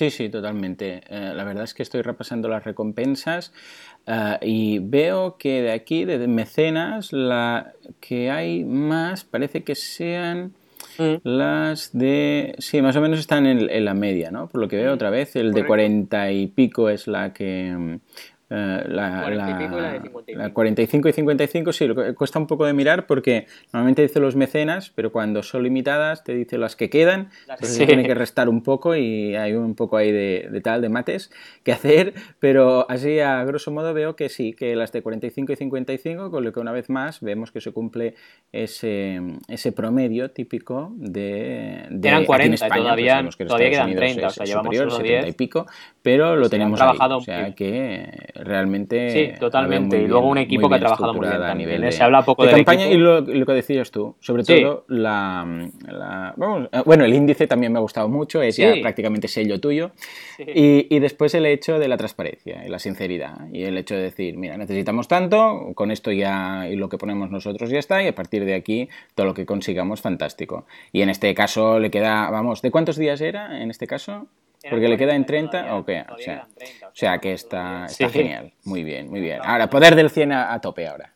Sí, 0.00 0.10
sí, 0.10 0.30
totalmente. 0.30 1.02
Eh, 1.10 1.34
la 1.34 1.44
verdad 1.44 1.64
es 1.64 1.74
que 1.74 1.82
estoy 1.82 2.00
repasando 2.00 2.48
las 2.48 2.64
recompensas 2.64 3.52
eh, 4.06 4.38
y 4.40 4.78
veo 4.78 5.36
que 5.36 5.60
de 5.60 5.72
aquí, 5.72 6.06
de 6.06 6.26
mecenas, 6.26 7.12
la 7.12 7.74
que 8.00 8.30
hay 8.30 8.64
más 8.64 9.24
parece 9.24 9.62
que 9.62 9.74
sean 9.74 10.54
mm. 10.98 11.16
las 11.24 11.96
de... 11.96 12.54
Sí, 12.58 12.82
más 12.82 12.96
o 12.96 13.00
menos 13.00 13.18
están 13.18 13.46
en, 13.46 13.84
la 13.84 13.94
media, 13.94 14.30
¿no? 14.30 14.48
Por 14.48 14.60
lo 14.60 14.68
que 14.68 14.76
veo 14.76 14.92
otra 14.92 15.10
vez, 15.10 15.36
el 15.36 15.52
de 15.52 15.66
40 15.66 16.32
y 16.32 16.46
pico 16.48 16.88
es 16.88 17.06
la 17.06 17.32
que 17.32 17.98
eh, 18.52 18.82
la, 18.88 20.50
45 20.52 21.08
y 21.08 21.12
55 21.12 21.72
sí, 21.72 21.86
cuesta 22.16 22.40
un 22.40 22.48
poco 22.48 22.66
de 22.66 22.72
mirar 22.72 23.06
porque 23.06 23.46
normalmente 23.72 24.02
dice 24.02 24.18
los 24.18 24.34
mecenas, 24.34 24.90
pero 24.92 25.12
cuando 25.12 25.44
son 25.44 25.62
limitadas 25.62 26.24
te 26.24 26.34
dice 26.34 26.58
las 26.58 26.74
que 26.74 26.90
quedan, 26.90 27.30
entonces 27.42 27.76
se 27.76 27.86
tiene 27.86 28.02
que 28.02 28.14
restar 28.14 28.48
un 28.48 28.64
poco 28.64 28.96
y 28.96 29.36
hay 29.36 29.52
un 29.52 29.76
poco 29.76 29.98
ahí 29.98 30.10
de, 30.10 30.60
tal, 30.64 30.82
de 30.82 30.88
mates 30.88 31.30
que 31.62 31.70
hacer, 31.70 32.14
pero 32.40 32.90
así 32.90 33.20
a 33.20 33.44
grosso 33.44 33.70
modo 33.70 33.94
veo 33.94 34.16
que 34.16 34.28
sí, 34.28 34.52
que 34.52 34.74
las 34.74 34.90
de 34.90 35.02
45 35.02 35.52
y 35.52 35.56
55, 35.56 36.30
con 36.32 36.42
lo 36.42 36.52
que 36.52 36.58
una 36.58 36.72
vez 36.72 36.90
más 36.90 37.20
vemos 37.20 37.52
que 37.52 37.60
se 37.60 37.70
cumple 37.70 38.16
ese, 38.50 39.20
ese 39.46 39.70
promedio 39.70 40.32
típico 40.32 40.92
de... 40.96 41.86
de 41.88 42.08
Eran 42.08 42.24
40, 42.24 42.56
pues 42.66 42.82
todavía, 42.82 43.28
todavía 43.46 43.70
quedan 43.70 43.94
30, 43.94 44.26
o 44.26 44.30
sea, 44.30 44.44
llevamos 44.44 44.76
superior, 44.76 44.90
70 44.90 45.28
y 45.28 45.32
pico, 45.32 45.66
pero 46.02 46.34
lo 46.34 46.50
tenemos 46.50 46.80
trabajado 46.80 47.14
ahí, 47.14 47.20
o 47.20 47.24
sea 47.24 47.54
que 47.54 48.10
realmente. 48.44 49.10
Sí, 49.10 49.38
totalmente. 49.38 50.00
y 50.00 50.06
luego 50.06 50.28
un 50.28 50.38
equipo 50.38 50.68
que 50.68 50.76
ha 50.76 50.78
trabajado 50.78 51.14
muy 51.14 51.28
bien. 51.28 51.42
A 51.42 51.54
nivel 51.54 51.80
de, 51.80 51.92
se 51.92 52.02
habla 52.02 52.22
poco 52.22 52.44
de, 52.44 52.52
campaña 52.52 52.86
y 52.88 52.96
lo, 52.96 53.24
que 53.24 53.52
decías 53.52 53.90
tú, 53.90 54.16
sobre 54.20 54.44
todo 54.44 54.84
la, 54.88 55.46
eh, 56.72 56.82
bueno, 56.84 57.04
el 57.04 57.14
índice 57.14 57.46
también 57.46 57.72
me 57.72 57.78
ha 57.78 57.82
gustado 57.82 58.08
mucho, 58.08 58.42
es 58.42 58.56
ya 58.56 58.72
prácticamente 58.80 59.28
sello 59.28 59.60
tuyo. 59.60 59.92
Y, 60.38 60.86
y, 60.94 60.98
después 61.00 61.34
el 61.34 61.46
hecho 61.46 61.78
de 61.78 61.88
la 61.88 61.96
transparencia 61.96 62.64
y 62.64 62.68
la 62.68 62.78
sinceridad 62.78 63.48
y 63.52 63.64
el 63.64 63.76
hecho 63.76 63.94
de 63.94 64.02
decir, 64.02 64.36
mira, 64.36 64.56
necesitamos 64.56 65.08
tanto, 65.08 65.72
con 65.74 65.90
esto 65.90 66.12
ya 66.12 66.68
y 66.68 66.76
lo 66.76 66.88
que 66.88 66.98
ponemos 66.98 67.30
nosotros 67.30 67.70
ya 67.70 67.78
está 67.78 68.02
y 68.02 68.06
a 68.06 68.14
partir 68.14 68.44
de 68.44 68.54
aquí 68.54 68.88
todo 69.14 69.26
lo 69.26 69.34
que 69.34 69.46
consigamos 69.46 70.00
fantástico. 70.00 70.66
Y 70.92 71.02
en 71.02 71.10
este 71.10 71.34
caso 71.34 71.78
le 71.78 71.90
queda, 71.90 72.30
vamos, 72.30 72.62
¿de 72.62 72.70
cuántos 72.70 72.96
días 72.96 73.20
era 73.20 73.62
en 73.62 73.70
este 73.70 73.86
caso? 73.86 74.28
Porque 74.68 74.88
le 74.88 74.98
queda 74.98 75.14
en 75.14 75.24
30, 75.24 75.74
o 75.76 75.84
qué? 75.84 76.04
O 76.12 76.18
sea, 76.18 76.46
o 76.84 76.94
sea 76.94 77.18
que 77.18 77.32
está, 77.32 77.86
está 77.86 78.10
genial. 78.10 78.52
Muy 78.64 78.84
bien, 78.84 79.08
muy 79.08 79.20
bien. 79.20 79.40
Ahora, 79.42 79.70
poder 79.70 79.94
del 79.94 80.10
100 80.10 80.32
a, 80.32 80.60
tope 80.60 80.86
ahora. 80.86 81.14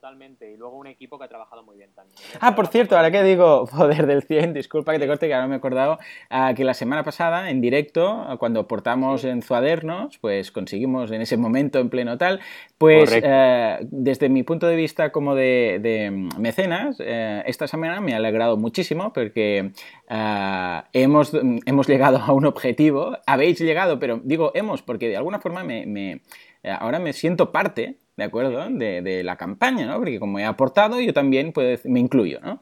Totalmente. 0.00 0.50
Y 0.50 0.56
luego 0.56 0.78
un 0.78 0.86
equipo 0.86 1.18
que 1.18 1.24
ha 1.24 1.28
trabajado 1.28 1.62
muy 1.62 1.76
bien 1.76 1.90
también. 1.94 2.16
Ah, 2.40 2.54
por 2.54 2.68
cierto, 2.68 2.96
ahora 2.96 3.10
que 3.10 3.22
digo 3.22 3.66
poder 3.76 4.06
del 4.06 4.22
100, 4.22 4.54
disculpa 4.54 4.92
que 4.92 4.98
te 4.98 5.06
corte, 5.06 5.28
que 5.28 5.34
ahora 5.34 5.46
me 5.46 5.56
he 5.56 5.58
acordado 5.58 5.98
ah, 6.30 6.54
que 6.56 6.64
la 6.64 6.72
semana 6.72 7.04
pasada, 7.04 7.50
en 7.50 7.60
directo, 7.60 8.26
cuando 8.38 8.66
portamos 8.66 9.24
en 9.24 9.42
Zuadernos, 9.42 10.16
pues 10.18 10.50
conseguimos 10.50 11.10
en 11.10 11.20
ese 11.20 11.36
momento, 11.36 11.78
en 11.78 11.90
pleno 11.90 12.16
tal, 12.16 12.40
pues 12.78 13.10
eh, 13.12 13.78
desde 13.82 14.30
mi 14.30 14.42
punto 14.42 14.66
de 14.66 14.76
vista 14.76 15.12
como 15.12 15.34
de, 15.34 16.28
mecenas, 16.38 16.96
eh, 17.00 17.42
esta 17.46 17.68
semana 17.68 18.00
me 18.00 18.14
ha 18.14 18.16
alegrado 18.16 18.56
muchísimo 18.56 19.12
porque 19.12 19.72
ah, 20.08 20.88
hemos, 20.94 21.32
hemos 21.34 21.86
llegado 21.86 22.18
a 22.18 22.32
un 22.32 22.46
objetivo, 22.46 23.18
habéis 23.26 23.60
llegado, 23.60 23.98
pero 23.98 24.18
digo 24.24 24.52
hemos 24.54 24.80
porque 24.80 25.08
de 25.08 25.18
alguna 25.18 25.40
forma 25.40 25.62
me 25.62 26.22
ahora 26.62 26.98
me 26.98 27.14
siento 27.14 27.52
parte 27.52 27.99
¿de 28.20 28.26
acuerdo? 28.26 28.68
De, 28.68 29.22
la 29.24 29.36
campaña, 29.36 29.86
¿no? 29.86 29.96
Porque 29.96 30.20
como 30.20 30.38
he 30.38 30.44
aportado, 30.44 31.00
yo 31.00 31.14
también 31.14 31.52
pues, 31.52 31.86
me 31.86 32.00
incluyo, 32.00 32.38
¿no? 32.42 32.60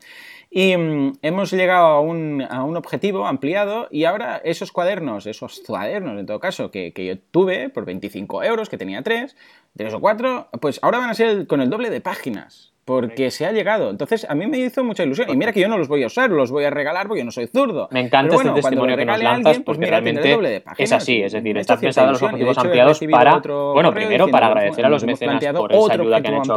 Y 0.51 0.77
mm, 0.77 1.15
hemos 1.21 1.51
llegado 1.51 1.87
a 1.87 2.01
un, 2.01 2.43
objetivo 2.77 3.27
ampliado 3.27 3.89
y 3.91 4.05
ahora 4.05 4.41
esos 4.45 4.71
cuadernos, 4.71 5.27
esos 5.27 5.61
cuadernos 5.67 6.17
en 6.21 6.27
todo 6.27 6.39
caso, 6.39 6.71
que, 6.71 6.93
que, 6.93 7.07
yo 7.07 7.19
tuve 7.19 7.71
por 7.71 7.85
25 7.85 8.45
euros, 8.45 8.69
que 8.69 8.79
tenía 8.79 9.03
tres, 9.03 9.37
tres 9.77 9.93
o 9.95 10.01
cuatro, 10.01 10.49
pues 10.61 10.79
ahora 10.81 10.99
van 10.99 11.11
a 11.11 11.15
ser 11.15 11.49
con 11.49 11.61
el 11.61 11.71
doble 11.71 11.91
de 11.91 12.01
páginas 12.01 12.73
porque 12.89 13.31
se 13.31 13.45
ha 13.45 13.53
llegado. 13.53 13.91
Entonces, 13.91 14.27
a 14.31 14.35
mí 14.35 14.47
me 14.47 14.57
hizo 14.57 14.83
mucha 14.83 15.03
ilusión. 15.03 15.29
Y 15.29 15.37
mira 15.37 15.53
que 15.53 15.61
yo 15.61 15.69
no 15.69 15.77
los 15.77 15.89
voy 15.89 16.05
a 16.05 16.07
usar, 16.07 16.31
los 16.31 16.51
voy 16.51 16.65
a 16.65 16.71
regalar 16.71 17.07
porque 17.07 17.21
yo 17.21 17.27
no 17.27 17.31
soy 17.31 17.47
zurdo. 17.47 17.87
Me 17.91 18.01
encanta 18.01 18.37
este 18.37 18.49
testimonio 18.49 18.97
que 18.97 19.05
nos 19.05 19.23
lanzas 19.23 19.57
pues 19.57 19.77
porque 19.77 19.91
realmente 19.91 20.63
es 20.79 20.93
así. 20.93 21.21
Es 21.21 21.33
decir, 21.33 21.59
estás 21.59 21.81
pensando 21.81 22.09
en 22.09 22.13
los 22.15 22.23
objetivos 22.23 22.57
ampliados 22.57 23.01
para, 23.11 23.43
bueno, 23.75 23.93
primero 23.93 24.29
para 24.29 24.47
agradecer 24.47 24.87
a 24.87 24.89
los 24.89 25.05
mecenas 25.05 25.45
por 25.53 25.71
esa 25.71 25.93
ayuda 25.93 26.23
que 26.23 26.29
han 26.29 26.35
hecho 26.37 26.57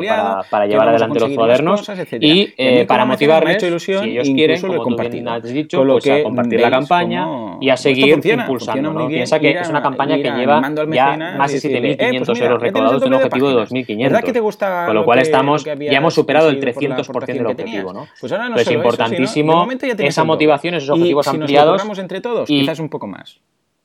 para, 0.49 0.65
llevar 0.67 0.87
adelante 0.87 1.19
los 1.19 1.31
cuadernos 1.31 1.91
y 2.21 2.53
eh, 2.57 2.85
para 2.85 3.03
motivarles, 3.03 3.61
si 3.83 3.91
ellos 3.91 4.29
quieren, 4.29 4.61
como 4.61 4.85
tú 4.85 4.95
bien 5.11 5.27
has 5.27 5.43
dicho, 5.43 5.83
pues 5.85 6.07
a 6.07 6.23
compartir 6.23 6.61
la 6.61 6.71
campaña 6.71 7.27
y 7.59 7.69
a 7.69 7.75
seguir 7.75 8.21
impulsando. 8.23 9.07
Piensa 9.09 9.37
que 9.37 9.51
es 9.51 9.67
una 9.67 9.81
campaña 9.81 10.15
que 10.15 10.31
lleva 10.31 10.61
ya 10.93 11.35
más 11.37 11.51
de 11.51 11.57
7.500 11.57 12.25
pues 12.25 12.39
euros 12.39 12.61
recaudados 12.61 13.01
de 13.01 13.07
un 13.07 13.13
objetivo 13.15 13.49
de 13.49 13.55
2.500. 13.63 14.85
Con 14.85 14.95
lo 14.95 15.03
cual 15.03 15.19
estamos, 15.19 15.65
ya 15.65 15.97
hemos 15.97 16.20
superado 16.21 16.49
el 16.49 16.61
300% 16.61 17.25
del 17.25 17.45
objetivo, 17.45 17.93
¿no? 17.93 18.07
Pues 18.19 18.31
ahora 18.31 18.49
no 18.49 18.57
es 18.57 18.71
importantísimo 18.71 19.67
esa 19.99 20.23
motivación, 20.23 20.75
esos 20.75 20.89
objetivos 20.89 21.27
ampliados. 21.27 21.99
entre 21.99 22.21
todos, 22.21 22.47
quizás 22.47 22.79
un 22.79 22.89
poco 22.89 23.07
más. 23.07 23.39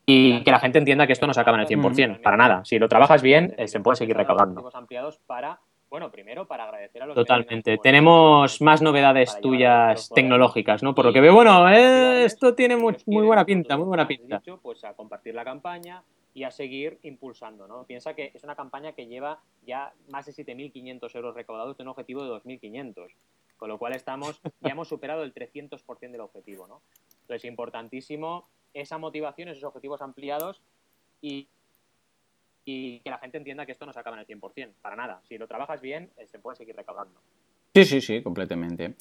Y 0.09 0.45
que 0.45 0.53
la 0.53 0.61
gente 0.61 0.79
entienda 0.79 1.07
que 1.07 1.13
esto 1.13 1.27
no 1.27 1.35
se 1.35 1.41
acaba 1.41 1.57
en 1.57 1.63
el 1.63 1.69
100%, 1.69 2.23
para 2.23 2.37
nada. 2.37 2.65
Si 2.65 2.79
lo 2.79 2.89
trabajas 2.89 3.23
bien, 3.23 3.55
eh, 3.59 3.67
se 3.67 3.81
puede 3.81 3.97
seguir 3.97 4.17
recaudando. 4.17 4.71
ampliados 4.73 5.19
para 5.27 5.59
bueno, 5.89 6.11
primero 6.11 6.47
para 6.47 6.65
agradecer 6.65 7.03
a 7.03 7.07
los 7.07 7.15
Totalmente. 7.15 7.79
Tenemos 7.79 8.61
más 8.61 8.83
novedades 8.83 9.39
tuyas 9.41 10.11
tecnológicas, 10.15 10.83
¿no? 10.83 10.95
Por 10.95 11.05
lo 11.05 11.13
que 11.13 11.21
veo, 11.21 11.33
bueno, 11.33 11.69
eh, 11.71 12.25
esto 12.25 12.55
tiene 12.55 12.77
muy, 12.77 12.97
muy 13.07 13.25
buena 13.25 13.45
pinta, 13.45 13.77
muy 13.77 13.87
buena 13.87 14.07
pinta. 14.07 14.43
Pues 14.61 14.83
a 14.85 14.95
compartir 14.95 15.35
la 15.35 15.45
campaña, 15.45 16.03
y 16.37 16.45
a 16.45 16.51
seguir 16.51 16.99
impulsando. 17.03 17.67
¿no? 17.67 17.85
Piensa 17.85 18.15
que 18.15 18.31
es 18.35 18.45
una 18.45 18.55
campaña 18.55 18.93
que 18.93 19.07
lleva 19.07 19.41
ya 19.65 19.95
más 20.11 20.27
de 20.27 20.33
7.500 20.33 21.17
euros 21.17 21.35
recaudados 21.35 21.79
de 21.79 21.83
un 21.83 21.89
objetivo 21.89 22.25
de 22.25 22.31
2.500, 22.31 23.15
con 23.57 23.71
lo 23.71 23.79
cual 23.79 23.95
estamos, 23.95 24.43
ya 24.61 24.73
hemos 24.73 24.87
superado 24.87 25.23
el 25.23 25.33
300% 25.33 26.11
del 26.11 26.21
objetivo. 26.21 26.67
¿no? 26.67 26.83
Entonces, 27.23 27.47
importantísimo 27.47 28.47
esa 28.75 28.99
motivación, 28.99 29.49
esos 29.49 29.65
objetivos 29.65 30.03
ampliados 30.03 30.61
y, 31.23 31.49
y 32.67 33.01
que 33.01 33.09
la 33.09 33.17
gente 33.17 33.39
entienda 33.39 33.65
que 33.65 33.73
esto 33.73 33.87
no 33.87 33.95
se 33.95 34.01
acaba 34.01 34.21
en 34.21 34.21
el 34.21 34.27
100%, 34.27 34.75
para 34.83 34.95
nada. 34.95 35.23
Si 35.27 35.39
lo 35.39 35.49
trabajas 35.49 35.81
bien, 35.81 36.13
eh, 36.19 36.27
se 36.27 36.39
puede 36.39 36.59
seguir 36.59 36.77
recaudando. 36.77 37.19
Sí, 37.77 37.85
sí, 37.85 38.01
sí, 38.01 38.23
completamente. 38.23 38.95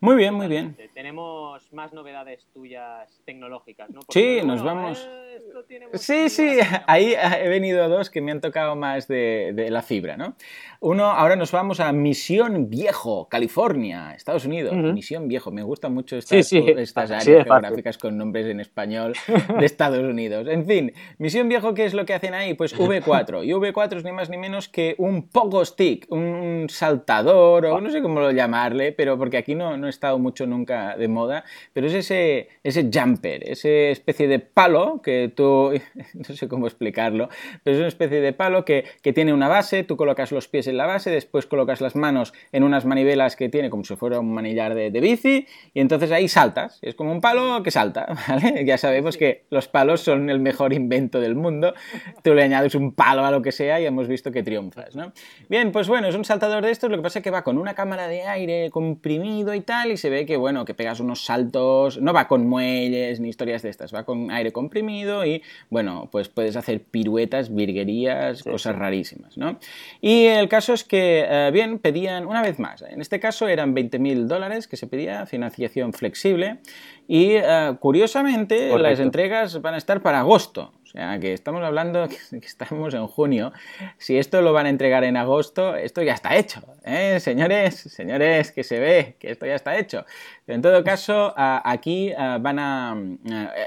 Muy 0.00 0.14
bien, 0.14 0.34
muy 0.34 0.46
bien. 0.46 0.76
Tenemos 0.94 1.72
más 1.72 1.92
novedades 1.92 2.46
tuyas 2.52 3.20
tecnológicas, 3.24 3.90
¿no? 3.90 4.00
sí, 4.08 4.40
nos 4.44 4.62
vamos. 4.62 5.08
Eh, 5.10 5.88
sí, 5.94 6.28
sí, 6.28 6.58
ahí 6.86 7.14
he 7.14 7.48
venido 7.48 7.88
dos 7.88 8.08
que 8.08 8.20
me 8.20 8.30
han 8.30 8.40
tocado 8.40 8.76
más 8.76 9.08
de, 9.08 9.66
la 9.70 9.82
fibra, 9.82 10.16
¿no? 10.16 10.36
Uno, 10.80 11.06
ahora 11.06 11.34
nos 11.34 11.50
vamos 11.50 11.80
a 11.80 11.92
Misión 11.92 12.70
Viejo, 12.70 13.28
California, 13.28 14.14
Estados 14.14 14.44
Unidos. 14.44 14.76
Misión 14.76 15.26
Viejo, 15.26 15.50
me 15.50 15.64
gustan 15.64 15.94
mucho 15.94 16.16
estas, 16.16 16.52
estas 16.52 17.10
áreas 17.10 17.44
geográficas 17.44 17.98
con 17.98 18.16
nombres 18.16 18.46
en 18.46 18.60
español 18.60 19.14
de 19.58 19.66
Estados 19.66 20.04
Unidos. 20.04 20.46
En 20.46 20.64
fin, 20.64 20.92
Misión 21.18 21.48
Viejo, 21.48 21.74
¿qué 21.74 21.86
es 21.86 21.94
lo 21.94 22.06
que 22.06 22.14
hacen 22.14 22.34
ahí? 22.34 22.54
Pues 22.54 22.76
V4. 22.76 23.44
Y 23.44 23.50
V4 23.50 23.96
es 23.96 24.04
ni 24.04 24.12
más 24.12 24.30
ni 24.30 24.38
menos 24.38 24.68
que 24.68 24.94
un 24.98 25.28
pogo 25.28 25.64
stick, 25.64 26.06
un 26.10 26.66
saltador 26.68 27.66
o 27.66 27.80
no 27.80 27.90
sé 27.90 28.00
cómo 28.00 28.17
llamarle, 28.32 28.92
pero 28.92 29.18
porque 29.18 29.36
aquí 29.36 29.54
no, 29.54 29.76
no 29.76 29.86
he 29.86 29.90
estado 29.90 30.18
mucho 30.18 30.46
nunca 30.46 30.96
de 30.96 31.08
moda, 31.08 31.44
pero 31.72 31.86
es 31.86 31.94
ese, 31.94 32.48
ese 32.62 32.90
jumper, 32.92 33.48
esa 33.48 33.68
especie 33.68 34.28
de 34.28 34.38
palo 34.38 35.00
que 35.02 35.32
tú, 35.34 35.72
no 36.14 36.24
sé 36.24 36.48
cómo 36.48 36.66
explicarlo, 36.66 37.28
pero 37.62 37.76
es 37.76 37.80
una 37.80 37.88
especie 37.88 38.20
de 38.20 38.32
palo 38.32 38.64
que, 38.64 38.84
que 39.02 39.12
tiene 39.12 39.32
una 39.32 39.48
base, 39.48 39.84
tú 39.84 39.96
colocas 39.96 40.32
los 40.32 40.48
pies 40.48 40.66
en 40.66 40.76
la 40.76 40.86
base, 40.86 41.10
después 41.10 41.46
colocas 41.46 41.80
las 41.80 41.96
manos 41.96 42.32
en 42.52 42.62
unas 42.64 42.84
manivelas 42.84 43.36
que 43.36 43.48
tiene 43.48 43.70
como 43.70 43.84
si 43.84 43.96
fuera 43.96 44.20
un 44.20 44.32
manillar 44.32 44.74
de, 44.74 44.90
de 44.90 45.00
bici, 45.00 45.46
y 45.74 45.80
entonces 45.80 46.10
ahí 46.10 46.28
saltas, 46.28 46.78
es 46.82 46.94
como 46.94 47.12
un 47.12 47.20
palo 47.20 47.62
que 47.62 47.70
salta, 47.70 48.06
¿vale? 48.28 48.64
Ya 48.64 48.78
sabemos 48.78 49.16
que 49.16 49.44
los 49.50 49.68
palos 49.68 50.00
son 50.00 50.30
el 50.30 50.40
mejor 50.40 50.72
invento 50.72 51.20
del 51.20 51.34
mundo, 51.34 51.74
tú 52.22 52.34
le 52.34 52.42
añades 52.42 52.74
un 52.74 52.92
palo 52.92 53.24
a 53.24 53.30
lo 53.30 53.42
que 53.42 53.52
sea 53.52 53.80
y 53.80 53.86
hemos 53.86 54.08
visto 54.08 54.32
que 54.32 54.42
triunfas, 54.42 54.96
¿no? 54.96 55.12
Bien, 55.48 55.72
pues 55.72 55.88
bueno, 55.88 56.08
es 56.08 56.14
un 56.14 56.24
saltador 56.24 56.64
de 56.64 56.70
estos, 56.70 56.90
lo 56.90 56.96
que 56.96 57.02
pasa 57.02 57.20
es 57.20 57.22
que 57.22 57.30
va 57.30 57.44
con 57.44 57.58
una 57.58 57.74
cámara 57.74 58.07
de 58.08 58.22
aire 58.22 58.70
comprimido 58.70 59.54
y 59.54 59.60
tal, 59.60 59.92
y 59.92 59.96
se 59.96 60.10
ve 60.10 60.26
que, 60.26 60.36
bueno, 60.36 60.64
que 60.64 60.74
pegas 60.74 61.00
unos 61.00 61.24
saltos, 61.24 62.00
no 62.00 62.12
va 62.12 62.28
con 62.28 62.46
muelles 62.46 63.20
ni 63.20 63.28
historias 63.28 63.62
de 63.62 63.70
estas, 63.70 63.94
va 63.94 64.04
con 64.04 64.30
aire 64.30 64.52
comprimido 64.52 65.24
y, 65.24 65.42
bueno, 65.70 66.08
pues 66.10 66.28
puedes 66.28 66.56
hacer 66.56 66.82
piruetas, 66.82 67.54
virguerías, 67.54 68.42
cosas 68.42 68.76
rarísimas, 68.76 69.36
¿no? 69.36 69.58
Y 70.00 70.24
el 70.24 70.48
caso 70.48 70.72
es 70.72 70.84
que, 70.84 71.26
eh, 71.28 71.50
bien, 71.52 71.78
pedían, 71.78 72.26
una 72.26 72.42
vez 72.42 72.58
más, 72.58 72.82
en 72.82 73.00
este 73.00 73.20
caso 73.20 73.48
eran 73.48 73.74
20.000 73.74 74.26
dólares 74.26 74.66
que 74.66 74.76
se 74.76 74.86
pedía, 74.86 75.26
financiación 75.26 75.92
flexible, 75.92 76.58
y 77.06 77.32
eh, 77.32 77.76
curiosamente 77.80 78.76
las 78.78 79.00
entregas 79.00 79.60
van 79.62 79.74
a 79.74 79.78
estar 79.78 80.02
para 80.02 80.20
agosto. 80.20 80.72
O 80.88 80.90
sea, 80.90 81.18
que 81.18 81.34
estamos 81.34 81.62
hablando 81.62 82.08
que 82.30 82.38
estamos 82.38 82.94
en 82.94 83.06
junio. 83.06 83.52
Si 83.98 84.16
esto 84.16 84.40
lo 84.40 84.54
van 84.54 84.64
a 84.64 84.68
entregar 84.70 85.04
en 85.04 85.18
agosto, 85.18 85.76
esto 85.76 86.02
ya 86.02 86.14
está 86.14 86.36
hecho. 86.36 86.62
¿eh? 86.82 87.20
Señores, 87.20 87.74
señores, 87.76 88.52
que 88.52 88.64
se 88.64 88.80
ve 88.80 89.16
que 89.18 89.30
esto 89.30 89.44
ya 89.44 89.54
está 89.54 89.76
hecho. 89.76 90.06
En 90.48 90.62
todo 90.62 90.82
caso, 90.82 91.34
aquí 91.36 92.12
van 92.16 92.58
a... 92.58 92.96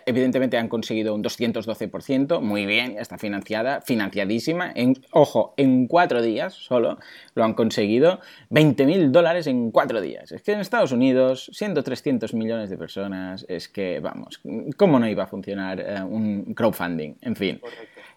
Evidentemente 0.06 0.58
han 0.58 0.68
conseguido 0.68 1.14
un 1.14 1.24
212%, 1.24 2.42
muy 2.42 2.66
bien, 2.66 2.98
está 2.98 3.18
financiada, 3.18 3.82
financiadísima. 3.82 4.72
En, 4.74 4.96
ojo, 5.12 5.54
en 5.58 5.88
cuatro 5.88 6.22
días 6.22 6.54
solo 6.54 6.98
lo 7.36 7.44
han 7.44 7.54
conseguido. 7.54 8.20
20.000 8.50 9.12
dólares 9.12 9.48
en 9.48 9.72
cuatro 9.72 10.02
días. 10.02 10.32
Es 10.32 10.42
que 10.42 10.54
en 10.54 10.60
Estados 10.60 10.92
Unidos, 10.92 11.50
siendo 11.54 11.84
300 11.84 12.34
millones 12.34 12.70
de 12.70 12.78
personas, 12.78 13.46
es 13.48 13.68
que, 13.68 14.00
vamos, 14.00 14.42
¿cómo 14.76 15.00
no 15.00 15.08
iba 15.08 15.24
a 15.24 15.28
funcionar 15.28 15.80
eh, 15.80 16.02
un 16.02 16.54
crowdfunding? 16.54 17.16
en 17.22 17.36
fin. 17.36 17.62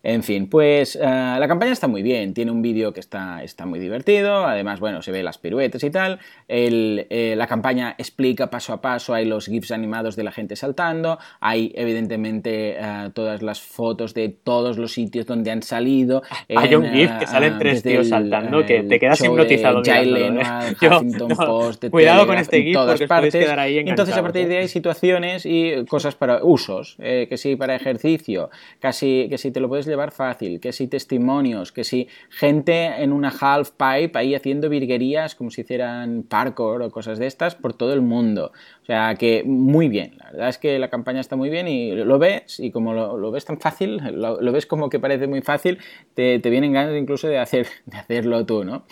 En 0.05 0.23
fin, 0.23 0.49
pues 0.51 0.97
eh, 0.97 1.01
la 1.01 1.49
campaña 1.49 1.73
está 1.73 1.89
muy 1.89 2.03
bien, 2.03 2.35
tiene 2.35 2.51
un 2.51 2.61
vídeo 2.61 2.93
que 2.93 3.01
está, 3.01 3.43
está 3.43 3.65
muy 3.65 3.81
divertido, 3.81 4.47
además, 4.47 4.79
bueno, 4.79 5.01
se 5.01 5.13
ve 5.13 5.23
las 5.23 5.39
piruetas 5.39 5.83
y 5.83 5.91
tal, 5.91 6.19
eh, 6.47 7.33
la 7.35 7.47
campaña 7.47 7.95
explica 7.97 8.51
paso 8.51 8.75
a 8.75 8.83
paso, 8.83 9.15
hay 9.15 9.25
los 9.25 9.47
GIFs 9.47 9.71
animados 9.71 10.15
de 10.15 10.25
la 10.25 10.31
gente 10.31 10.57
saltando, 10.57 11.19
hay 11.41 11.73
evidentemente 11.75 12.77
eh, 12.79 13.11
todas 13.15 13.41
las 13.41 13.63
fotos 13.63 14.13
de 14.13 14.29
todos 14.29 14.77
los 14.77 14.93
sitios 14.93 15.25
donde 15.25 15.51
han 15.51 15.63
salido. 15.63 16.23
Hay 16.55 16.75
un 16.75 16.93
GIF 16.93 17.11
que 17.19 17.27
salen 17.27 17.59
tres 17.59 17.83
tíos 17.83 18.11
saltando 18.11 18.67
que 18.67 18.83
te 18.83 18.99
quedas 18.99 19.25
hipnotizado 19.25 19.81
Cuidado 21.91 22.27
con 22.27 22.37
este 22.37 22.63
GIF 22.63 22.77
porque 22.77 23.09
partes. 23.09 23.35
quedar 23.35 23.59
ahí 23.59 23.79
Entonces 23.79 24.15
a 24.15 24.21
partir 24.21 24.49
de 24.49 24.57
ahí 24.57 24.63
hay 24.65 24.69
situaciones 24.69 25.47
y 25.47 25.87
cosas 25.87 26.15
para 26.15 26.45
usos, 26.45 26.99
que 26.99 27.37
sí 27.39 27.57
para 27.57 27.75
ejercicio, 27.75 28.51
casi 28.81 29.29
que 29.31 29.39
si 29.39 29.51
te 29.51 29.61
lo 29.61 29.71
puedes 29.71 29.87
llevar 29.95 30.11
fácil, 30.11 30.61
que 30.61 30.73
si 30.73 30.89
testimonios, 30.89 31.73
que 31.73 31.85
si 31.85 32.09
gente 32.31 32.87
en 33.03 33.13
una 33.13 33.29
half 33.29 33.71
pipe 33.71 34.19
ahí 34.19 34.35
haciendo 34.35 34.69
virguerías 34.69 35.35
como 35.35 35.51
si 35.51 35.63
hicieran 35.63 36.25
parkour 36.25 36.83
o 36.83 36.91
cosas 36.91 37.19
de 37.19 37.27
estas 37.27 37.55
por 37.55 37.75
todo 37.75 37.95
el 37.95 38.03
mundo. 38.03 38.53
O 38.83 38.85
sea 38.85 39.15
que 39.15 39.45
muy 39.45 39.89
bien, 39.89 40.17
la 40.19 40.31
verdad 40.33 40.49
es 40.49 40.59
que 40.59 40.79
la 40.79 40.91
campaña 40.91 41.21
está 41.21 41.37
muy 41.37 41.51
bien 41.51 41.69
y 41.69 41.93
lo 41.95 42.19
ves 42.19 42.61
y 42.61 42.71
como 42.71 42.93
lo, 42.93 43.31
ves 43.31 43.45
tan 43.45 43.61
fácil, 43.61 43.99
lo, 44.13 44.53
ves 44.53 44.67
como 44.67 44.91
que 44.91 44.99
parece 44.99 45.27
muy 45.27 45.41
fácil, 45.41 45.79
te, 46.15 46.39
vienen 46.39 46.73
ganas 46.73 46.97
incluso 46.97 47.29
de, 47.29 47.39
hacer, 47.39 47.67
de 47.87 47.97
hacerlo 47.97 48.45
tú, 48.45 48.65
¿no? 48.65 48.87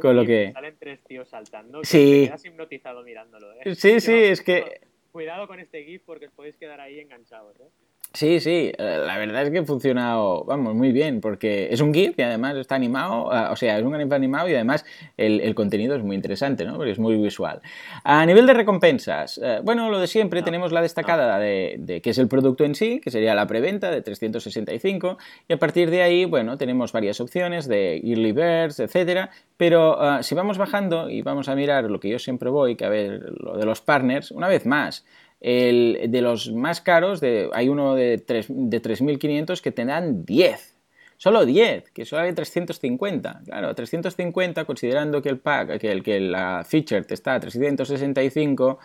Con 0.00 0.16
lo 0.16 0.24
que... 0.24 0.52
Salen 0.52 0.76
tres 0.78 1.00
tíos 1.04 1.28
saltando, 1.28 1.84
sí. 1.84 2.22
te 2.22 2.26
quedas 2.28 2.44
hipnotizado 2.44 3.02
mirándolo, 3.02 3.52
¿eh? 3.52 3.74
Sí, 3.74 4.00
sí, 4.00 4.14
es 4.14 4.42
que... 4.42 4.80
Cuidado 5.12 5.46
con 5.46 5.60
este 5.60 5.82
GIF 5.84 6.02
porque 6.04 6.26
os 6.26 6.32
podéis 6.32 6.56
quedar 6.56 6.80
ahí 6.80 7.00
enganchados, 7.00 7.58
¿eh? 7.60 7.68
Sí, 8.16 8.40
sí, 8.40 8.72
eh, 8.78 9.02
la 9.06 9.18
verdad 9.18 9.42
es 9.42 9.50
que 9.50 9.58
ha 9.58 9.64
funcionado, 9.66 10.42
vamos, 10.46 10.74
muy 10.74 10.90
bien, 10.90 11.20
porque 11.20 11.68
es 11.70 11.82
un 11.82 11.92
GIF 11.92 12.18
y 12.18 12.22
además 12.22 12.56
está 12.56 12.74
animado, 12.74 13.30
eh, 13.30 13.48
o 13.50 13.56
sea, 13.56 13.76
es 13.76 13.84
un 13.84 13.94
GIF 13.94 14.10
animado 14.10 14.48
y 14.48 14.54
además 14.54 14.86
el, 15.18 15.54
contenido 15.54 15.94
es 15.94 16.02
muy 16.02 16.16
interesante, 16.16 16.64
¿no? 16.64 16.78
Porque 16.78 16.92
es 16.92 16.98
muy 16.98 17.14
visual. 17.16 17.60
A 18.04 18.24
nivel 18.24 18.46
de 18.46 18.54
recompensas, 18.54 19.38
eh, 19.44 19.60
bueno, 19.62 19.90
lo 19.90 20.00
de 20.00 20.06
siempre, 20.06 20.40
tenemos 20.40 20.72
la 20.72 20.80
destacada 20.80 21.38
de, 21.38 21.76
de 21.78 22.00
que 22.00 22.08
es 22.08 22.16
el 22.16 22.26
producto 22.26 22.64
en 22.64 22.74
sí, 22.74 23.02
que 23.04 23.10
sería 23.10 23.34
la 23.34 23.46
preventa 23.46 23.90
de 23.90 24.00
365, 24.00 25.18
y 25.46 25.52
a 25.52 25.58
partir 25.58 25.90
de 25.90 26.00
ahí, 26.00 26.24
bueno, 26.24 26.56
tenemos 26.56 26.92
varias 26.92 27.20
opciones 27.20 27.68
de 27.68 27.98
Early 27.98 28.32
Birds, 28.32 28.80
etcétera, 28.80 29.28
pero 29.58 30.22
si 30.22 30.34
vamos 30.34 30.56
bajando 30.56 31.10
y 31.10 31.20
vamos 31.20 31.50
a 31.50 31.54
mirar 31.54 31.84
lo 31.90 32.00
que 32.00 32.08
yo 32.08 32.18
siempre 32.18 32.48
voy, 32.48 32.76
que 32.76 32.86
a 32.86 32.88
ver, 32.88 33.30
lo 33.38 33.58
de 33.58 33.66
los 33.66 33.82
partners, 33.82 34.30
una 34.30 34.48
vez 34.48 34.64
más, 34.64 35.04
el, 35.40 36.06
de 36.08 36.20
los 36.22 36.52
más 36.52 36.80
caros, 36.80 37.20
de, 37.20 37.50
hay 37.52 37.68
uno 37.68 37.94
de, 37.94 38.18
3, 38.18 38.46
de 38.48 38.82
3.500 38.82 39.60
que 39.60 39.72
te 39.72 39.84
dan 39.84 40.24
10. 40.24 40.74
Solo 41.18 41.46
10, 41.46 41.90
que 41.92 42.04
solo 42.04 42.22
hay 42.22 42.32
350. 42.34 43.42
Claro, 43.46 43.74
350, 43.74 44.64
considerando 44.64 45.22
que 45.22 45.30
el 45.30 45.38
pack, 45.38 45.78
que, 45.78 45.90
el, 45.90 46.02
que 46.02 46.20
la 46.20 46.64
feature 46.66 47.02
te 47.02 47.14
está 47.14 47.34
a 47.34 47.40
365 47.40 48.78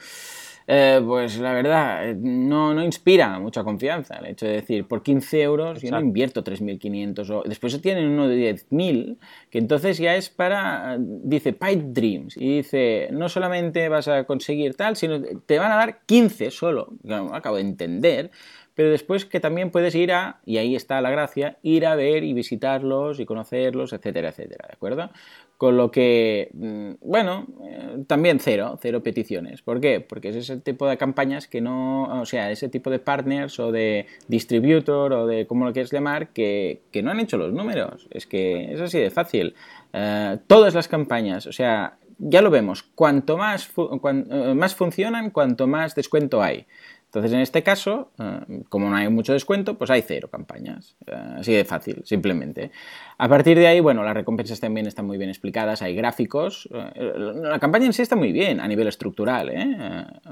eh, 0.67 1.01
pues 1.05 1.37
la 1.37 1.53
verdad, 1.53 2.15
no, 2.15 2.73
no, 2.73 2.83
inspira 2.83 3.39
mucha 3.39 3.63
confianza 3.63 4.15
el 4.17 4.27
hecho 4.27 4.45
de 4.45 4.53
decir, 4.53 4.87
por 4.87 5.03
15 5.03 5.41
euros 5.41 5.81
yo 5.81 5.91
no 5.91 5.99
invierto 5.99 6.43
3.500. 6.43 7.29
O... 7.29 7.43
Después 7.47 7.81
tienen 7.81 8.09
uno 8.09 8.27
de 8.27 8.53
10.000, 8.53 9.17
que 9.49 9.57
entonces 9.57 9.97
ya 9.97 10.15
es 10.15 10.29
para, 10.29 10.97
dice, 10.99 11.53
Pipe 11.53 11.83
Dreams. 11.87 12.37
Y 12.37 12.57
dice, 12.57 13.09
no 13.11 13.29
solamente 13.29 13.89
vas 13.89 14.07
a 14.07 14.23
conseguir 14.25 14.75
tal, 14.75 14.95
sino 14.95 15.21
te 15.45 15.59
van 15.59 15.71
a 15.71 15.75
dar 15.75 16.01
15 16.05 16.51
solo. 16.51 16.93
acabo 17.33 17.57
de 17.57 17.63
entender 17.63 18.31
pero 18.73 18.89
después 18.89 19.25
que 19.25 19.39
también 19.39 19.69
puedes 19.69 19.95
ir 19.95 20.11
a, 20.11 20.39
y 20.45 20.57
ahí 20.57 20.75
está 20.75 21.01
la 21.01 21.11
gracia, 21.11 21.57
ir 21.61 21.85
a 21.85 21.95
ver 21.95 22.23
y 22.23 22.33
visitarlos 22.33 23.19
y 23.19 23.25
conocerlos, 23.25 23.93
etcétera, 23.93 24.29
etcétera, 24.29 24.67
¿de 24.67 24.73
acuerdo? 24.73 25.09
Con 25.57 25.77
lo 25.77 25.91
que, 25.91 26.49
mm, 26.53 26.93
bueno, 27.01 27.47
eh, 27.63 27.70
también 28.07 28.39
cero, 28.39 28.77
cero 28.81 29.03
peticiones. 29.03 29.61
¿Por 29.61 29.79
qué? 29.79 29.99
Porque 30.01 30.29
es 30.29 30.35
ese 30.35 30.57
tipo 30.57 30.87
de 30.87 30.97
campañas 30.97 31.47
que 31.47 31.61
no, 31.61 32.21
o 32.21 32.25
sea, 32.25 32.51
ese 32.51 32.69
tipo 32.69 32.89
de 32.89 32.99
partners 32.99 33.59
o 33.59 33.71
de 33.71 34.07
distributor 34.27 35.13
o 35.13 35.27
de 35.27 35.47
cómo 35.47 35.65
lo 35.65 35.73
quieres 35.73 35.91
llamar, 35.91 36.29
que, 36.29 36.81
no 37.03 37.11
han 37.11 37.19
hecho 37.19 37.37
los 37.37 37.53
números. 37.53 38.07
Es 38.11 38.25
que 38.25 38.73
es 38.73 38.81
así 38.81 38.99
de 38.99 39.09
fácil. 39.09 39.55
Eh, 39.93 40.37
todas 40.47 40.73
las 40.73 40.87
campañas, 40.87 41.47
o 41.47 41.51
sea, 41.51 41.97
ya 42.17 42.41
lo 42.41 42.51
vemos, 42.51 42.83
cuanto 42.83 43.37
más, 43.37 43.69
eh, 43.75 44.53
más 44.55 44.75
funcionan, 44.75 45.31
cuanto 45.31 45.67
más 45.67 45.95
descuento 45.95 46.41
hay. 46.41 46.67
Entonces, 47.11 47.33
en 47.33 47.41
este 47.41 47.61
caso, 47.61 48.09
eh, 48.19 48.61
como 48.69 48.89
no 48.89 48.95
hay 48.95 49.09
mucho 49.09 49.33
descuento, 49.33 49.77
pues 49.77 49.89
hay 49.91 50.01
cero 50.01 50.29
campañas. 50.31 50.95
Eh, 51.05 51.13
así 51.39 51.51
de 51.51 51.65
fácil, 51.65 52.01
simplemente. 52.05 52.71
A 53.17 53.27
partir 53.27 53.59
de 53.59 53.67
ahí, 53.67 53.81
bueno, 53.81 54.01
las 54.01 54.13
recompensas 54.13 54.61
también 54.61 54.87
están 54.87 55.07
muy 55.07 55.17
bien 55.17 55.29
explicadas, 55.29 55.81
hay 55.81 55.93
gráficos. 55.93 56.69
Eh, 56.71 57.13
la 57.17 57.59
campaña 57.59 57.87
en 57.87 57.91
sí 57.91 58.01
está 58.01 58.15
muy 58.15 58.31
bien 58.31 58.61
a 58.61 58.67
nivel 58.69 58.87
estructural, 58.87 59.51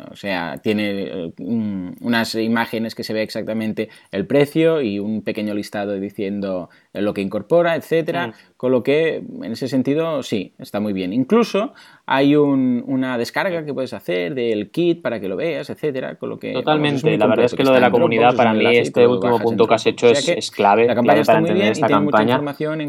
O 0.09 0.15
sea, 0.15 0.57
tiene 0.63 1.33
unas 1.37 2.35
imágenes 2.35 2.95
que 2.95 3.03
se 3.03 3.11
ve 3.11 3.23
exactamente 3.23 3.89
el 4.11 4.25
precio 4.25 4.81
y 4.81 4.99
un 4.99 5.21
pequeño 5.21 5.53
listado 5.53 5.99
diciendo 5.99 6.69
lo 6.93 7.13
que 7.13 7.19
incorpora, 7.19 7.75
etcétera. 7.75 8.27
Mm. 8.27 8.33
Con 8.59 8.73
lo 8.73 8.83
que, 8.83 9.23
en 9.41 9.51
ese 9.53 9.69
sentido, 9.69 10.21
sí, 10.21 10.51
está 10.59 10.81
muy 10.81 10.91
bien. 10.91 11.13
Incluso 11.13 11.71
hay 12.05 12.35
una 12.35 13.17
descarga 13.17 13.63
que 13.63 13.73
puedes 13.73 13.93
hacer 13.93 14.35
del 14.35 14.69
kit 14.69 15.01
para 15.01 15.21
que 15.21 15.29
lo 15.29 15.37
veas, 15.37 15.69
etcétera. 15.69 16.15
Con 16.15 16.27
lo 16.27 16.37
que 16.37 16.51
Totalmente, 16.51 17.17
la 17.17 17.27
verdad 17.27 17.45
es 17.45 17.53
que 17.53 17.63
lo 17.63 17.71
de 17.71 17.79
la 17.79 17.89
comunidad 17.89 18.35
para 18.35 18.53
mí 18.53 18.65
este 18.75 19.07
último 19.07 19.39
punto 19.39 19.65
que 19.65 19.75
has 19.75 19.85
hecho 19.85 20.07
es, 20.09 20.51
clave, 20.51 20.87
la 20.87 20.95
campaña 20.95 21.21
está 21.21 21.39
muy 21.39 21.51
bien 21.51 21.67
esta 21.67 21.87
campaña. 21.87 22.41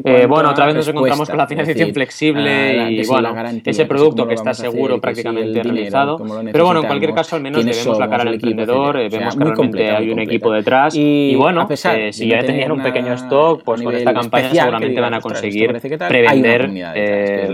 Eh, 0.07 0.27
bueno, 0.27 0.51
otra 0.51 0.66
vez 0.66 0.75
nos 0.75 0.89
encontramos 0.89 1.29
con 1.29 1.39
la 1.39 1.47
financiación 1.47 1.95
flexible 1.95 2.91
y 2.91 3.07
bueno, 3.07 3.33
ese 3.64 3.87
producto 3.87 4.27
que 4.27 4.35
está 4.35 4.55
seguro 4.55 5.01
prácticamente 5.01 5.62
realizado. 5.62 6.21
Pero 6.51 6.64
bueno, 6.64 6.81
en 6.81 6.87
cualquier 6.89 7.14
caso 7.14 7.37
al 7.37 7.43
menos 7.43 7.64
le 7.64 7.71
vemos 7.71 7.97
la 7.97 8.11
cara 8.11 8.23
al 8.25 8.35
emprendedor, 8.35 8.99
eh, 8.99 9.09
vemos 9.09 9.37
que 9.37 9.45
realmente 9.45 9.89
hay 9.89 10.11
un 10.11 10.18
equipo 10.18 10.51
detrás 10.51 10.97
y 10.97 11.37
bueno, 11.37 11.68
eh, 11.71 12.12
si 12.12 12.27
ya 12.27 12.41
tenían 12.41 12.73
un 12.73 12.83
pequeño 12.83 13.12
stock, 13.12 13.62
pues 13.62 13.83
con 13.83 13.95
esta 13.95 14.12
campaña 14.12 14.51
seguramente 14.51 15.01
van 15.01 15.14
a 15.14 15.21
conseguir 15.21 15.59
prevender 15.68 16.70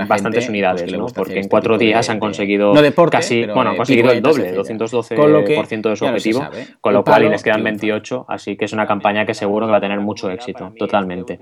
bastantes 0.07 0.48
unidades, 0.48 0.92
porque 1.14 1.40
en 1.40 1.48
cuatro 1.48 1.78
días 1.78 2.09
han 2.11 2.18
conseguido 2.18 2.72
casi, 3.11 3.46
bueno, 3.46 3.70
han 3.70 3.76
conseguido 3.76 4.11
el 4.12 4.22
doble, 4.22 4.54
212% 4.54 5.90
de 5.90 5.96
su 5.96 6.07
con 6.80 6.92
lo 6.92 7.04
cual 7.04 7.24
y 7.24 7.28
les 7.28 7.42
quedan 7.42 7.62
28, 7.62 8.26
así 8.28 8.57
que 8.57 8.64
es 8.66 8.72
una 8.72 8.86
campaña 8.86 9.24
que 9.24 9.34
seguro 9.34 9.66
que 9.66 9.72
va 9.72 9.78
a 9.78 9.80
tener 9.80 10.00
mucho 10.00 10.30
éxito, 10.30 10.72
totalmente. 10.78 11.40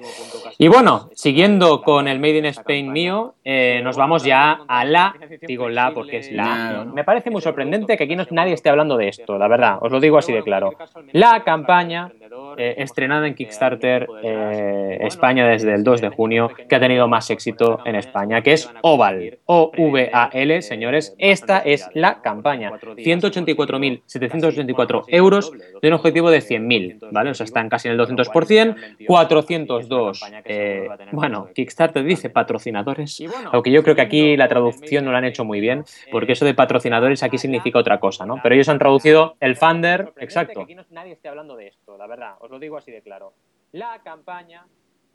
Y 0.58 0.68
bueno, 0.68 1.10
siguiendo 1.14 1.82
con 1.82 2.08
el 2.08 2.18
Made 2.18 2.38
in 2.38 2.46
Spain 2.46 2.92
mío, 2.92 3.34
eh, 3.44 3.80
nos 3.82 3.96
vamos 3.96 4.24
ya 4.24 4.60
a 4.66 4.84
la, 4.84 5.14
digo 5.42 5.68
la 5.68 5.92
porque 5.92 6.18
es 6.18 6.32
la, 6.32 6.86
me 6.92 7.04
parece 7.04 7.30
muy 7.30 7.40
sorprendente 7.40 7.96
que 7.96 8.04
aquí 8.04 8.16
no, 8.16 8.24
nadie 8.30 8.54
esté 8.54 8.70
hablando 8.70 8.96
de 8.96 9.08
esto, 9.08 9.38
la 9.38 9.48
verdad, 9.48 9.78
os 9.80 9.90
lo 9.90 10.00
digo 10.00 10.18
así 10.18 10.32
de 10.32 10.42
claro. 10.42 10.72
La 11.12 11.42
campaña 11.44 12.10
eh, 12.56 12.74
estrenada 12.78 13.26
en 13.26 13.34
Kickstarter 13.34 14.06
eh, 14.22 14.98
España 15.02 15.46
desde 15.46 15.74
el 15.74 15.84
2 15.84 16.00
de 16.00 16.08
junio, 16.08 16.50
que 16.68 16.76
ha 16.76 16.80
tenido 16.80 17.08
más 17.08 17.30
éxito 17.30 17.80
en 17.84 17.96
España, 17.96 18.42
que 18.42 18.52
es 18.52 18.70
Oval, 18.82 19.38
O-V-A-L, 19.46 20.62
señores, 20.62 21.14
esta 21.18 21.58
es 21.58 21.88
la 21.94 22.20
campaña, 22.22 22.72
184.700 22.72 24.34
184 24.34 25.04
euros 25.08 25.52
de 25.80 25.88
un 25.88 25.94
objetivo 25.94 26.30
de 26.30 26.38
100.000, 26.38 27.08
¿vale? 27.10 27.30
O 27.30 27.34
sea, 27.34 27.44
están 27.44 27.68
casi 27.68 27.88
en 27.88 27.94
el 27.94 28.00
200%, 28.00 29.06
402, 29.06 30.20
eh, 30.44 30.88
bueno, 31.12 31.48
Kickstarter 31.54 32.04
dice 32.04 32.30
patrocinadores, 32.30 33.22
aunque 33.52 33.70
yo 33.70 33.82
creo 33.82 33.94
que 33.94 34.02
aquí 34.02 34.36
la 34.36 34.48
traducción 34.48 35.04
no 35.04 35.12
la 35.12 35.18
han 35.18 35.24
hecho 35.24 35.44
muy 35.44 35.60
bien, 35.60 35.84
porque 36.10 36.32
eso 36.32 36.44
de 36.44 36.54
patrocinadores 36.54 37.22
aquí 37.22 37.38
significa 37.38 37.78
otra 37.78 38.00
cosa, 38.00 38.26
¿no? 38.26 38.40
Pero 38.42 38.54
ellos 38.54 38.68
han 38.68 38.78
traducido 38.78 39.36
el 39.40 39.56
funder, 39.56 40.12
exacto. 40.18 40.62
Aquí 40.62 40.76
nadie 40.90 41.12
esté 41.12 41.28
hablando 41.28 41.56
de 41.56 41.68
esto, 41.68 41.96
la 41.96 42.06
verdad, 42.06 42.34
os 42.40 42.50
lo 42.50 42.58
digo 42.58 42.76
así 42.76 42.90
de 42.90 43.02
claro. 43.02 43.32
La 43.72 44.00
campaña 44.04 44.64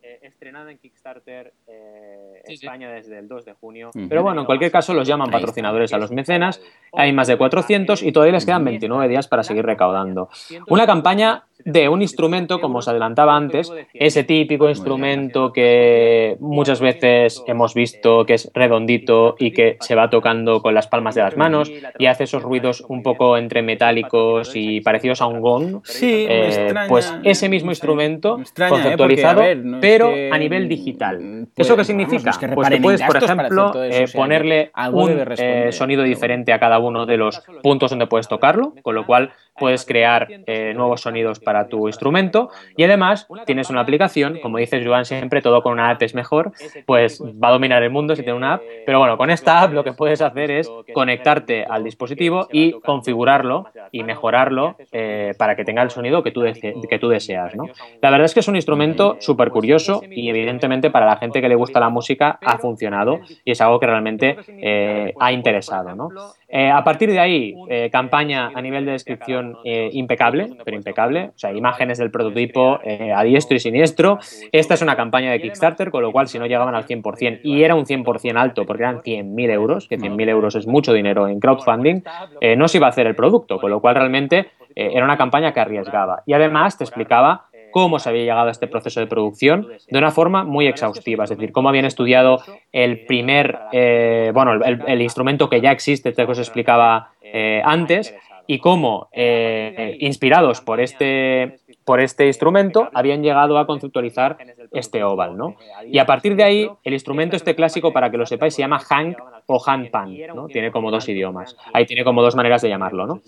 eh, 0.01 0.19
estrenada 0.23 0.71
en 0.71 0.77
Kickstarter 0.77 1.53
eh, 1.67 2.41
España 2.45 2.89
desde 2.91 3.19
el 3.19 3.27
2 3.27 3.45
de 3.45 3.53
junio. 3.53 3.91
Pero 4.07 4.23
bueno, 4.23 4.41
en 4.41 4.45
cualquier 4.45 4.71
caso 4.71 4.93
los 4.93 5.07
llaman 5.07 5.29
patrocinadores 5.29 5.93
a 5.93 5.97
los 5.97 6.11
mecenas. 6.11 6.61
Hay 6.93 7.11
más 7.13 7.27
de 7.27 7.37
400 7.37 8.03
y 8.03 8.11
todavía 8.11 8.33
les 8.33 8.45
quedan 8.45 8.63
29 8.63 9.07
días 9.07 9.27
para 9.27 9.43
seguir 9.43 9.65
recaudando. 9.65 10.29
Una 10.67 10.85
campaña 10.85 11.43
de 11.65 11.89
un 11.89 12.01
instrumento, 12.01 12.61
como 12.61 12.79
os 12.79 12.87
adelantaba 12.87 13.35
antes, 13.35 13.71
ese 13.93 14.23
típico 14.23 14.69
instrumento 14.69 15.51
que 15.51 16.37
muchas 16.39 16.79
veces 16.79 17.43
hemos 17.47 17.73
visto 17.73 18.25
que 18.25 18.35
es 18.35 18.49
redondito 18.53 19.35
y 19.37 19.51
que 19.51 19.77
se 19.81 19.95
va 19.95 20.09
tocando 20.09 20.61
con 20.61 20.73
las 20.73 20.87
palmas 20.87 21.15
de 21.15 21.21
las 21.21 21.35
manos 21.35 21.69
y 21.97 22.05
hace 22.05 22.23
esos 22.23 22.43
ruidos 22.43 22.85
un 22.87 23.03
poco 23.03 23.37
entre 23.37 23.61
metálicos 23.61 24.55
y 24.55 24.79
parecidos 24.81 25.21
a 25.21 25.27
un 25.27 25.41
gong. 25.41 25.81
Sí, 25.83 26.25
eh, 26.29 26.73
pues 26.87 27.13
ese 27.23 27.49
mismo 27.49 27.71
instrumento 27.71 28.39
conceptualizado, 28.69 29.41
pero 29.81 29.88
a 30.31 30.37
nivel 30.37 30.67
digital. 30.67 31.47
¿Eso 31.55 31.75
qué 31.75 31.83
significa? 31.83 32.31
pues 32.53 32.69
que 32.69 32.77
puedes, 32.77 33.01
por 33.01 33.17
ejemplo, 33.17 33.83
eh, 33.83 34.05
ponerle 34.13 34.71
un 34.91 35.25
eh, 35.37 35.71
sonido 35.71 36.03
diferente 36.03 36.53
a 36.53 36.59
cada 36.59 36.79
uno 36.79 37.05
de 37.05 37.17
los 37.17 37.41
puntos 37.61 37.89
donde 37.89 38.07
puedes 38.07 38.27
tocarlo, 38.27 38.73
con 38.81 38.95
lo 38.95 39.05
cual 39.05 39.31
puedes 39.59 39.85
crear 39.85 40.27
eh, 40.47 40.73
nuevos 40.73 41.01
sonidos 41.01 41.39
para 41.39 41.67
tu 41.67 41.87
instrumento 41.87 42.49
y 42.75 42.83
además 42.83 43.27
tienes 43.45 43.69
una 43.69 43.81
aplicación, 43.81 44.39
como 44.41 44.57
dices 44.57 44.85
Joan 44.85 45.05
siempre, 45.05 45.41
todo 45.41 45.61
con 45.61 45.73
una 45.73 45.89
app 45.89 46.01
es 46.01 46.15
mejor, 46.15 46.51
pues 46.85 47.21
va 47.21 47.49
a 47.49 47.51
dominar 47.51 47.83
el 47.83 47.89
mundo 47.89 48.15
si 48.15 48.23
tiene 48.23 48.37
una 48.37 48.55
app, 48.55 48.61
pero 48.85 48.99
bueno, 48.99 49.17
con 49.17 49.29
esta 49.29 49.61
app 49.61 49.73
lo 49.73 49.83
que 49.83 49.93
puedes 49.93 50.21
hacer 50.21 50.51
es 50.51 50.71
conectarte 50.93 51.65
al 51.65 51.83
dispositivo 51.83 52.47
y 52.51 52.71
configurarlo 52.71 53.65
y 53.91 54.03
mejorarlo 54.03 54.75
eh, 54.91 55.33
para 55.37 55.55
que 55.55 55.65
tenga 55.65 55.81
el 55.81 55.89
sonido 55.89 56.23
que 56.23 56.31
tú, 56.31 56.43
que 56.43 56.99
tú 56.99 57.09
deseas. 57.09 57.55
¿no? 57.55 57.65
La 58.01 58.09
verdad 58.09 58.25
es 58.25 58.33
que 58.33 58.39
es 58.39 58.47
un 58.47 58.55
instrumento 58.55 59.17
súper 59.19 59.49
curioso 59.49 60.01
y 60.09 60.29
evidentemente 60.29 60.89
para 60.89 61.05
la 61.05 61.17
gente 61.17 61.41
que 61.41 61.49
le 61.49 61.55
gusta 61.55 61.79
la 61.79 61.89
música 61.89 62.39
ha 62.41 62.57
funcionado 62.57 63.19
y 63.43 63.51
es 63.51 63.61
algo 63.61 63.79
que 63.79 63.87
realmente 63.87 64.37
eh, 64.47 65.13
ha 65.19 65.31
interesado. 65.31 65.95
¿no? 65.95 66.09
A 66.51 66.83
partir 66.83 67.11
de 67.11 67.19
ahí, 67.19 67.53
campaña 67.91 68.51
a 68.53 68.61
nivel 68.61 68.85
de 68.85 68.93
descripción 68.93 69.48
eh, 69.63 69.89
impecable, 69.93 70.49
pero 70.63 70.77
impecable. 70.77 71.31
O 71.35 71.37
sea, 71.37 71.51
imágenes 71.51 71.97
del 71.97 72.11
prototipo 72.11 72.79
a 73.15 73.23
diestro 73.23 73.55
y 73.55 73.59
siniestro. 73.59 74.19
Esta 74.51 74.73
es 74.73 74.81
una 74.81 74.95
campaña 74.95 75.31
de 75.31 75.41
Kickstarter, 75.41 75.91
con 75.91 76.01
lo 76.01 76.11
cual 76.11 76.27
si 76.27 76.39
no 76.39 76.45
llegaban 76.45 76.75
al 76.75 76.85
100% 76.85 77.41
y 77.43 77.63
era 77.63 77.75
un 77.75 77.85
100% 77.85 78.37
alto 78.37 78.65
porque 78.65 78.83
eran 78.83 79.01
100.000 79.01 79.51
euros, 79.51 79.87
que 79.87 79.97
100.000 79.97 80.29
euros 80.29 80.55
es 80.55 80.67
mucho 80.67 80.93
dinero 80.93 81.27
en 81.27 81.39
crowdfunding, 81.39 82.01
no 82.57 82.67
se 82.67 82.77
iba 82.77 82.87
a 82.87 82.89
hacer 82.89 83.07
el 83.07 83.15
producto, 83.15 83.59
con 83.59 83.69
lo 83.69 83.79
cual 83.81 83.95
realmente 83.95 84.47
era 84.75 85.03
una 85.03 85.17
campaña 85.17 85.53
que 85.53 85.59
arriesgaba. 85.59 86.23
Y 86.25 86.33
además 86.33 86.77
te 86.77 86.83
explicaba 86.83 87.49
cómo 87.71 87.99
se 87.99 88.09
había 88.09 88.23
llegado 88.23 88.47
a 88.47 88.51
este 88.51 88.67
proceso 88.67 88.99
de 88.99 89.07
producción 89.07 89.67
de 89.89 89.97
una 89.97 90.11
forma 90.11 90.43
muy 90.43 90.67
exhaustiva, 90.67 91.23
es 91.23 91.29
decir, 91.29 91.51
cómo 91.51 91.69
habían 91.69 91.85
estudiado 91.85 92.39
el 92.71 93.05
primer, 93.05 93.57
eh, 93.71 94.31
bueno, 94.33 94.53
el, 94.53 95.01
instrumento 95.01 95.49
que 95.49 95.61
ya 95.61 95.71
existe, 95.71 96.13
que 96.13 96.23
os 96.23 96.39
explicaba 96.39 97.11
eh, 97.21 97.61
antes, 97.63 98.15
y 98.49 98.57
cómo, 98.57 99.09
eh, 99.11 99.95
inspirados 99.99 100.59
por 100.59 100.79
este 100.79 101.59
por 101.85 101.99
este 101.99 102.25
instrumento 102.25 102.89
habían 102.93 103.21
llegado 103.21 103.59
a 103.59 103.67
conceptualizar 103.67 104.37
este 104.71 105.03
oval, 105.03 105.37
¿no? 105.37 105.55
Y 105.85 105.99
a 105.99 106.05
partir 106.07 106.35
de 106.35 106.43
ahí, 106.43 106.69
el 106.83 106.93
instrumento 106.93 107.35
este 107.35 107.55
clásico, 107.55 107.93
para 107.93 108.09
que 108.09 108.17
lo 108.17 108.25
sepáis, 108.25 108.55
se 108.55 108.61
llama 108.61 108.79
Hank 108.79 109.17
o 109.45 109.63
Pan, 109.91 110.15
¿no? 110.35 110.47
Tiene 110.47 110.71
como 110.71 110.89
dos 110.89 111.07
idiomas. 111.09 111.55
Ahí 111.73 111.85
tiene 111.85 112.03
como 112.03 112.21
dos 112.21 112.35
maneras 112.35 112.61
de 112.61 112.69
llamarlo, 112.69 113.07
¿no? 113.07 113.21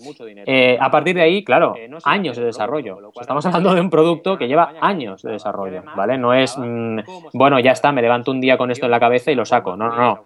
Eh, 0.46 0.76
a 0.80 0.90
partir 0.90 1.14
de 1.14 1.22
ahí, 1.22 1.44
claro, 1.44 1.74
años 2.04 2.36
de 2.36 2.44
desarrollo. 2.44 2.98
estamos 3.20 3.46
hablando 3.46 3.74
de 3.74 3.80
un 3.80 3.90
producto 3.90 4.36
que 4.36 4.48
lleva 4.48 4.74
años 4.80 5.22
de 5.22 5.32
desarrollo, 5.32 5.82
¿vale? 5.96 6.18
No 6.18 6.34
es, 6.34 6.56
mm, 6.58 6.98
bueno, 7.32 7.58
ya 7.60 7.72
está, 7.72 7.92
me 7.92 8.02
levanto 8.02 8.30
un 8.30 8.40
día 8.40 8.56
con 8.56 8.70
esto 8.72 8.86
en 8.86 8.92
la 8.92 9.00
cabeza 9.00 9.30
y 9.30 9.36
lo 9.36 9.44
saco. 9.44 9.76
No, 9.76 9.88
no, 9.88 9.96
no. 9.96 10.24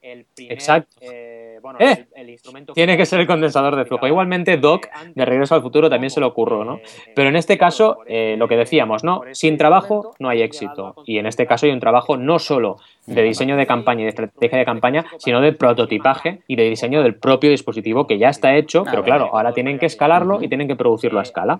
El 0.00 0.26
Exacto. 0.36 0.96
Eh, 1.00 1.58
bueno, 1.60 1.78
eh, 1.80 2.06
el, 2.14 2.30
instrumento 2.30 2.72
tiene 2.72 2.96
que 2.96 3.04
ser 3.04 3.20
el 3.20 3.26
condensador 3.26 3.76
de 3.76 3.84
flujo. 3.84 4.06
Igualmente, 4.06 4.56
Doc, 4.56 4.86
de 5.14 5.24
Regreso 5.24 5.54
al 5.54 5.62
Futuro, 5.62 5.90
también 5.90 6.10
se 6.10 6.20
lo 6.20 6.28
ocurrió, 6.28 6.64
¿no? 6.64 6.80
Pero 7.14 7.28
en 7.28 7.36
este 7.36 7.58
caso, 7.58 7.98
lo 8.06 8.48
que 8.48 8.56
decíamos, 8.56 9.04
¿no? 9.04 9.22
Sin 9.32 9.56
trabajo 9.56 10.14
no 10.18 10.28
hay 10.28 10.42
éxito. 10.42 10.94
Y 11.04 11.18
en 11.18 11.26
este 11.26 11.46
caso 11.46 11.66
hay 11.66 11.72
un 11.72 11.80
trabajo 11.80 12.16
no 12.16 12.38
solo 12.38 12.78
de 13.08 13.22
diseño 13.22 13.56
de 13.56 13.66
campaña 13.66 14.02
y 14.02 14.04
de 14.04 14.10
estrategia 14.10 14.58
de 14.58 14.64
campaña, 14.64 15.04
sino 15.18 15.40
de 15.40 15.52
prototipaje 15.52 16.40
y 16.46 16.56
de 16.56 16.68
diseño 16.68 17.02
del 17.02 17.14
propio 17.14 17.50
dispositivo 17.50 18.06
que 18.06 18.18
ya 18.18 18.28
está 18.28 18.54
hecho, 18.56 18.84
pero 18.84 19.02
claro, 19.02 19.30
ahora 19.32 19.52
tienen 19.52 19.78
que 19.78 19.86
escalarlo 19.86 20.42
y 20.42 20.48
tienen 20.48 20.68
que 20.68 20.76
producirlo 20.76 21.20
a 21.20 21.22
escala. 21.22 21.58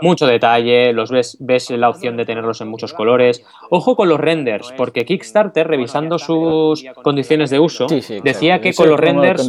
Mucho 0.00 0.26
detalle, 0.26 0.92
los 0.92 1.10
ves, 1.10 1.36
ves 1.40 1.70
la 1.70 1.88
opción 1.88 2.16
de 2.16 2.24
tenerlos 2.24 2.60
en 2.60 2.68
muchos 2.68 2.92
colores. 2.92 3.44
Ojo 3.70 3.96
con 3.96 4.08
los 4.08 4.20
renders, 4.20 4.72
porque 4.76 5.04
Kickstarter, 5.04 5.66
revisando 5.66 6.18
sus 6.18 6.84
condiciones 7.02 7.50
de 7.50 7.58
uso, 7.58 7.86
decía 8.22 8.60
que 8.60 8.74
con 8.74 8.88
los 8.88 8.98
renders 8.98 9.48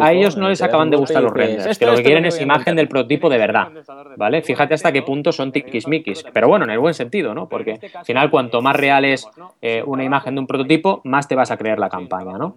a 0.00 0.12
ellos 0.12 0.36
no 0.36 0.48
les 0.48 0.62
acaban 0.62 0.90
de 0.90 0.96
gustar 0.96 1.22
los 1.22 1.32
renders, 1.32 1.78
que 1.78 1.86
lo 1.86 1.94
que 1.94 2.02
quieren 2.02 2.24
es 2.24 2.40
imagen 2.40 2.76
del 2.76 2.88
prototipo 2.88 3.28
de 3.28 3.38
verdad, 3.38 3.68
¿vale? 4.16 4.42
Fíjate 4.42 4.74
hasta 4.74 4.92
qué 4.92 5.02
punto 5.02 5.32
son 5.32 5.52
tiquismiquis, 5.52 6.24
pero 6.32 6.48
bueno, 6.48 6.64
en 6.64 6.70
el 6.70 6.78
buen 6.78 6.94
sentido, 6.94 7.34
¿no? 7.34 7.48
Porque 7.48 7.78
al 7.94 8.04
final 8.04 8.30
cuanto 8.30 8.60
más 8.60 8.76
real 8.76 9.04
es 9.04 9.28
eh, 9.60 9.82
una 9.84 10.04
imagen 10.04 10.34
de 10.34 10.40
un 10.40 10.46
prototipo, 10.46 10.71
más 11.04 11.28
te 11.28 11.34
vas 11.34 11.50
a 11.50 11.56
creer 11.56 11.78
la 11.78 11.88
campaña. 11.88 12.38
¿no? 12.38 12.56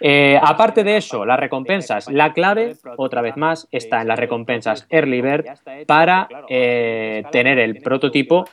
Eh, 0.00 0.38
aparte 0.40 0.84
de 0.84 0.96
eso, 0.96 1.24
las 1.24 1.38
recompensas. 1.38 2.10
La 2.10 2.32
clave, 2.32 2.76
otra 2.96 3.22
vez 3.22 3.36
más, 3.36 3.68
está 3.70 4.02
en 4.02 4.08
las 4.08 4.18
recompensas 4.18 4.86
Early 4.90 5.20
Bird 5.20 5.44
para 5.86 6.28
eh, 6.48 7.24
tener 7.30 7.58
el 7.58 7.80
prototipo, 7.82 8.44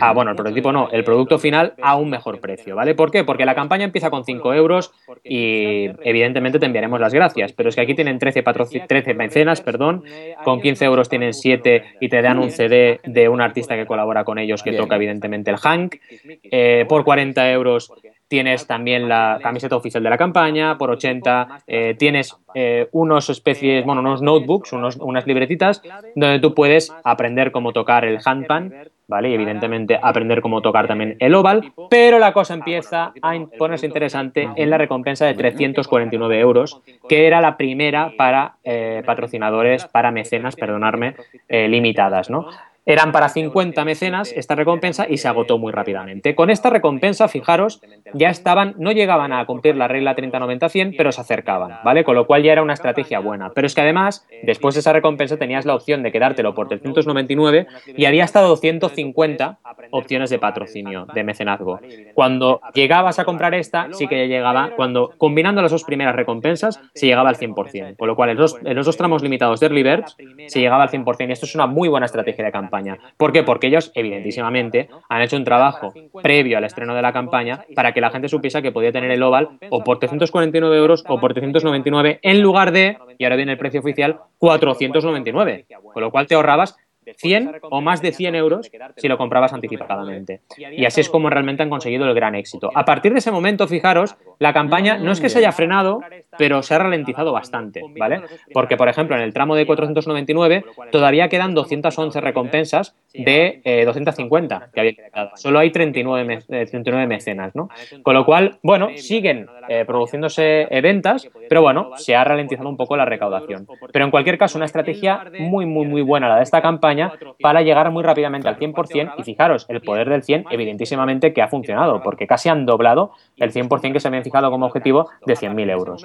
ah, 0.00 0.12
bueno, 0.12 0.30
el 0.30 0.36
prototipo 0.36 0.72
no, 0.72 0.88
el 0.90 1.04
producto 1.04 1.38
final 1.38 1.74
a 1.82 1.96
un 1.96 2.10
mejor 2.10 2.40
precio, 2.40 2.74
¿vale? 2.76 2.94
¿Por 2.94 3.10
qué? 3.10 3.24
Porque 3.24 3.44
la 3.44 3.54
campaña 3.54 3.84
empieza 3.84 4.10
con 4.10 4.24
5 4.24 4.54
euros 4.54 4.92
y 5.24 5.86
evidentemente 6.02 6.58
te 6.58 6.66
enviaremos 6.66 7.00
las 7.00 7.14
gracias, 7.14 7.52
pero 7.52 7.68
es 7.68 7.74
que 7.74 7.82
aquí 7.82 7.94
tienen 7.94 8.18
13, 8.18 8.42
13 8.86 9.14
mecenas, 9.14 9.60
perdón, 9.60 10.04
con 10.44 10.60
15 10.60 10.84
euros 10.84 11.08
tienen 11.08 11.34
7 11.34 11.84
y 12.00 12.08
te 12.08 12.22
dan 12.22 12.38
un 12.38 12.50
CD 12.50 13.00
de 13.04 13.28
un 13.28 13.40
artista 13.40 13.76
que 13.76 13.86
colabora 13.86 14.24
con 14.24 14.38
ellos 14.38 14.62
que 14.62 14.72
toca 14.72 14.96
evidentemente 14.96 15.50
el 15.50 15.56
Hank. 15.56 15.96
Eh, 16.42 16.84
por 16.88 17.04
40 17.04 17.50
euros 17.52 17.92
tienes 18.30 18.68
también 18.68 19.08
la 19.08 19.40
camiseta 19.42 19.74
oficial 19.74 20.04
de 20.04 20.08
la 20.08 20.16
campaña, 20.16 20.78
por 20.78 20.88
80 20.88 21.62
eh, 21.66 21.96
tienes 21.98 22.36
eh, 22.54 22.88
unos 22.92 23.28
especies, 23.28 23.84
bueno, 23.84 24.02
unos 24.02 24.22
notebooks, 24.22 24.72
unos, 24.72 24.96
unas 24.98 25.26
libretitas, 25.26 25.82
donde 26.14 26.38
tú 26.38 26.54
puedes 26.54 26.94
aprender 27.02 27.50
cómo 27.50 27.72
tocar 27.72 28.04
el 28.04 28.20
handpan, 28.24 28.72
¿vale? 29.08 29.30
Y 29.30 29.34
evidentemente 29.34 29.98
aprender 30.00 30.42
cómo 30.42 30.62
tocar 30.62 30.86
también 30.86 31.16
el 31.18 31.34
oval, 31.34 31.72
pero 31.90 32.20
la 32.20 32.32
cosa 32.32 32.54
empieza 32.54 33.12
a 33.20 33.34
ponerse 33.58 33.86
interesante 33.86 34.48
en 34.54 34.70
la 34.70 34.78
recompensa 34.78 35.26
de 35.26 35.34
349 35.34 36.38
euros, 36.38 36.80
que 37.08 37.26
era 37.26 37.40
la 37.40 37.56
primera 37.56 38.12
para 38.16 38.58
eh, 38.62 39.02
patrocinadores, 39.04 39.86
para 39.86 40.12
mecenas, 40.12 40.54
perdonarme, 40.54 41.16
limitadas, 41.48 42.30
¿no? 42.30 42.46
Eran 42.90 43.12
para 43.12 43.28
50 43.28 43.84
mecenas 43.84 44.32
esta 44.34 44.56
recompensa 44.56 45.06
y 45.08 45.18
se 45.18 45.28
agotó 45.28 45.58
muy 45.58 45.70
rápidamente. 45.70 46.34
Con 46.34 46.50
esta 46.50 46.70
recompensa, 46.70 47.28
fijaros, 47.28 47.80
ya 48.14 48.30
estaban, 48.30 48.74
no 48.78 48.90
llegaban 48.90 49.32
a 49.32 49.46
cumplir 49.46 49.76
la 49.76 49.86
regla 49.86 50.16
30-90-100, 50.16 50.96
pero 50.98 51.12
se 51.12 51.20
acercaban, 51.20 51.78
¿vale? 51.84 52.02
Con 52.02 52.16
lo 52.16 52.26
cual 52.26 52.42
ya 52.42 52.50
era 52.50 52.64
una 52.64 52.72
estrategia 52.72 53.20
buena. 53.20 53.50
Pero 53.54 53.68
es 53.68 53.76
que 53.76 53.82
además, 53.82 54.26
después 54.42 54.74
de 54.74 54.80
esa 54.80 54.92
recompensa 54.92 55.36
tenías 55.36 55.66
la 55.66 55.76
opción 55.76 56.02
de 56.02 56.10
quedártelo 56.10 56.52
por 56.52 56.66
399 56.66 57.68
y 57.96 58.06
había 58.06 58.24
hasta 58.24 58.40
250 58.40 59.60
opciones 59.92 60.28
de 60.30 60.40
patrocinio, 60.40 61.06
de 61.14 61.22
mecenazgo. 61.22 61.78
Cuando 62.14 62.60
llegabas 62.74 63.20
a 63.20 63.24
comprar 63.24 63.54
esta, 63.54 63.86
sí 63.92 64.08
que 64.08 64.18
ya 64.18 64.24
llegaba, 64.24 64.70
cuando 64.74 65.12
combinando 65.16 65.62
las 65.62 65.70
dos 65.70 65.84
primeras 65.84 66.16
recompensas, 66.16 66.80
se 66.92 67.06
llegaba 67.06 67.28
al 67.28 67.36
100%. 67.36 67.96
Con 67.96 68.08
lo 68.08 68.16
cual, 68.16 68.30
en 68.30 68.36
los, 68.36 68.56
dos 68.86 68.96
tramos 68.96 69.22
limitados 69.22 69.60
de 69.60 69.66
Early 69.66 69.82
Birds, 69.84 70.16
se 70.48 70.58
llegaba 70.58 70.82
al 70.82 70.90
100%. 70.90 71.28
Y 71.28 71.32
esto 71.32 71.46
es 71.46 71.54
una 71.54 71.68
muy 71.68 71.88
buena 71.88 72.06
estrategia 72.06 72.44
de 72.44 72.50
campaña. 72.50 72.79
¿Por 73.16 73.32
qué? 73.32 73.42
Porque 73.42 73.66
ellos, 73.68 73.92
evidentísimamente, 73.94 74.88
han 75.08 75.22
hecho 75.22 75.36
un 75.36 75.44
trabajo 75.44 75.92
previo 76.22 76.58
al 76.58 76.64
estreno 76.64 76.94
de 76.94 77.02
la 77.02 77.12
campaña 77.12 77.64
para 77.74 77.92
que 77.92 78.00
la 78.00 78.10
gente 78.10 78.28
supiese 78.28 78.62
que 78.62 78.72
podía 78.72 78.92
tener 78.92 79.10
el 79.10 79.22
Oval 79.22 79.50
o 79.70 79.84
por 79.84 79.98
349 79.98 80.76
euros 80.76 81.04
o 81.08 81.20
por 81.20 81.32
399 81.32 82.20
en 82.22 82.40
lugar 82.40 82.72
de, 82.72 82.98
y 83.18 83.24
ahora 83.24 83.36
viene 83.36 83.52
el 83.52 83.58
precio 83.58 83.80
oficial, 83.80 84.20
499. 84.38 85.66
Con 85.92 86.02
lo 86.02 86.10
cual 86.10 86.26
te 86.26 86.34
ahorrabas 86.34 86.76
100 87.16 87.60
o 87.62 87.80
más 87.80 88.02
de 88.02 88.12
100 88.12 88.34
euros 88.34 88.70
si 88.96 89.08
lo 89.08 89.18
comprabas 89.18 89.52
anticipadamente. 89.52 90.40
Y 90.56 90.84
así 90.84 91.00
es 91.00 91.08
como 91.08 91.30
realmente 91.30 91.62
han 91.62 91.70
conseguido 91.70 92.06
el 92.06 92.14
gran 92.14 92.34
éxito. 92.34 92.70
A 92.74 92.84
partir 92.84 93.12
de 93.12 93.18
ese 93.18 93.30
momento, 93.30 93.66
fijaros, 93.66 94.16
la 94.38 94.52
campaña 94.52 94.98
no 94.98 95.12
es 95.12 95.20
que 95.20 95.28
se 95.28 95.38
haya 95.38 95.52
frenado, 95.52 96.00
pero 96.38 96.62
se 96.62 96.74
ha 96.74 96.78
ralentizado 96.78 97.32
bastante, 97.32 97.82
¿vale? 97.98 98.22
Porque, 98.52 98.76
por 98.76 98.88
ejemplo, 98.88 99.16
en 99.16 99.22
el 99.22 99.32
tramo 99.32 99.54
de 99.54 99.66
499 99.66 100.64
todavía 100.90 101.28
quedan 101.28 101.54
211 101.54 102.20
recompensas 102.20 102.94
de 103.12 103.82
250 103.84 104.56
eh, 104.56 104.70
que 104.72 104.80
había 104.80 104.94
quedado. 104.94 105.30
Solo 105.34 105.58
hay 105.58 105.70
39, 105.70 106.38
39 106.48 107.02
eh, 107.02 107.06
mecenas, 107.06 107.54
¿no? 107.54 107.68
Con 108.02 108.14
lo 108.14 108.24
cual, 108.24 108.58
bueno, 108.62 108.88
siguen 108.96 109.46
eh, 109.68 109.84
produciéndose 109.84 110.66
ventas, 110.82 111.28
pero 111.48 111.62
bueno, 111.62 111.90
se 111.96 112.14
ha 112.14 112.24
ralentizado 112.24 112.68
un 112.68 112.76
poco 112.76 112.96
la 112.96 113.04
recaudación. 113.04 113.66
Pero 113.92 114.04
en 114.04 114.10
cualquier 114.10 114.38
caso, 114.38 114.58
una 114.58 114.66
estrategia 114.66 115.24
muy, 115.38 115.66
muy, 115.66 115.86
muy 115.86 116.02
buena 116.02 116.28
la 116.28 116.36
de 116.36 116.42
esta 116.42 116.62
campaña 116.62 116.99
para 117.40 117.62
llegar 117.62 117.90
muy 117.90 118.02
rápidamente 118.02 118.48
al 118.48 118.58
100% 118.58 119.14
y 119.18 119.22
fijaros, 119.22 119.66
el 119.68 119.80
poder 119.80 120.08
del 120.08 120.22
100 120.22 120.46
evidentísimamente 120.50 121.32
que 121.32 121.42
ha 121.42 121.48
funcionado, 121.48 122.02
porque 122.02 122.26
casi 122.26 122.48
han 122.48 122.66
doblado 122.66 123.12
el 123.36 123.52
100% 123.52 123.92
que 123.92 124.00
se 124.00 124.08
habían 124.08 124.24
fijado 124.24 124.50
como 124.50 124.66
objetivo 124.66 125.08
de 125.26 125.34
100.000 125.34 125.70
euros. 125.70 126.04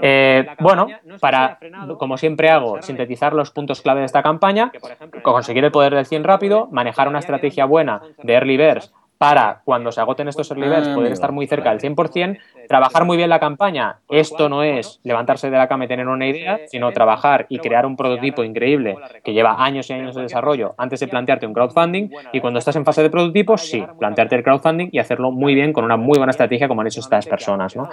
Eh, 0.00 0.46
bueno, 0.60 0.88
para, 1.20 1.58
como 1.98 2.16
siempre 2.16 2.50
hago, 2.50 2.82
sintetizar 2.82 3.32
los 3.32 3.50
puntos 3.50 3.82
clave 3.82 4.00
de 4.00 4.06
esta 4.06 4.22
campaña, 4.22 4.72
conseguir 5.22 5.64
el 5.64 5.72
poder 5.72 5.94
del 5.94 6.06
100 6.06 6.24
rápido, 6.24 6.68
manejar 6.70 7.08
una 7.08 7.18
estrategia 7.18 7.64
buena 7.64 8.02
de 8.22 8.32
early 8.34 8.56
birds 8.56 8.92
para 9.24 9.62
cuando 9.64 9.90
se 9.90 10.02
agoten 10.02 10.28
estos 10.28 10.50
early 10.50 10.68
birds 10.68 10.88
poder 10.88 11.10
estar 11.10 11.32
muy 11.32 11.46
cerca 11.46 11.70
del 11.70 11.80
100%, 11.80 12.38
trabajar 12.68 13.06
muy 13.06 13.16
bien 13.16 13.30
la 13.30 13.40
campaña. 13.40 14.00
Esto 14.10 14.50
no 14.50 14.62
es 14.62 15.00
levantarse 15.02 15.48
de 15.48 15.56
la 15.56 15.66
cama 15.66 15.86
y 15.86 15.88
tener 15.88 16.08
una 16.08 16.26
idea, 16.26 16.58
sino 16.66 16.92
trabajar 16.92 17.46
y 17.48 17.58
crear 17.58 17.86
un 17.86 17.96
prototipo 17.96 18.44
increíble 18.44 18.96
que 19.24 19.32
lleva 19.32 19.64
años 19.64 19.88
y 19.88 19.94
años 19.94 20.14
de 20.14 20.20
desarrollo 20.20 20.74
antes 20.76 21.00
de 21.00 21.08
plantearte 21.08 21.46
un 21.46 21.54
crowdfunding 21.54 22.10
y 22.34 22.40
cuando 22.40 22.58
estás 22.58 22.76
en 22.76 22.84
fase 22.84 23.02
de 23.02 23.08
prototipo, 23.08 23.56
sí, 23.56 23.82
plantearte 23.98 24.36
el 24.36 24.42
crowdfunding 24.42 24.90
y 24.92 24.98
hacerlo 24.98 25.30
muy 25.30 25.54
bien 25.54 25.72
con 25.72 25.86
una 25.86 25.96
muy 25.96 26.18
buena 26.18 26.32
estrategia 26.32 26.68
como 26.68 26.82
han 26.82 26.88
hecho 26.88 27.00
estas 27.00 27.26
personas. 27.26 27.74
¿no? 27.76 27.88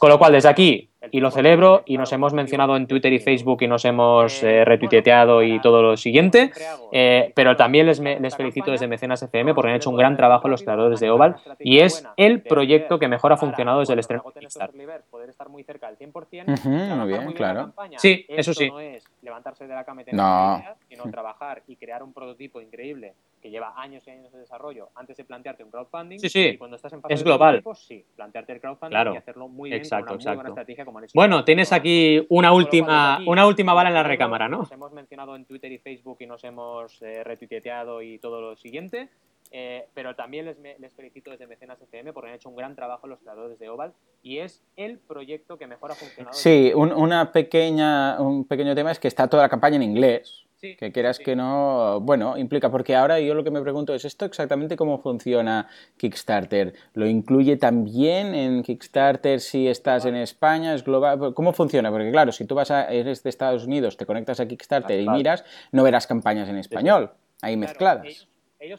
Con 0.00 0.10
lo 0.10 0.18
cual, 0.18 0.32
desde 0.32 0.48
aquí, 0.48 0.90
y 1.10 1.20
lo 1.20 1.30
celebro 1.30 1.82
y 1.86 1.96
nos 1.96 2.12
hemos 2.12 2.32
mencionado 2.32 2.76
en 2.76 2.86
Twitter 2.86 3.12
y 3.12 3.18
Facebook 3.18 3.62
y 3.62 3.66
nos 3.66 3.84
hemos 3.84 4.42
eh, 4.42 4.64
retuiteado 4.64 5.42
y 5.42 5.60
todo 5.60 5.82
lo 5.82 5.96
siguiente, 5.96 6.52
eh, 6.92 7.32
pero 7.34 7.56
también 7.56 7.86
les, 7.86 7.98
les 7.98 8.36
felicito 8.36 8.70
desde 8.70 8.86
Mecenas 8.86 9.22
FM 9.22 9.54
porque 9.54 9.70
han 9.70 9.76
hecho 9.76 9.90
un 9.90 9.96
gran 9.96 10.16
trabajo 10.16 10.48
los 10.48 10.64
creadores 10.74 11.00
de 11.00 11.10
Oval 11.10 11.36
y 11.58 11.80
es 11.80 12.06
el 12.16 12.42
proyecto 12.42 12.98
que 12.98 13.08
mejor 13.08 13.32
ha 13.32 13.36
funcionado 13.36 13.80
desde 13.80 13.92
el 13.92 13.98
estreno 13.98 14.24
de 14.34 14.40
Kickstarter. 14.40 15.02
Poder 15.10 15.30
estar 15.30 15.48
muy 15.48 15.62
cerca 15.64 15.90
del 15.90 15.98
100%. 15.98 16.96
muy 16.96 17.08
bien, 17.08 17.32
claro. 17.32 17.72
Sí, 17.96 18.24
eso 18.28 18.54
sí. 18.54 18.70
No 18.70 18.80
es 18.80 19.04
levantarse 19.22 19.66
de 19.66 19.74
la 19.74 19.84
cama 19.84 20.02
y 20.02 20.04
tener 20.04 20.20
no. 20.20 20.62
sino 20.88 21.04
trabajar 21.10 21.62
y 21.66 21.76
crear 21.76 22.02
un 22.02 22.12
prototipo 22.12 22.60
increíble 22.60 23.14
que 23.40 23.50
lleva 23.50 23.74
años 23.76 24.06
y 24.06 24.10
años 24.10 24.32
de 24.32 24.38
desarrollo 24.38 24.90
antes 24.94 25.16
de 25.16 25.24
plantearte 25.24 25.64
un 25.64 25.70
crowdfunding. 25.70 26.18
Sí, 26.18 26.28
sí. 26.28 26.56
cuando 26.56 26.76
estás 26.76 26.92
en 26.92 27.02
fase 27.02 27.14
es 27.14 27.24
global. 27.24 27.62
sí, 27.74 28.04
plantearte 28.14 28.52
el 28.52 28.60
crowdfunding 28.60 29.14
y 29.14 29.16
hacerlo 29.16 29.48
muy 29.48 29.70
bien 29.70 29.80
exacto, 29.80 30.14
con 30.14 30.20
una 30.20 30.30
muy 30.30 30.36
buena 30.36 30.48
estrategia 30.50 30.84
como 30.84 30.98
han 30.98 31.04
hecho. 31.04 31.12
Bueno, 31.14 31.44
tienes 31.44 31.72
aquí 31.72 32.24
una 32.28 32.52
última, 32.52 33.20
una 33.26 33.46
última 33.46 33.74
bala 33.74 33.88
en 33.88 33.94
la 33.94 34.02
recámara, 34.04 34.48
¿no? 34.48 34.58
Nos 34.58 34.72
hemos 34.72 34.92
mencionado 34.92 35.34
en 35.34 35.44
Twitter 35.44 35.72
y 35.72 35.78
Facebook 35.78 36.18
y 36.20 36.26
nos 36.26 36.44
hemos 36.44 37.02
eh, 37.02 37.24
retuiteado 37.24 38.00
y 38.00 38.18
todo 38.18 38.40
lo 38.40 38.56
siguiente. 38.56 39.08
Eh, 39.54 39.86
pero 39.92 40.16
también 40.16 40.46
les, 40.46 40.58
les, 40.58 40.94
felicito 40.94 41.30
desde 41.30 41.46
Mecenas 41.46 41.78
FM 41.80 42.14
porque 42.14 42.30
han 42.30 42.36
hecho 42.36 42.48
un 42.48 42.56
gran 42.56 42.74
trabajo 42.74 43.06
los 43.06 43.20
creadores 43.20 43.58
de 43.58 43.68
Oval 43.68 43.92
y 44.22 44.38
es 44.38 44.64
el 44.76 44.98
proyecto 44.98 45.58
que 45.58 45.66
mejor 45.66 45.92
ha 45.92 45.94
funcionado. 45.94 46.32
Sí, 46.32 46.72
un, 46.74 46.90
una 46.90 47.32
pequeña, 47.32 48.18
un 48.18 48.46
pequeño 48.46 48.74
tema 48.74 48.92
es 48.92 48.98
que 48.98 49.08
está 49.08 49.28
toda 49.28 49.42
la 49.42 49.50
campaña 49.50 49.76
en 49.76 49.82
inglés 49.82 50.46
que 50.78 50.92
quieras 50.92 51.18
que 51.18 51.34
no, 51.34 52.00
bueno, 52.00 52.38
implica, 52.38 52.70
porque 52.70 52.94
ahora 52.94 53.18
yo 53.18 53.34
lo 53.34 53.42
que 53.42 53.50
me 53.50 53.60
pregunto 53.60 53.94
es 53.94 54.04
esto 54.04 54.24
exactamente 54.24 54.76
cómo 54.76 54.98
funciona 54.98 55.68
Kickstarter. 55.96 56.72
¿Lo 56.94 57.06
incluye 57.08 57.56
también 57.56 58.32
en 58.32 58.62
Kickstarter 58.62 59.40
si 59.40 59.66
estás 59.66 60.04
en 60.04 60.14
España? 60.14 60.72
¿Es 60.74 60.84
global? 60.84 61.34
¿Cómo 61.34 61.52
funciona? 61.52 61.90
Porque 61.90 62.12
claro, 62.12 62.30
si 62.30 62.44
tú 62.44 62.54
vas 62.54 62.70
a, 62.70 62.92
eres 62.92 63.24
de 63.24 63.30
Estados 63.30 63.64
Unidos, 63.64 63.96
te 63.96 64.06
conectas 64.06 64.38
a 64.38 64.46
Kickstarter 64.46 65.00
y 65.00 65.08
miras, 65.08 65.44
no 65.72 65.82
verás 65.82 66.06
campañas 66.06 66.48
en 66.48 66.56
español, 66.56 67.10
ahí 67.40 67.56
mezcladas. 67.56 68.06
ellos 68.06 68.31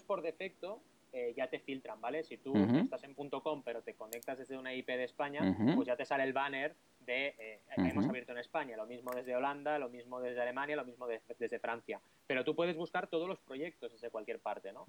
por 0.06 0.22
defecto 0.22 0.80
eh, 1.16 1.34
ya 1.38 1.48
te 1.48 1.60
filtran, 1.60 2.02
¿vale? 2.02 2.24
Si 2.24 2.38
tú 2.38 2.56
estás 2.56 3.04
en 3.04 3.14
.com 3.14 3.62
pero 3.64 3.84
te 3.84 3.94
conectas 3.94 4.40
desde 4.40 4.58
una 4.58 4.74
IP 4.74 4.88
de 4.88 5.04
España, 5.04 5.56
pues 5.76 5.88
ya 5.88 5.96
te 5.96 6.06
sale 6.06 6.24
el 6.24 6.34
banner 6.34 6.76
de 7.02 7.36
eh, 7.38 7.60
hemos 7.78 8.08
abierto 8.08 8.32
en 8.32 8.40
España, 8.40 8.76
lo 8.76 8.88
mismo 8.88 9.12
desde 9.14 9.36
Holanda, 9.36 9.78
lo 9.78 9.90
mismo 9.90 10.20
desde 10.20 10.42
Alemania, 10.42 10.76
lo 10.76 10.86
mismo 10.86 11.06
desde 11.06 11.60
Francia. 11.60 12.02
Pero 12.26 12.44
tú 12.44 12.56
puedes 12.56 12.76
buscar 12.76 13.08
todos 13.08 13.28
los 13.28 13.40
proyectos 13.40 13.92
desde 13.92 14.10
cualquier 14.10 14.40
parte, 14.40 14.74
¿no? 14.74 14.86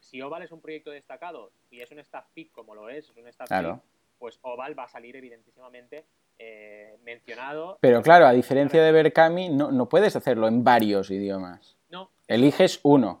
si 0.00 0.22
Oval 0.22 0.42
es 0.42 0.50
un 0.52 0.62
proyecto 0.62 0.92
destacado 0.92 1.52
y 1.70 1.82
es 1.82 1.90
un 1.90 1.98
staff 1.98 2.26
pick 2.32 2.52
como 2.52 2.74
lo 2.74 2.88
es, 2.88 3.10
es 3.10 3.16
un 3.16 3.28
staff 3.28 3.50
pick, 3.50 3.82
pues 4.18 4.38
Oval 4.42 4.78
va 4.78 4.84
a 4.84 4.88
salir 4.88 5.14
evidentísimamente 5.16 6.06
eh, 6.38 6.96
mencionado. 7.04 7.76
Pero 7.82 8.00
claro, 8.00 8.26
a 8.26 8.32
diferencia 8.32 8.82
de 8.82 8.92
Berkami, 8.92 9.50
no, 9.50 9.70
no 9.70 9.90
puedes 9.90 10.16
hacerlo 10.16 10.48
en 10.48 10.64
varios 10.64 11.10
idiomas. 11.10 11.76
No. 11.90 12.10
Eliges 12.26 12.80
uno. 12.82 13.20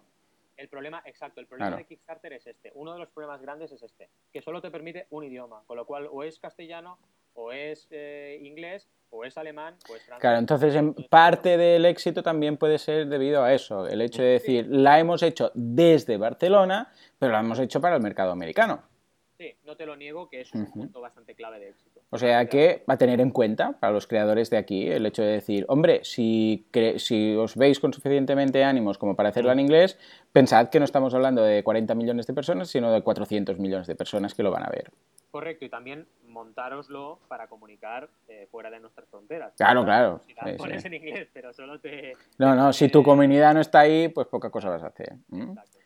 El 0.60 0.68
problema, 0.68 1.02
exacto, 1.06 1.40
el 1.40 1.46
problema 1.46 1.74
de 1.74 1.86
Kickstarter 1.86 2.34
es 2.34 2.46
este. 2.46 2.70
Uno 2.74 2.92
de 2.92 2.98
los 2.98 3.08
problemas 3.08 3.40
grandes 3.40 3.72
es 3.72 3.82
este, 3.82 4.10
que 4.30 4.42
solo 4.42 4.60
te 4.60 4.70
permite 4.70 5.06
un 5.08 5.24
idioma, 5.24 5.62
con 5.66 5.78
lo 5.78 5.86
cual 5.86 6.06
o 6.12 6.22
es 6.22 6.38
castellano, 6.38 6.98
o 7.32 7.50
es 7.50 7.88
eh, 7.90 8.38
inglés, 8.42 8.86
o 9.08 9.24
es 9.24 9.38
alemán, 9.38 9.78
o 9.88 9.96
es 9.96 10.02
francés. 10.02 10.20
Claro, 10.20 10.38
entonces 10.38 10.74
en 10.74 10.92
parte 11.08 11.56
del 11.56 11.86
éxito 11.86 12.22
también 12.22 12.58
puede 12.58 12.76
ser 12.76 13.06
debido 13.06 13.42
a 13.42 13.54
eso, 13.54 13.86
el 13.86 14.02
hecho 14.02 14.20
de 14.20 14.32
decir, 14.32 14.66
la 14.68 15.00
hemos 15.00 15.22
hecho 15.22 15.50
desde 15.54 16.18
Barcelona, 16.18 16.92
pero 17.18 17.32
la 17.32 17.40
hemos 17.40 17.58
hecho 17.58 17.80
para 17.80 17.96
el 17.96 18.02
mercado 18.02 18.30
americano. 18.30 18.82
Sí, 19.38 19.56
no 19.64 19.74
te 19.74 19.86
lo 19.86 19.96
niego 19.96 20.28
que 20.28 20.42
es 20.42 20.52
un 20.52 20.70
punto 20.70 21.00
bastante 21.00 21.34
clave 21.34 21.58
de 21.58 21.70
éxito. 21.70 21.89
O 22.12 22.18
sea 22.18 22.46
que 22.46 22.84
va 22.90 22.94
a 22.94 22.98
tener 22.98 23.20
en 23.20 23.30
cuenta 23.30 23.72
para 23.78 23.92
los 23.92 24.08
creadores 24.08 24.50
de 24.50 24.56
aquí 24.56 24.88
el 24.88 25.06
hecho 25.06 25.22
de 25.22 25.32
decir, 25.32 25.64
hombre, 25.68 26.00
si, 26.02 26.66
si 26.96 27.36
os 27.36 27.56
veis 27.56 27.78
con 27.78 27.92
suficientemente 27.92 28.64
ánimos 28.64 28.98
como 28.98 29.14
para 29.14 29.28
hacerlo 29.28 29.52
en 29.52 29.60
inglés, 29.60 29.96
pensad 30.32 30.70
que 30.70 30.80
no 30.80 30.84
estamos 30.84 31.14
hablando 31.14 31.42
de 31.42 31.62
40 31.62 31.94
millones 31.94 32.26
de 32.26 32.34
personas, 32.34 32.68
sino 32.68 32.90
de 32.90 33.02
400 33.02 33.58
millones 33.60 33.86
de 33.86 33.94
personas 33.94 34.34
que 34.34 34.42
lo 34.42 34.50
van 34.50 34.64
a 34.64 34.70
ver. 34.70 34.90
Correcto, 35.30 35.64
y 35.64 35.68
también 35.68 36.08
montároslo 36.26 37.20
para 37.28 37.46
comunicar 37.46 38.08
eh, 38.26 38.48
fuera 38.50 38.70
de 38.70 38.80
nuestras 38.80 39.08
fronteras. 39.08 39.52
Claro, 39.56 39.84
claro. 39.84 40.20
Si 40.26 40.34
la 40.34 40.56
pones 40.56 40.84
en 40.84 40.94
inglés, 40.94 41.28
pero 41.32 41.52
solo 41.52 41.78
te... 41.78 42.14
No, 42.38 42.56
no, 42.56 42.72
si 42.72 42.88
tu 42.88 43.04
comunidad 43.04 43.54
no 43.54 43.60
está 43.60 43.80
ahí, 43.80 44.08
pues 44.08 44.26
poca 44.26 44.50
cosa 44.50 44.68
vas 44.68 44.82
a 44.82 44.88
hacer. 44.88 45.14
Exacto. 45.32 45.79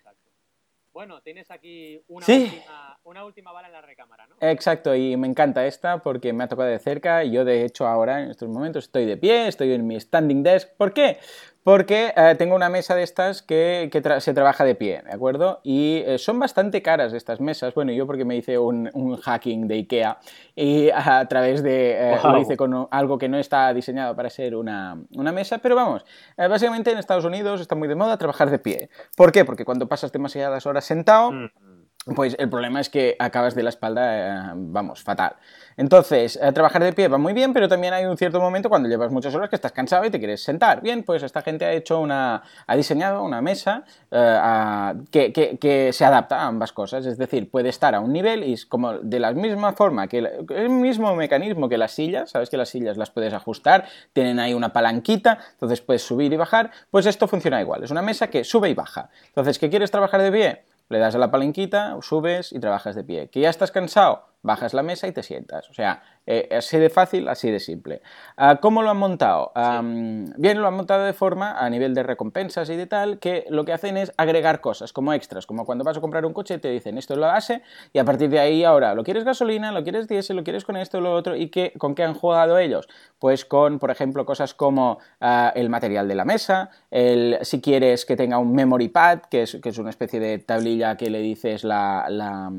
Bueno, 0.95 1.21
tienes 1.23 1.51
aquí 1.51 2.01
una, 2.07 2.25
última, 2.25 3.01
una, 3.03 3.25
última, 3.25 3.51
bala 3.51 3.67
en 3.67 3.73
la 3.73 3.83
recámara, 3.83 4.29
¿no? 4.29 4.37
Exacto, 4.41 4.95
y 4.95 5.17
me 5.17 5.27
encanta 5.27 5.67
esta 5.67 5.99
porque 5.99 6.33
me 6.33 6.45
ha 6.45 6.49
tocado 6.49 6.69
de 6.69 6.79
cerca. 6.79 7.25
Yo, 7.25 7.45
de 7.45 7.65
hecho, 7.65 7.89
ahora 7.89 8.23
en 8.23 8.31
estos 8.31 8.49
momentos 8.49 8.85
estoy 8.85 9.05
de 9.05 9.17
pie, 9.17 9.49
estoy 9.49 9.73
en 9.73 9.85
mi 9.89 9.99
standing 9.99 10.45
desk. 10.45 10.69
¿Por 10.77 10.95
qué? 10.95 11.19
Porque 11.65 12.12
eh, 12.15 12.35
tengo 12.37 12.55
una 12.55 12.69
mesa 12.69 12.95
de 12.95 13.03
estas 13.03 13.41
que, 13.43 13.91
se 14.21 14.35
trabaja 14.35 14.65
de 14.65 14.75
pie, 14.75 15.03
¿de 15.03 15.12
acuerdo? 15.12 15.61
Y 15.65 16.03
eh, 16.07 16.19
son 16.19 16.39
bastante 16.39 16.83
caras 16.83 17.15
estas 17.15 17.41
mesas. 17.41 17.75
Bueno, 17.75 17.91
yo 17.91 18.07
porque 18.07 18.27
me 18.27 18.37
hice 18.37 18.59
un, 18.59 18.85
hacking 19.17 19.67
de 19.67 19.77
IKEA 19.77 20.19
y 20.55 20.91
a 20.91 21.27
través 21.27 21.62
de... 21.62 22.12
Eh, 22.12 22.19
lo 22.23 22.39
hice 22.39 22.59
con 22.59 22.87
algo 22.91 23.17
que 23.17 23.31
no 23.31 23.39
está 23.39 23.73
diseñado 23.73 24.15
para 24.15 24.29
ser 24.29 24.55
una, 24.55 24.99
mesa, 25.33 25.59
pero 25.59 25.75
vamos, 25.75 26.05
básicamente 26.37 26.93
en 26.93 26.99
Estados 26.99 27.25
Unidos 27.25 27.62
está 27.62 27.75
muy 27.75 27.89
de 27.89 27.95
moda 27.95 28.19
trabajar 28.19 28.51
de 28.51 28.59
pie. 28.59 28.91
¿Por 29.17 29.33
qué? 29.33 29.47
Porque 29.47 29.65
cuando 29.65 29.89
pasas 29.89 30.12
demasiadas 30.12 30.67
horas 30.67 30.85
sentado... 30.85 31.33
Mm. 31.33 31.74
Pues 32.15 32.37
el 32.39 32.51
problema 32.51 32.81
es 32.81 32.91
que 32.91 33.17
acabas 33.19 33.55
de 33.55 33.63
la 33.63 33.71
espalda, 33.71 34.53
vamos, 34.55 35.03
fatal. 35.03 35.37
Entonces, 35.79 36.39
eh, 36.41 36.53
trabajar 36.53 36.85
de 36.85 36.93
pie 36.93 37.09
va 37.09 37.17
muy 37.17 37.33
bien, 37.33 37.55
pero 37.55 37.67
también 37.67 37.95
hay 37.95 38.05
un 38.05 38.19
cierto 38.19 38.41
momento 38.41 38.69
cuando 38.69 38.91
llevas 38.91 39.11
muchas 39.11 39.35
horas 39.35 39.49
que 39.49 39.57
estás 39.57 39.73
cansado 39.73 40.05
y 40.05 40.11
te 40.11 40.19
quieres 40.19 40.43
sentar. 40.43 40.83
Bien, 40.83 41.03
pues 41.03 41.23
esta 41.23 41.41
gente 41.41 41.65
ha 41.65 41.73
hecho 41.73 42.01
una, 42.01 42.43
ha 42.67 42.77
diseñado 42.77 43.25
una 43.25 43.41
mesa 43.41 43.85
eh, 44.11 44.95
que, 45.11 45.91
se 45.95 46.05
adapta 46.05 46.43
a 46.43 46.47
ambas 46.47 46.73
cosas. 46.73 47.07
Es 47.07 47.17
decir, 47.17 47.51
puede 47.51 47.71
estar 47.71 47.95
a 47.95 48.01
un 48.01 48.13
nivel 48.13 48.45
y 48.45 48.55
como 48.69 48.99
de 48.99 49.19
la 49.19 49.33
misma 49.33 49.73
forma 49.73 50.07
que 50.07 50.19
el, 50.19 50.69
mismo 50.69 51.17
mecanismo 51.17 51.71
que 51.71 51.79
las 51.79 51.93
sillas, 51.93 52.31
sabes 52.31 52.51
que 52.51 52.59
las 52.59 52.69
sillas 52.69 52.99
las 52.99 53.11
puedes 53.11 53.33
ajustar, 53.33 53.87
tienen 54.13 54.39
ahí 54.41 54.53
una 54.53 54.75
palanquita, 54.75 55.39
entonces 55.53 55.81
puedes 55.81 56.03
subir 56.03 56.33
y 56.35 56.37
bajar, 56.37 56.71
pues 56.91 57.07
esto 57.07 57.27
funciona 57.27 57.63
igual. 57.63 57.83
Es 57.83 57.91
una 57.91 58.03
mesa 58.03 58.29
que 58.29 58.45
sube 58.45 58.69
y 58.69 58.75
baja. 58.75 59.09
Entonces, 59.29 59.59
¿qué 59.59 59.71
quieres 59.71 59.91
trabajar 59.91 60.21
de 60.21 60.31
pie? 60.31 60.74
Le 60.89 60.99
das 60.99 61.14
a 61.14 61.18
la 61.18 61.30
palanquita, 61.30 61.97
subes 62.03 62.53
y 62.53 62.61
trabajas 62.61 62.95
de 62.95 63.05
pie. 63.05 63.30
¿Que 63.30 63.41
ya 63.41 63.51
estás 63.51 63.70
cansado? 63.70 64.34
Bajas 64.45 64.75
la 64.75 64.83
mesa 64.83 65.09
y 65.09 65.13
te 65.13 65.23
sientas. 65.23 65.69
O 65.71 65.75
sea, 65.75 66.03
eh, 66.27 66.49
así 66.57 66.79
de 66.79 66.91
fácil, 66.91 67.29
así 67.29 67.51
de 67.51 67.59
simple. 67.59 68.03
Ah, 68.37 68.59
¿Cómo 68.61 68.83
lo 68.83 68.91
han 68.91 68.99
montado? 68.99 69.53
bien, 69.55 70.61
lo 70.61 70.69
han 70.69 70.75
montado 70.75 71.05
de 71.05 71.13
forma, 71.13 71.59
a 71.59 71.69
nivel 71.71 71.95
de 71.95 72.03
recompensas 72.03 72.69
y 72.71 72.77
de 72.77 72.87
tal, 72.87 73.19
que 73.19 73.47
lo 73.49 73.65
que 73.65 73.73
hacen 73.73 73.97
es 73.97 74.13
agregar 74.17 74.61
cosas 74.61 74.93
como 74.93 75.13
extras, 75.13 75.47
como 75.47 75.65
cuando 75.65 75.83
vas 75.83 75.97
a 75.97 76.01
comprar 76.01 76.27
un 76.27 76.33
coche 76.33 76.59
te 76.59 76.71
dicen 76.71 76.99
esto 76.99 77.15
es 77.15 77.21
la 77.21 77.29
base 77.29 77.63
y 77.93 77.99
a 77.99 78.05
partir 78.05 78.29
de 78.31 78.39
ahí 78.39 78.65
ahora, 78.65 78.95
¿lo 78.95 79.03
quieres 79.03 79.25
gasolina? 79.25 79.73
¿Lo 79.73 79.83
quieres 79.83 80.09
diésel? 80.09 80.37
¿Lo 80.37 80.45
quieres 80.45 80.65
con 80.65 80.77
esto? 80.77 81.01
¿Lo 81.01 81.15
otro? 81.15 81.37
¿Y 81.37 81.51
con 81.79 81.95
qué 81.95 82.03
han 82.03 82.15
jugado 82.15 82.59
ellos? 82.59 82.89
Pues 83.19 83.45
con, 83.45 83.79
por 83.79 83.91
ejemplo, 83.91 84.27
cosas 84.27 84.53
como 84.53 84.99
ah, 85.21 85.53
el 85.57 85.71
material 85.71 86.07
de 86.07 86.15
la 86.15 86.25
mesa, 86.25 86.71
el, 86.91 87.39
si 87.43 87.61
quieres 87.63 88.05
que 88.05 88.17
tenga 88.17 88.39
un 88.39 88.53
memory 88.55 88.89
pad, 88.89 89.21
que 89.31 89.43
es, 89.43 89.59
que 89.63 89.71
es 89.71 89.79
una 89.79 89.91
especie 89.91 90.21
de 90.21 90.39
tablilla 90.39 90.97
que 90.97 91.09
le 91.09 91.21
dices 91.21 91.65
la, 91.65 92.07
la 92.09 92.51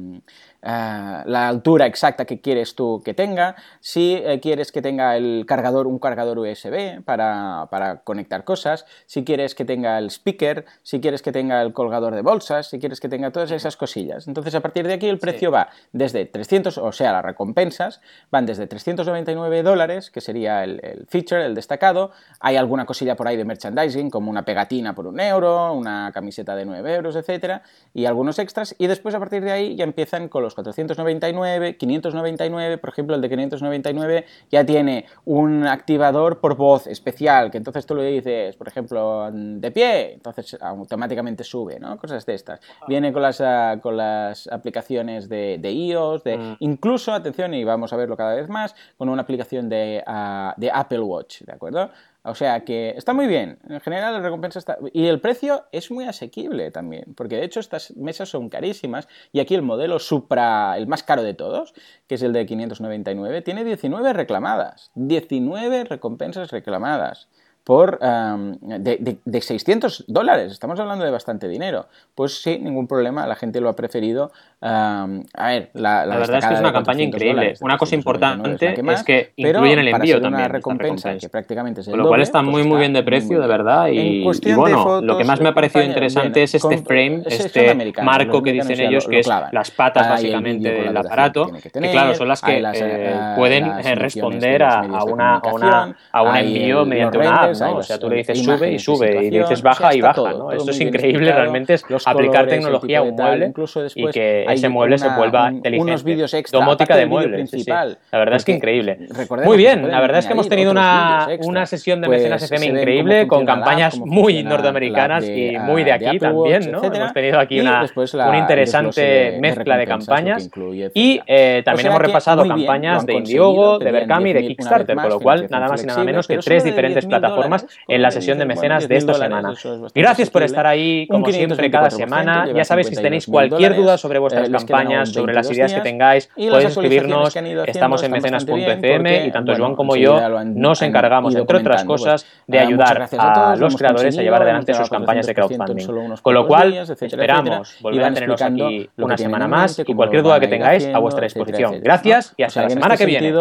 la 0.65 1.47
altura 1.47 1.85
exacta 1.85 2.25
que 2.25 2.41
quieres 2.41 2.75
tú 2.75 3.01
que 3.05 3.13
tenga, 3.13 3.55
si 3.81 4.15
eh, 4.15 4.39
quieres 4.39 4.71
que 4.71 4.81
tenga 4.81 5.15
el 5.15 5.45
cargador, 5.47 5.85
un 5.85 5.99
cargador 5.99 6.39
USB 6.39 7.03
para, 7.03 7.67
conectar 8.03 8.43
cosas, 8.43 8.85
si 9.05 9.23
quieres 9.23 9.53
que 9.53 9.63
tenga 9.63 9.99
el 9.99 10.09
speaker, 10.09 10.65
si 10.81 10.99
quieres 10.99 11.21
que 11.21 11.31
tenga 11.31 11.61
el 11.61 11.73
colgador 11.73 12.15
de 12.15 12.21
bolsas, 12.21 12.67
si 12.67 12.79
quieres 12.79 12.99
que 12.99 13.09
tenga 13.09 13.31
todas 13.31 13.51
esas 13.51 13.77
cosillas. 13.77 14.27
Entonces 14.27 14.55
a 14.55 14.61
partir 14.61 14.87
de 14.87 14.93
aquí 14.93 15.07
el 15.07 15.19
precio 15.19 15.51
va 15.51 15.69
desde 15.91 16.25
300, 16.25 16.77
o 16.79 16.91
sea, 16.91 17.11
las 17.11 17.23
recompensas 17.23 18.01
van 18.31 18.45
desde 18.45 18.65
399 18.65 19.61
dólares, 19.61 20.09
que 20.09 20.21
sería 20.21 20.63
el, 20.63 20.79
el 20.83 21.05
feature, 21.07 21.45
el 21.45 21.53
destacado, 21.53 22.11
hay 22.39 22.55
alguna 22.55 22.85
cosilla 22.85 23.15
por 23.15 23.27
ahí 23.27 23.37
de 23.37 23.45
merchandising, 23.45 24.09
como 24.09 24.31
una 24.31 24.45
pegatina 24.45 24.95
por 24.95 25.05
un 25.05 25.19
euro, 25.19 25.73
una 25.73 26.11
camiseta 26.11 26.55
de 26.55 26.65
9 26.65 26.95
euros, 26.95 27.15
etcétera, 27.15 27.61
y 27.93 28.05
algunos 28.05 28.39
extras, 28.39 28.75
y 28.79 28.87
después 28.87 29.13
a 29.13 29.19
partir 29.19 29.43
de 29.43 29.51
ahí 29.51 29.75
ya 29.75 29.83
empiezan 29.83 30.27
con 30.27 30.41
los 30.41 30.54
499, 30.55 31.77
599, 31.77 32.77
por 32.77 32.89
ejemplo, 32.89 33.15
el 33.15 33.21
de 33.21 33.29
599 33.29 34.25
ya 34.49 34.65
tiene 34.65 35.05
un 35.25 35.67
activador 35.67 36.39
por 36.39 36.55
voz 36.55 36.87
especial, 36.87 37.51
que 37.51 37.57
entonces 37.57 37.85
tú 37.85 37.95
le 37.95 38.05
dices, 38.05 38.55
por 38.55 38.67
ejemplo, 38.67 39.29
de 39.31 39.71
pie, 39.71 40.13
entonces 40.13 40.57
automáticamente 40.59 41.43
sube, 41.43 41.79
¿no? 41.79 41.97
Cosas 41.97 42.25
de 42.25 42.33
estas. 42.33 42.59
Viene 42.87 43.13
con 43.13 43.21
las, 43.21 43.41
ah, 43.41 43.77
con 43.81 43.97
las 43.97 44.47
aplicaciones 44.47 45.29
de, 45.29 45.59
iOS, 45.61 46.23
de, 46.23 46.37
mm. 46.37 46.57
incluso, 46.59 47.13
atención, 47.13 47.53
y 47.53 47.63
vamos 47.63 47.93
a 47.93 47.97
verlo 47.97 48.15
cada 48.15 48.35
vez 48.35 48.49
más, 48.49 48.75
con 48.97 49.09
una 49.09 49.21
aplicación 49.21 49.69
de, 49.69 50.03
ah, 50.07 50.53
de 50.57 50.71
Apple 50.71 51.01
Watch, 51.01 51.41
¿de 51.41 51.53
acuerdo? 51.53 51.89
O 52.25 52.33
sea 52.33 52.65
que 52.65 52.89
está 52.97 53.13
muy 53.13 53.27
bien. 53.27 53.59
En 53.69 53.79
general 53.81 54.15
la 54.15 54.19
recompensa 54.19 54.57
está... 54.57 54.77
Y 54.93 55.05
el 55.05 55.21
precio 55.21 55.65
es 55.71 55.91
muy 55.91 56.05
asequible 56.05 56.71
también, 56.71 57.13
porque 57.15 57.35
de 57.35 57.45
hecho 57.45 57.59
estas 57.59 57.95
mesas 57.95 58.29
son 58.29 58.49
carísimas 58.49 59.07
y 59.31 59.39
aquí 59.39 59.53
el 59.53 59.61
modelo 59.61 59.99
Supra, 59.99 60.75
el 60.75 60.87
más 60.87 61.03
caro 61.03 61.21
de 61.21 61.35
todos, 61.35 61.75
que 62.07 62.15
es 62.15 62.23
el 62.23 62.33
de 62.33 62.47
599, 62.47 63.43
tiene 63.43 63.63
19 63.63 64.13
reclamadas. 64.13 64.91
19 64.95 65.83
recompensas 65.83 66.51
reclamadas 66.51 67.29
por 67.65 67.99
de, 67.99 69.17
de, 69.25 69.41
600 69.41 70.05
dólares, 70.07 70.51
estamos 70.51 70.79
hablando 70.79 71.03
de 71.03 71.09
bastante 71.09 71.47
dinero. 71.47 71.87
Pues 72.13 72.41
sí, 72.41 72.59
ningún 72.59 72.87
problema, 72.87 73.25
la 73.25 73.35
gente 73.35 73.59
lo 73.59 73.69
ha 73.69 73.75
preferido. 73.75 74.31
a 74.61 75.07
ver, 75.35 75.71
la, 75.73 76.05
la, 76.05 76.17
verdad 76.17 76.37
es 76.37 76.45
que 76.45 76.53
es 76.53 76.59
una 76.59 76.71
campaña 76.71 77.01
increíble. 77.01 77.55
una 77.61 77.77
cosa 77.79 77.95
importante 77.95 78.75
es, 78.93 79.03
que, 79.03 79.33
incluyen 79.35 79.79
el 79.79 79.87
envío 79.87 80.21
también. 80.21 80.45
Una 80.45 80.47
recompensa, 80.47 81.17
que 81.17 81.27
prácticamente 81.27 81.81
es 81.81 81.87
el 81.87 81.93
Con 81.93 82.01
lo 82.01 82.07
cual 82.07 82.21
está 82.21 82.41
pues 82.41 82.51
muy 82.51 82.63
muy 82.65 82.79
bien 82.79 82.93
de 82.93 83.01
precio, 83.01 83.41
de 83.41 83.47
verdad. 83.47 83.87
Y, 83.91 84.23
bueno, 84.53 85.01
lo 85.01 85.17
que 85.17 85.23
más 85.23 85.41
me 85.41 85.49
ha 85.49 85.53
parecido 85.53 85.83
interesante 85.83 86.43
es 86.43 86.53
este 86.53 86.77
frame, 86.77 87.23
este 87.25 87.75
marco 88.03 88.43
que 88.43 88.51
dicen 88.51 88.79
ellos, 88.79 89.07
que 89.07 89.19
es 89.21 89.27
las 89.27 89.71
patas 89.71 90.07
básicamente 90.07 90.71
del 90.71 90.95
aparato, 90.95 91.51
que, 91.51 91.71
claro, 91.71 92.13
son 92.13 92.27
las 92.27 92.43
que 92.43 92.61
eh, 92.63 93.33
pueden 93.35 93.83
responder 93.95 94.61
a, 94.61 95.03
una, 95.03 95.37
a, 95.37 95.51
una, 95.51 95.95
a 96.11 96.21
un 96.21 96.35
envío 96.35 96.85
mediante 96.85 97.17
una 97.17 97.35
app 97.43 97.54
igual, 97.55 97.71
¿no? 97.71 97.77
O 97.77 97.83
sea, 97.83 97.97
tú 97.97 98.09
le 98.09 98.17
dices 98.17 98.43
sube 98.43 98.71
y 98.71 98.79
sube, 98.79 99.25
y 99.25 99.31
le 99.31 99.39
dices 99.39 99.61
baja 99.61 99.93
y 99.93 100.01
baja, 100.01 100.33
¿no? 100.33 100.51
Esto 100.51 100.71
es 100.71 100.81
increíble, 100.81 101.31
realmente 101.31 101.73
es 101.75 101.85
aplicar 102.05 102.47
tecnología 102.47 102.99
a 102.99 103.01
un 103.01 103.15
mueble 103.15 103.53
y 103.95 104.07
que 104.09 104.45
ese 104.45 104.69
mueble 104.69 104.97
se 104.97 105.09
vuelva 105.09 105.51
inteligente. 105.51 105.91
Unos 105.91 106.03
vídeos 106.03 106.33
extra, 106.33 106.59
domótica 106.59 106.95
de 106.95 107.05
muebles, 107.05 107.49
principal, 107.49 107.97
La 108.11 108.19
verdad 108.19 108.37
es 108.37 108.45
que 108.45 108.53
increíble. 108.53 109.07
Muy 109.43 109.57
bien, 109.57 109.89
la 109.89 110.01
verdad 110.01 110.19
es 110.19 110.27
que 110.27 110.33
hemos 110.33 110.49
tenido 110.49 110.71
una, 110.71 111.27
una 111.43 111.65
sesión 111.65 112.01
de 112.01 112.07
mecenas 112.07 112.41
pues 112.41 112.51
FM 112.51 112.79
increíble 112.79 113.27
con 113.27 113.45
campañas 113.45 113.99
muy 113.99 114.43
norteamericanas 114.43 115.27
y 115.27 115.57
muy 115.59 115.83
de 115.83 115.91
aquí 115.91 116.19
también, 116.19 116.71
¿no? 116.71 116.83
Hemos 116.83 117.13
tenido 117.13 117.39
aquí 117.39 117.59
una, 117.59 117.85
una 118.13 118.37
interesante 118.37 119.37
mezcla 119.39 119.77
de 119.77 119.85
campañas 119.85 120.49
y 120.93 121.21
eh, 121.27 121.61
también 121.63 121.87
hemos 121.87 122.01
repasado 122.01 122.47
campañas 122.47 123.05
de 123.05 123.13
Indiegogo, 123.13 123.79
de 123.79 123.91
Berkami 123.91 124.29
y 124.31 124.33
de 124.33 124.47
Kickstarter, 124.47 124.95
con 124.95 125.09
lo 125.09 125.19
cual 125.19 125.47
nada 125.49 125.69
más 125.69 125.83
y 125.83 125.87
nada 125.87 126.03
menos 126.03 126.27
que 126.27 126.37
tres 126.37 126.63
diferentes 126.63 127.05
plataformas 127.05 127.44
en 127.87 128.01
la 128.01 128.11
sesión 128.11 128.37
de 128.37 128.45
mecenas 128.45 128.87
de 128.87 128.97
esta 128.97 129.13
semana. 129.13 129.53
Gracias 129.93 130.29
por 130.29 130.43
estar 130.43 130.65
ahí, 130.65 131.07
como 131.07 131.31
siempre, 131.31 131.69
cada 131.71 131.89
semana. 131.89 132.47
Ya 132.53 132.63
sabéis 132.63 132.89
que 132.89 132.95
si 132.95 133.01
tenéis 133.01 133.25
cualquier 133.27 133.75
duda 133.75 133.97
sobre 133.97 134.19
vuestras 134.19 134.49
campañas, 134.49 135.09
sobre 135.09 135.33
las 135.33 135.49
ideas 135.51 135.73
que 135.73 135.81
tengáis, 135.81 136.29
podéis 136.35 136.69
escribirnos. 136.69 137.35
Estamos 137.65 138.03
en 138.03 138.11
mecenas.fm 138.11 139.27
y 139.27 139.31
tanto 139.31 139.55
Joan 139.55 139.75
como 139.75 139.95
yo 139.95 140.19
nos 140.45 140.81
encargamos, 140.81 141.35
entre 141.35 141.57
otras 141.57 141.83
cosas, 141.83 142.25
de 142.47 142.59
ayudar 142.59 143.07
a 143.17 143.55
los 143.55 143.75
creadores 143.75 144.17
a 144.17 144.21
llevar 144.21 144.41
adelante 144.41 144.73
sus 144.73 144.89
campañas 144.89 145.25
de 145.25 145.33
crowdfunding. 145.33 145.87
Con 146.21 146.33
lo 146.33 146.47
cual, 146.47 146.73
esperamos 146.73 147.77
volver 147.81 148.03
a 148.03 148.13
teneros 148.13 148.41
aquí 148.41 148.89
una 148.97 149.17
semana 149.17 149.47
más 149.47 149.79
y 149.85 149.93
cualquier 149.93 150.23
duda 150.23 150.39
que 150.39 150.47
tengáis 150.47 150.87
a 150.87 150.99
vuestra 150.99 151.23
disposición. 151.23 151.79
Gracias 151.81 152.33
y 152.37 152.43
hasta 152.43 152.63
la 152.63 152.69
semana 152.69 152.97
que 152.97 153.05
viene. 153.05 153.33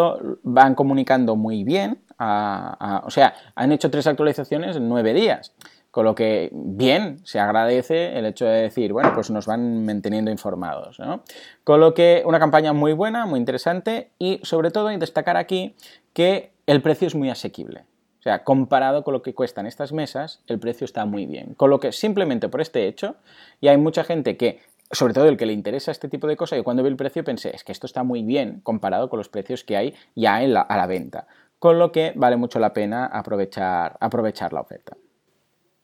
Van 0.43 0.75
comunicando 0.75 1.37
muy 1.37 1.65
bien, 1.65 1.99
o 2.19 3.11
sea, 3.11 3.35
han 3.55 3.73
hecho 3.73 3.91
tres 3.91 4.07
actualizaciones 4.07 4.77
en 4.77 4.89
nueve 4.89 5.15
días. 5.15 5.53
Con 5.91 6.05
lo 6.05 6.17
que, 6.17 6.51
bien, 6.53 7.21
se 7.25 7.39
agradece 7.39 8.19
el 8.19 8.27
hecho 8.27 8.47
de 8.47 8.63
decir, 8.63 8.93
bueno, 8.93 9.13
pues 9.15 9.31
nos 9.31 9.47
van 9.47 9.87
manteniendo 9.87 10.33
informados. 10.33 10.99
¿no? 10.99 11.23
Con 11.63 11.79
lo 11.79 11.95
que, 11.95 12.25
una 12.27 12.41
campaña 12.41 12.73
muy 12.73 12.93
buena, 12.93 13.27
muy 13.27 13.39
interesante 13.39 14.11
y, 14.19 14.41
sobre 14.43 14.73
todo, 14.73 14.89
destacar 14.89 15.37
aquí 15.37 15.77
que 16.13 16.51
el 16.67 16.83
precio 16.83 17.07
es 17.07 17.15
muy 17.15 17.31
asequible. 17.31 17.85
O 18.19 18.23
sea, 18.25 18.43
comparado 18.43 19.05
con 19.05 19.13
lo 19.13 19.23
que 19.23 19.35
cuestan 19.35 19.67
estas 19.67 19.93
mesas, 19.93 20.43
el 20.49 20.59
precio 20.59 20.85
está 20.85 21.05
muy 21.05 21.27
bien. 21.27 21.55
Con 21.55 21.71
lo 21.71 21.79
que, 21.79 21.93
simplemente 21.93 22.49
por 22.49 22.61
este 22.61 22.89
hecho, 22.89 23.15
y 23.61 23.69
hay 23.69 23.77
mucha 23.77 24.03
gente 24.03 24.37
que 24.37 24.63
sobre 24.91 25.15
todo 25.15 25.29
el 25.29 25.37
que 25.37 25.47
le 25.47 25.53
interesa 25.53 25.91
este 25.91 26.09
tipo 26.09 26.27
de 26.27 26.37
cosas, 26.37 26.59
y 26.59 26.63
cuando 26.63 26.83
vi 26.83 26.89
el 26.89 26.97
precio 26.97 27.25
pensé, 27.25 27.55
es 27.55 27.65
que 27.65 27.73
esto 27.73 27.87
está 27.87 28.03
muy 28.03 28.23
bien 28.23 28.61
comparado 28.63 29.09
con 29.09 29.19
los 29.19 29.29
precios 29.29 29.65
que 29.65 29.77
hay 29.77 29.95
ya 30.15 30.37
a 30.37 30.77
la 30.77 30.87
venta. 30.87 31.27
Con 31.59 31.79
lo 31.79 31.93
que 31.93 32.13
vale 32.15 32.37
mucho 32.37 32.59
la 32.59 32.73
pena 32.73 33.07
aprovechar, 33.07 33.97
aprovechar 34.01 34.53
la 34.53 34.61
oferta. 34.61 34.97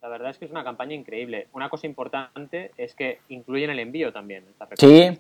La 0.03 0.09
verdad 0.09 0.31
es 0.31 0.39
que 0.39 0.47
es 0.47 0.51
una 0.51 0.65
campaña 0.65 0.95
increíble. 0.95 1.49
Una 1.53 1.69
cosa 1.69 1.87
importante 1.87 2.71
es 2.77 2.95
que 2.95 3.19
incluyen 3.29 3.71
el 3.71 3.81
envío 3.81 4.13
también. 4.13 4.45
sí, 4.75 5.11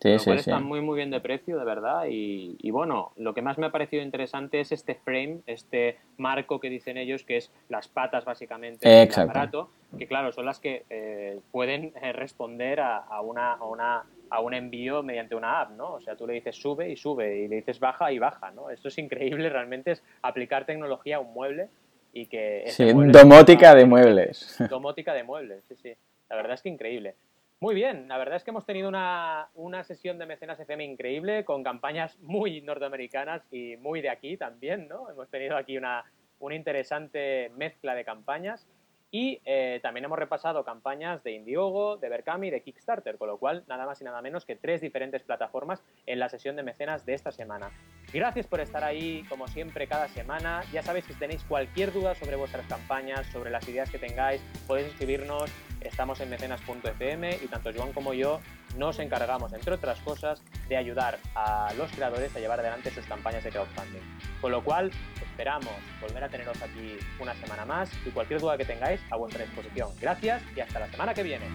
sí, 0.00 0.18
sí, 0.18 0.30
Están 0.32 0.64
muy, 0.64 0.80
muy 0.80 0.96
bien 0.96 1.10
de 1.10 1.20
precio, 1.20 1.56
de 1.58 1.64
verdad. 1.64 2.06
Y, 2.08 2.70
bueno, 2.72 3.12
lo 3.16 3.34
que 3.34 3.42
más 3.42 3.56
me 3.56 3.66
ha 3.66 3.70
parecido 3.70 4.02
interesante 4.02 4.60
es 4.60 4.72
este 4.72 4.96
frame, 4.96 5.42
este 5.46 5.98
marco 6.16 6.58
que 6.58 6.70
dicen 6.70 6.96
ellos, 6.96 7.22
que 7.22 7.36
es 7.36 7.52
las 7.68 7.86
patas 7.86 8.24
básicamente 8.24 8.88
del 8.88 9.08
aparato, 9.16 9.70
que 9.96 10.08
claro, 10.08 10.32
son 10.32 10.44
las 10.44 10.58
que 10.58 10.84
eh, 10.90 11.38
pueden 11.52 11.92
eh, 12.02 12.12
responder 12.12 12.80
a, 12.80 13.20
una, 13.20 13.52
a, 13.52 13.64
una, 13.64 14.04
a 14.30 14.40
un 14.40 14.54
envío 14.54 15.02
mediante 15.02 15.34
una 15.34 15.60
app, 15.60 15.70
¿no? 15.72 15.94
O 15.94 16.00
sea, 16.00 16.16
tú 16.16 16.26
le 16.26 16.34
dices 16.34 16.56
sube 16.56 16.90
y 16.90 16.96
sube, 16.96 17.38
y 17.38 17.48
le 17.48 17.56
dices 17.56 17.78
baja 17.78 18.12
y 18.12 18.18
baja, 18.18 18.50
¿no? 18.50 18.70
Esto 18.70 18.88
es 18.88 18.98
increíble, 18.98 19.48
realmente 19.48 19.92
es 19.92 20.02
aplicar 20.22 20.66
tecnología 20.66 21.16
a 21.16 21.20
un 21.20 21.32
mueble 21.32 21.68
y 22.12 22.26
que... 22.26 22.64
Sí, 22.66 22.92
domótica 22.92 23.74
de 23.74 23.84
muebles. 23.86 24.56
Domótica 24.68 25.14
de 25.14 25.22
muebles, 25.22 25.64
sí, 25.68 25.76
sí. 25.76 25.92
La 26.28 26.36
verdad 26.36 26.54
es 26.54 26.62
que 26.62 26.68
increíble. 26.68 27.14
Muy 27.58 27.74
bien, 27.74 28.06
la 28.06 28.18
verdad 28.18 28.36
es 28.36 28.44
que 28.44 28.50
hemos 28.50 28.66
tenido 28.66 28.88
una, 28.88 29.48
sesión 29.84 30.18
de 30.18 30.26
Mecenas 30.26 30.60
FM 30.60 30.84
increíble 30.84 31.44
con 31.44 31.64
campañas 31.64 32.18
muy 32.20 32.60
norteamericanas 32.60 33.42
y 33.50 33.76
muy 33.78 34.02
de 34.02 34.10
aquí 34.10 34.36
también, 34.36 34.88
¿no? 34.88 35.08
Hemos 35.08 35.30
tenido 35.30 35.56
aquí 35.56 35.78
una, 35.78 36.04
una 36.38 36.54
interesante 36.54 37.50
mezcla 37.56 37.94
de 37.94 38.04
campañas 38.04 38.66
y 39.10 39.40
eh, 39.44 39.80
también 39.82 40.04
hemos 40.04 40.18
repasado 40.18 40.64
campañas 40.64 41.22
de 41.22 41.32
Indiegogo, 41.32 41.96
de 41.96 42.08
Berkami 42.08 42.48
y 42.48 42.50
de 42.50 42.62
Kickstarter, 42.62 43.18
con 43.18 43.28
lo 43.28 43.38
cual 43.38 43.64
nada 43.68 43.86
más 43.86 44.00
y 44.00 44.04
nada 44.04 44.20
menos 44.22 44.44
que 44.44 44.56
tres 44.56 44.80
diferentes 44.80 45.22
plataformas 45.22 45.82
en 46.06 46.18
la 46.18 46.28
sesión 46.28 46.56
de 46.56 46.62
mecenas 46.62 47.06
de 47.06 47.14
esta 47.14 47.32
semana. 47.32 47.70
Gracias 48.12 48.46
por 48.46 48.60
estar 48.60 48.84
ahí, 48.84 49.24
como 49.28 49.48
siempre, 49.48 49.86
cada 49.86 50.08
semana. 50.08 50.62
Ya 50.72 50.82
sabéis 50.82 51.06
que 51.06 51.12
si 51.12 51.18
tenéis 51.18 51.44
cualquier 51.44 51.92
duda 51.92 52.14
sobre 52.14 52.36
vuestras 52.36 52.66
campañas, 52.66 53.26
sobre 53.28 53.50
las 53.50 53.68
ideas 53.68 53.90
que 53.90 53.98
tengáis, 53.98 54.42
podéis 54.66 54.88
escribirnos. 54.88 55.50
Estamos 55.86 56.20
en 56.20 56.30
mecenas.fm 56.30 57.38
y 57.42 57.46
tanto 57.46 57.70
Joan 57.74 57.92
como 57.92 58.12
yo 58.12 58.40
nos 58.76 58.98
encargamos, 58.98 59.52
entre 59.52 59.74
otras 59.74 59.98
cosas, 60.00 60.42
de 60.68 60.76
ayudar 60.76 61.18
a 61.34 61.72
los 61.78 61.90
creadores 61.92 62.34
a 62.36 62.40
llevar 62.40 62.60
adelante 62.60 62.90
sus 62.90 63.04
campañas 63.06 63.44
de 63.44 63.50
crowdfunding. 63.50 64.02
Con 64.40 64.52
lo 64.52 64.62
cual, 64.62 64.90
esperamos 65.20 65.74
volver 66.00 66.24
a 66.24 66.28
teneros 66.28 66.60
aquí 66.60 66.98
una 67.20 67.34
semana 67.34 67.64
más 67.64 67.90
y 68.04 68.10
cualquier 68.10 68.40
duda 68.40 68.58
que 68.58 68.64
tengáis 68.64 69.00
a 69.10 69.16
vuestra 69.16 69.44
disposición. 69.44 69.90
Gracias 70.00 70.42
y 70.54 70.60
hasta 70.60 70.80
la 70.80 70.90
semana 70.90 71.14
que 71.14 71.22
viene. 71.22 71.46